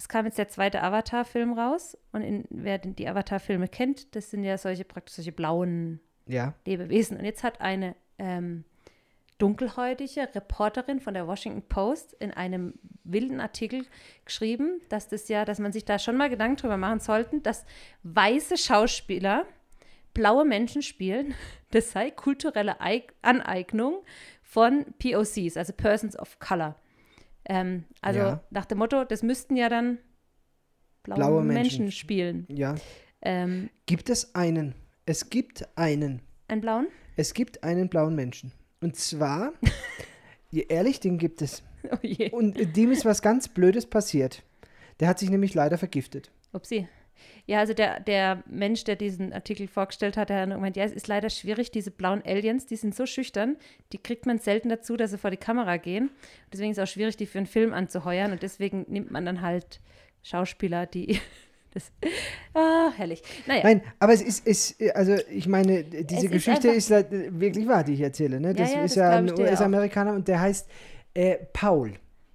es 0.00 0.08
kam 0.08 0.24
jetzt 0.24 0.38
der 0.38 0.48
zweite 0.48 0.82
Avatar-Film 0.82 1.52
raus 1.52 1.94
und 2.12 2.22
in, 2.22 2.44
wer 2.48 2.78
die 2.78 3.06
Avatar-Filme 3.06 3.68
kennt, 3.68 4.16
das 4.16 4.30
sind 4.30 4.44
ja 4.44 4.56
solche 4.56 4.84
praktisch 4.84 5.16
solche 5.16 5.30
blauen 5.30 6.00
ja. 6.26 6.54
Lebewesen. 6.64 7.18
Und 7.18 7.26
jetzt 7.26 7.44
hat 7.44 7.60
eine 7.60 7.94
ähm, 8.18 8.64
dunkelhäutige 9.36 10.34
Reporterin 10.34 11.00
von 11.00 11.12
der 11.12 11.26
Washington 11.26 11.68
Post 11.68 12.14
in 12.14 12.30
einem 12.30 12.72
wilden 13.04 13.40
Artikel 13.40 13.84
geschrieben, 14.24 14.80
dass 14.88 15.08
das 15.08 15.28
ja, 15.28 15.44
dass 15.44 15.58
man 15.58 15.70
sich 15.70 15.84
da 15.84 15.98
schon 15.98 16.16
mal 16.16 16.30
Gedanken 16.30 16.56
drüber 16.56 16.78
machen 16.78 17.00
sollte, 17.00 17.38
dass 17.40 17.66
weiße 18.02 18.56
Schauspieler 18.56 19.44
blaue 20.14 20.46
Menschen 20.46 20.80
spielen, 20.80 21.34
das 21.72 21.90
sei 21.90 22.10
kulturelle 22.10 22.76
Aneignung 23.20 24.02
von 24.40 24.86
POCs, 24.98 25.58
also 25.58 25.74
Persons 25.74 26.18
of 26.18 26.38
Color. 26.38 26.74
Ähm, 27.44 27.84
also 28.00 28.20
ja. 28.20 28.44
nach 28.50 28.66
dem 28.66 28.78
Motto, 28.78 29.04
das 29.04 29.22
müssten 29.22 29.56
ja 29.56 29.68
dann 29.68 29.98
blaue, 31.02 31.18
blaue 31.18 31.42
Menschen. 31.42 31.84
Menschen. 31.84 31.92
spielen. 31.92 32.46
Ja. 32.48 32.74
Ähm, 33.22 33.70
gibt 33.86 34.10
es 34.10 34.34
einen? 34.34 34.74
Es 35.06 35.30
gibt 35.30 35.66
einen. 35.76 36.22
Einen 36.48 36.60
blauen? 36.60 36.88
Es 37.16 37.34
gibt 37.34 37.64
einen 37.64 37.88
blauen 37.88 38.14
Menschen. 38.14 38.52
Und 38.80 38.96
zwar, 38.96 39.52
ehrlich, 40.52 41.00
den 41.00 41.18
gibt 41.18 41.42
es. 41.42 41.62
Oh. 41.90 42.36
Und 42.36 42.76
dem 42.76 42.92
ist 42.92 43.04
was 43.04 43.22
ganz 43.22 43.48
Blödes 43.48 43.86
passiert. 43.86 44.42
Der 45.00 45.08
hat 45.08 45.18
sich 45.18 45.30
nämlich 45.30 45.54
leider 45.54 45.78
vergiftet. 45.78 46.30
Upsi. 46.52 46.86
Ja, 47.50 47.58
also 47.58 47.74
der, 47.74 47.98
der 47.98 48.44
Mensch, 48.46 48.84
der 48.84 48.94
diesen 48.94 49.32
Artikel 49.32 49.66
vorgestellt 49.66 50.16
hat, 50.16 50.28
der 50.28 50.42
hat 50.42 50.50
gemeint, 50.50 50.76
ja, 50.76 50.84
es 50.84 50.92
ist 50.92 51.08
leider 51.08 51.28
schwierig, 51.30 51.72
diese 51.72 51.90
blauen 51.90 52.22
Aliens, 52.24 52.66
die 52.66 52.76
sind 52.76 52.94
so 52.94 53.06
schüchtern, 53.06 53.56
die 53.92 53.98
kriegt 53.98 54.24
man 54.24 54.38
selten 54.38 54.68
dazu, 54.68 54.96
dass 54.96 55.10
sie 55.10 55.18
vor 55.18 55.32
die 55.32 55.36
Kamera 55.36 55.76
gehen. 55.76 56.10
deswegen 56.52 56.70
ist 56.70 56.78
es 56.78 56.84
auch 56.84 56.92
schwierig, 56.92 57.16
die 57.16 57.26
für 57.26 57.38
einen 57.38 57.48
Film 57.48 57.74
anzuheuern. 57.74 58.30
Und 58.30 58.44
deswegen 58.44 58.86
nimmt 58.86 59.10
man 59.10 59.26
dann 59.26 59.40
halt 59.40 59.80
Schauspieler, 60.22 60.86
die 60.86 61.18
das, 61.74 61.90
ah, 62.54 62.92
herrlich. 62.96 63.20
Naja. 63.48 63.62
Nein, 63.64 63.82
aber 63.98 64.12
es 64.12 64.22
ist, 64.22 64.46
ist 64.46 64.80
also 64.94 65.16
ich 65.28 65.48
meine, 65.48 65.82
diese 65.82 66.26
es 66.26 66.30
Geschichte 66.30 66.68
ist, 66.68 66.92
ist, 66.92 67.10
wirklich 67.10 67.66
wahr, 67.66 67.82
die 67.82 67.94
ich 67.94 68.00
erzähle. 68.00 68.38
Ne? 68.38 68.54
Das 68.54 68.70
ja, 68.70 68.78
ja, 68.78 68.84
ist 68.84 68.96
das 68.96 69.02
ja 69.02 69.10
ein 69.10 69.28
US-Amerikaner 69.28 70.12
und 70.12 70.28
der 70.28 70.40
heißt 70.40 70.70
äh, 71.14 71.38
Paul. 71.52 71.94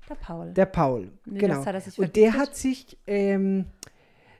Der 0.09 0.16
Paul. 0.16 0.51
Der 0.51 0.66
Paul, 0.66 1.11
Nee, 1.24 1.39
genau. 1.39 1.63
er 1.63 1.82
Und 1.95 2.16
der 2.18 2.34
hat 2.34 2.53
sich, 2.53 2.97
ähm, 3.07 3.68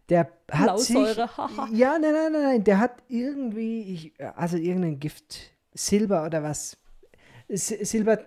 der 0.10 0.32
hat 0.52 0.80
sich, 0.80 0.96
Blausäure, 0.96 1.38
haha. 1.38 1.68
ja, 1.74 1.98
nein, 2.00 2.14
nein, 2.14 2.32
nein, 2.32 2.44
nein, 2.44 2.64
der 2.64 2.80
hat 2.80 3.04
irgendwie, 3.08 3.82
ich, 3.94 4.14
also 4.36 4.58
irgendein 4.58 5.00
Gift, 5.00 5.52
Silber 5.74 6.26
oder 6.26 6.44
was, 6.44 6.78
S 7.48 7.68
Silber 7.68 8.20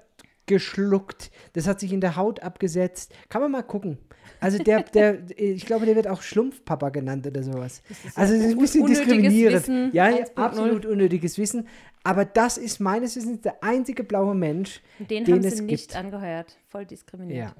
geschluckt, 0.47 1.31
das 1.53 1.69
hat 1.69 1.79
sich 1.79 1.93
in 1.93 2.01
der 2.01 2.17
Haut 2.17 2.41
abgesetzt. 2.41 3.13
Kann 3.29 3.43
man 3.43 3.53
mal 3.53 3.63
gucken. 3.63 3.99
Also 4.41 4.59
der, 4.59 4.83
der, 4.95 5.19
ich 5.37 5.67
glaube, 5.67 5.87
der 5.87 5.95
wird 5.95 6.09
auch 6.09 6.23
Schlumpfpapa 6.23 6.89
genannt 6.89 7.27
oder 7.27 7.43
sowas. 7.43 7.83
Also 8.15 8.35
das 8.35 8.45
ist 8.45 8.53
ein 8.53 8.59
bisschen 8.59 8.87
diskriminierend. 8.87 9.63
Wissen 9.63 9.91
ja, 9.93 10.07
1.0. 10.07 10.35
absolut 10.37 10.87
unnötiges 10.87 11.39
Wissen. 11.39 11.69
Aber 12.03 12.25
das 12.25 12.57
ist 12.59 12.81
meines 12.81 13.15
Wissens 13.17 13.43
der 13.43 13.63
einzige 13.63 14.03
blaue 14.05 14.35
Mensch, 14.35 14.81
Den, 14.99 15.25
den 15.25 15.35
haben 15.35 15.45
es 15.45 15.59
sie 15.59 15.65
nicht 15.65 15.91
gibt. 15.91 15.97
angeheuert. 15.97 16.57
Voll 16.69 16.87
diskriminiert. 16.87 17.49
Ja. 17.49 17.55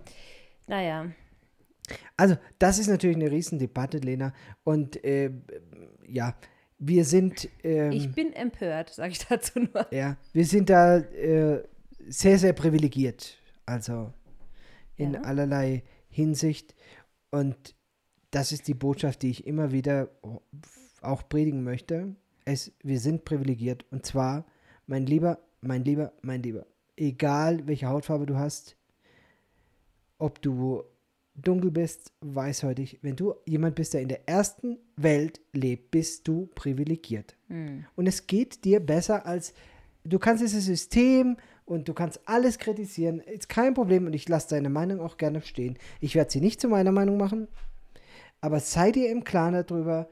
Naja. 0.67 1.07
Also, 2.17 2.37
das 2.59 2.79
ist 2.79 2.89
natürlich 2.89 3.17
eine 3.17 3.31
Riesendebatte, 3.31 3.99
Lena. 3.99 4.33
Und 4.65 5.03
äh, 5.05 5.31
ja, 6.07 6.35
wir 6.79 7.05
sind, 7.05 7.49
ähm, 7.65 7.93
Ich 7.93 8.13
bin 8.15 8.33
empört, 8.33 8.91
sage 8.91 9.13
ich 9.13 9.19
dazu 9.29 9.61
nur. 9.61 9.87
ja, 9.93 10.17
wir 10.33 10.45
sind 10.45 10.71
da 10.71 10.99
äh, 10.99 11.63
sehr, 12.09 12.39
sehr 12.39 12.53
privilegiert. 12.53 13.37
Also 13.67 14.13
in 14.97 15.15
Ja. 15.15 15.21
allerlei 15.23 15.83
Hinsicht. 16.09 16.75
Und 17.31 17.75
das 18.31 18.53
ist 18.53 18.67
die 18.69 18.75
Botschaft, 18.75 19.23
die 19.23 19.31
ich 19.31 19.47
immer 19.47 19.73
wieder 19.73 20.09
auch 21.03 21.29
predigen 21.29 21.63
möchte. 21.63 22.15
Es, 22.45 22.73
wir 22.83 22.99
sind 22.99 23.25
privilegiert. 23.25 23.85
Und 23.91 24.07
zwar, 24.07 24.47
mein 24.87 25.05
Lieber, 25.07 25.39
mein 25.61 25.85
Lieber, 25.85 26.13
mein 26.23 26.43
Lieber, 26.43 26.67
egal 26.97 27.67
welche 27.67 27.87
Hautfarbe 27.89 28.27
du 28.27 28.37
hast, 28.37 28.77
ob 30.19 30.41
du 30.43 30.83
dunkel 31.43 31.71
bist, 31.71 32.13
weißhäutig, 32.21 32.99
wenn 33.03 33.17
du 33.17 33.35
jemand 33.47 33.75
bist, 33.75 33.95
der 33.95 34.03
in 34.03 34.09
der 34.09 34.29
ersten 34.29 34.79
Welt 34.97 35.41
lebt, 35.53 35.91
bist 35.91 36.27
du 36.27 36.47
privilegiert. 36.55 37.37
Hm. 37.49 37.85
Und 37.97 38.07
es 38.07 38.27
geht 38.27 38.65
dir 38.65 38.81
besser 38.81 39.27
als, 39.27 39.55
du 40.05 40.19
kannst 40.19 40.43
dieses 40.43 40.65
System 40.65 41.37
und 41.65 41.89
du 41.89 41.95
kannst 41.95 42.21
alles 42.27 42.59
kritisieren, 42.59 43.21
ist 43.21 43.49
kein 43.49 43.75
Problem 43.75 44.07
und 44.07 44.15
ich 44.15 44.29
lasse 44.29 44.49
deine 44.51 44.71
Meinung 44.71 45.01
auch 45.01 45.17
gerne 45.17 45.43
stehen. 45.43 45.79
Ich 46.01 46.15
werde 46.15 46.31
sie 46.31 46.41
nicht 46.41 46.61
zu 46.61 46.69
meiner 46.69 46.93
Meinung 46.93 47.19
machen, 47.19 47.49
aber 48.41 48.61
sei 48.61 48.91
dir 48.93 49.11
im 49.11 49.25
Klaren 49.25 49.55
darüber, 49.55 50.09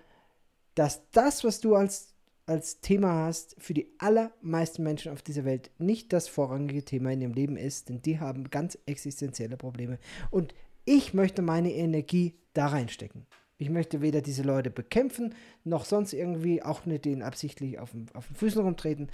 dass 0.75 1.09
das, 1.11 1.43
was 1.45 1.61
du 1.61 1.75
als, 1.75 2.15
als 2.45 2.81
Thema 2.81 3.25
hast, 3.25 3.57
für 3.59 3.75
die 3.75 3.89
allermeisten 3.99 4.83
Menschen 4.83 5.13
auf 5.13 5.23
dieser 5.23 5.45
Welt 5.45 5.71
nicht 5.79 6.13
das 6.13 6.29
vorrangige 6.29 6.85
Thema 6.85 7.13
in 7.13 7.23
ihrem 7.23 7.33
Leben 7.33 7.57
ist, 7.57 7.89
denn 7.89 8.03
die 8.03 8.21
haben 8.21 8.51
ganz 8.51 8.79
existenzielle 8.87 9.57
Probleme. 9.57 9.99
Und 10.31 10.55
ich 10.87 11.13
möchte 11.13 11.43
meine 11.43 11.73
Energie 11.75 12.39
da 12.55 12.69
reinstecken. 12.69 13.27
Ich 13.59 13.69
möchte 13.71 14.01
weder 14.01 14.23
diese 14.23 14.43
Leute 14.43 14.71
bekämpfen, 14.71 15.35
noch 15.65 15.85
sonst 15.85 16.13
irgendwie 16.13 16.63
auch 16.63 16.87
nicht 16.87 17.05
denen 17.05 17.23
absichtlich 17.23 17.79
auf 17.79 17.91
den, 17.91 18.07
auf 18.15 18.27
den 18.29 18.37
Füßen 18.37 18.63
rumtreten. 18.63 19.11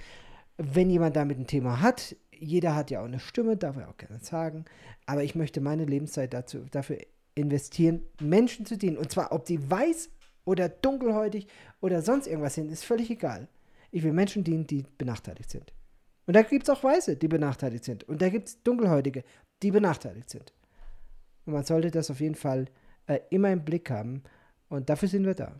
Wenn 0.57 0.89
jemand 0.89 1.15
damit 1.15 1.39
ein 1.39 1.47
Thema 1.47 1.81
hat, 1.81 2.15
jeder 2.31 2.75
hat 2.75 2.91
ja 2.91 3.01
auch 3.01 3.05
eine 3.05 3.19
Stimme, 3.19 3.57
darf 3.57 3.77
er 3.77 3.89
auch 3.89 3.97
gerne 3.97 4.19
sagen, 4.19 4.65
aber 5.05 5.23
ich 5.23 5.33
möchte 5.33 5.61
meine 5.61 5.85
Lebenszeit 5.85 6.33
dazu, 6.33 6.65
dafür 6.71 6.97
investieren, 7.35 8.03
Menschen 8.21 8.65
zu 8.65 8.77
dienen. 8.77 8.97
Und 8.97 9.11
zwar, 9.11 9.31
ob 9.31 9.45
die 9.45 9.69
weiß 9.69 10.09
oder 10.45 10.69
dunkelhäutig 10.69 11.47
oder 11.81 12.01
sonst 12.01 12.27
irgendwas 12.27 12.55
sind, 12.55 12.71
ist 12.71 12.85
völlig 12.85 13.09
egal. 13.09 13.47
Ich 13.91 14.03
will 14.03 14.13
Menschen 14.13 14.43
dienen, 14.43 14.67
die 14.67 14.85
benachteiligt 14.97 15.49
sind. 15.49 15.73
Und 16.25 16.35
da 16.35 16.41
gibt 16.41 16.63
es 16.63 16.69
auch 16.69 16.83
Weiße, 16.83 17.15
die 17.15 17.27
benachteiligt 17.27 17.83
sind. 17.83 18.03
Und 18.03 18.21
da 18.21 18.29
gibt 18.29 18.47
es 18.47 18.63
Dunkelhäutige, 18.63 19.23
die 19.61 19.71
benachteiligt 19.71 20.29
sind. 20.29 20.53
Und 21.45 21.53
man 21.53 21.63
sollte 21.63 21.91
das 21.91 22.09
auf 22.09 22.19
jeden 22.19 22.35
Fall 22.35 22.67
äh, 23.07 23.19
immer 23.29 23.51
im 23.51 23.65
Blick 23.65 23.89
haben. 23.89 24.23
Und 24.69 24.89
dafür 24.89 25.09
sind 25.09 25.25
wir 25.25 25.35
da. 25.35 25.55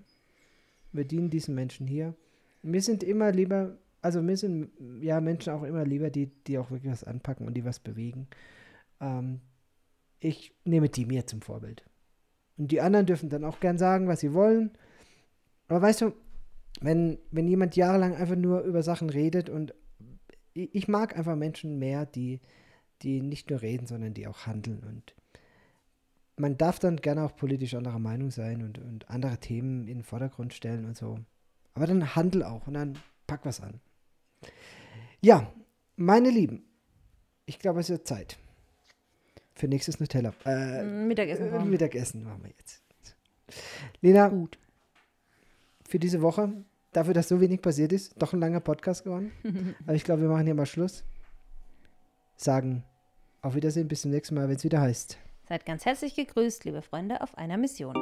Wir 0.91 1.05
dienen 1.05 1.29
diesen 1.29 1.55
Menschen 1.55 1.87
hier. 1.87 2.15
Wir 2.61 2.81
sind 2.81 3.03
immer 3.03 3.31
lieber, 3.31 3.77
also 4.01 4.21
mir 4.21 4.37
sind 4.37 4.69
ja 5.01 5.19
Menschen 5.19 5.53
auch 5.53 5.63
immer 5.63 5.85
lieber, 5.85 6.09
die, 6.09 6.27
die 6.47 6.57
auch 6.57 6.71
wirklich 6.71 6.91
was 6.91 7.03
anpacken 7.03 7.45
und 7.47 7.55
die 7.55 7.65
was 7.65 7.79
bewegen. 7.79 8.27
Ähm, 9.01 9.41
ich 10.19 10.55
nehme 10.63 10.89
die 10.89 11.05
mir 11.05 11.27
zum 11.27 11.41
Vorbild. 11.41 11.83
Und 12.57 12.71
die 12.71 12.81
anderen 12.81 13.05
dürfen 13.05 13.29
dann 13.29 13.43
auch 13.43 13.59
gern 13.59 13.77
sagen, 13.77 14.07
was 14.07 14.21
sie 14.21 14.33
wollen. 14.33 14.71
Aber 15.67 15.81
weißt 15.81 16.01
du, 16.01 16.13
wenn, 16.81 17.19
wenn 17.31 17.47
jemand 17.47 17.75
jahrelang 17.75 18.15
einfach 18.15 18.35
nur 18.35 18.61
über 18.61 18.83
Sachen 18.83 19.09
redet 19.09 19.49
und 19.49 19.73
ich, 20.53 20.73
ich 20.73 20.87
mag 20.87 21.17
einfach 21.17 21.35
Menschen 21.35 21.79
mehr, 21.79 22.05
die, 22.05 22.39
die 23.01 23.21
nicht 23.21 23.49
nur 23.49 23.61
reden, 23.61 23.87
sondern 23.87 24.13
die 24.13 24.27
auch 24.27 24.45
handeln. 24.45 24.83
Und 24.83 25.15
man 26.37 26.57
darf 26.57 26.79
dann 26.79 26.97
gerne 26.97 27.23
auch 27.23 27.35
politisch 27.35 27.73
anderer 27.75 27.99
Meinung 27.99 28.31
sein 28.31 28.63
und, 28.63 28.79
und 28.79 29.09
andere 29.09 29.37
Themen 29.37 29.87
in 29.87 29.99
den 29.99 30.03
Vordergrund 30.03 30.53
stellen 30.53 30.85
und 30.85 30.97
so. 30.97 31.19
Aber 31.73 31.87
dann 31.87 32.15
handel 32.15 32.43
auch 32.43 32.67
und 32.67 32.73
dann 32.73 32.97
pack 33.27 33.45
was 33.45 33.61
an. 33.61 33.79
Ja, 35.21 35.51
meine 35.95 36.29
Lieben, 36.29 36.63
ich 37.45 37.59
glaube, 37.59 37.79
es 37.79 37.89
wird 37.89 38.07
Zeit 38.07 38.37
für 39.53 39.67
nächstes 39.67 39.99
Nutella. 39.99 40.33
Äh, 40.45 40.83
Mittagessen. 40.83 41.47
äh, 41.47 41.51
machen. 41.51 41.69
Mittagessen 41.69 42.23
machen 42.23 42.43
wir 42.43 42.49
jetzt. 42.49 42.81
Lena, 44.01 44.29
Gut. 44.29 44.57
für 45.87 45.99
diese 45.99 46.21
Woche, 46.21 46.51
dafür, 46.91 47.13
dass 47.13 47.27
so 47.27 47.39
wenig 47.39 47.61
passiert 47.61 47.93
ist, 47.93 48.19
doch 48.21 48.33
ein 48.33 48.39
langer 48.39 48.59
Podcast 48.59 49.03
geworden. 49.03 49.31
Aber 49.85 49.95
ich 49.95 50.03
glaube, 50.03 50.21
wir 50.21 50.29
machen 50.29 50.45
hier 50.45 50.55
mal 50.55 50.65
Schluss. 50.65 51.03
Sagen 52.35 52.83
auf 53.41 53.55
Wiedersehen, 53.55 53.87
bis 53.87 54.01
zum 54.01 54.11
nächsten 54.11 54.35
Mal, 54.35 54.47
wenn 54.47 54.55
es 54.55 54.63
wieder 54.63 54.81
heißt. 54.81 55.17
Seid 55.53 55.67
ganz 55.67 55.85
herzlich 55.85 56.15
gegrüßt, 56.15 56.65
liebe 56.65 56.81
Freunde, 56.81 57.21
auf 57.21 57.37
einer 57.37 57.57
Mission. 57.57 57.93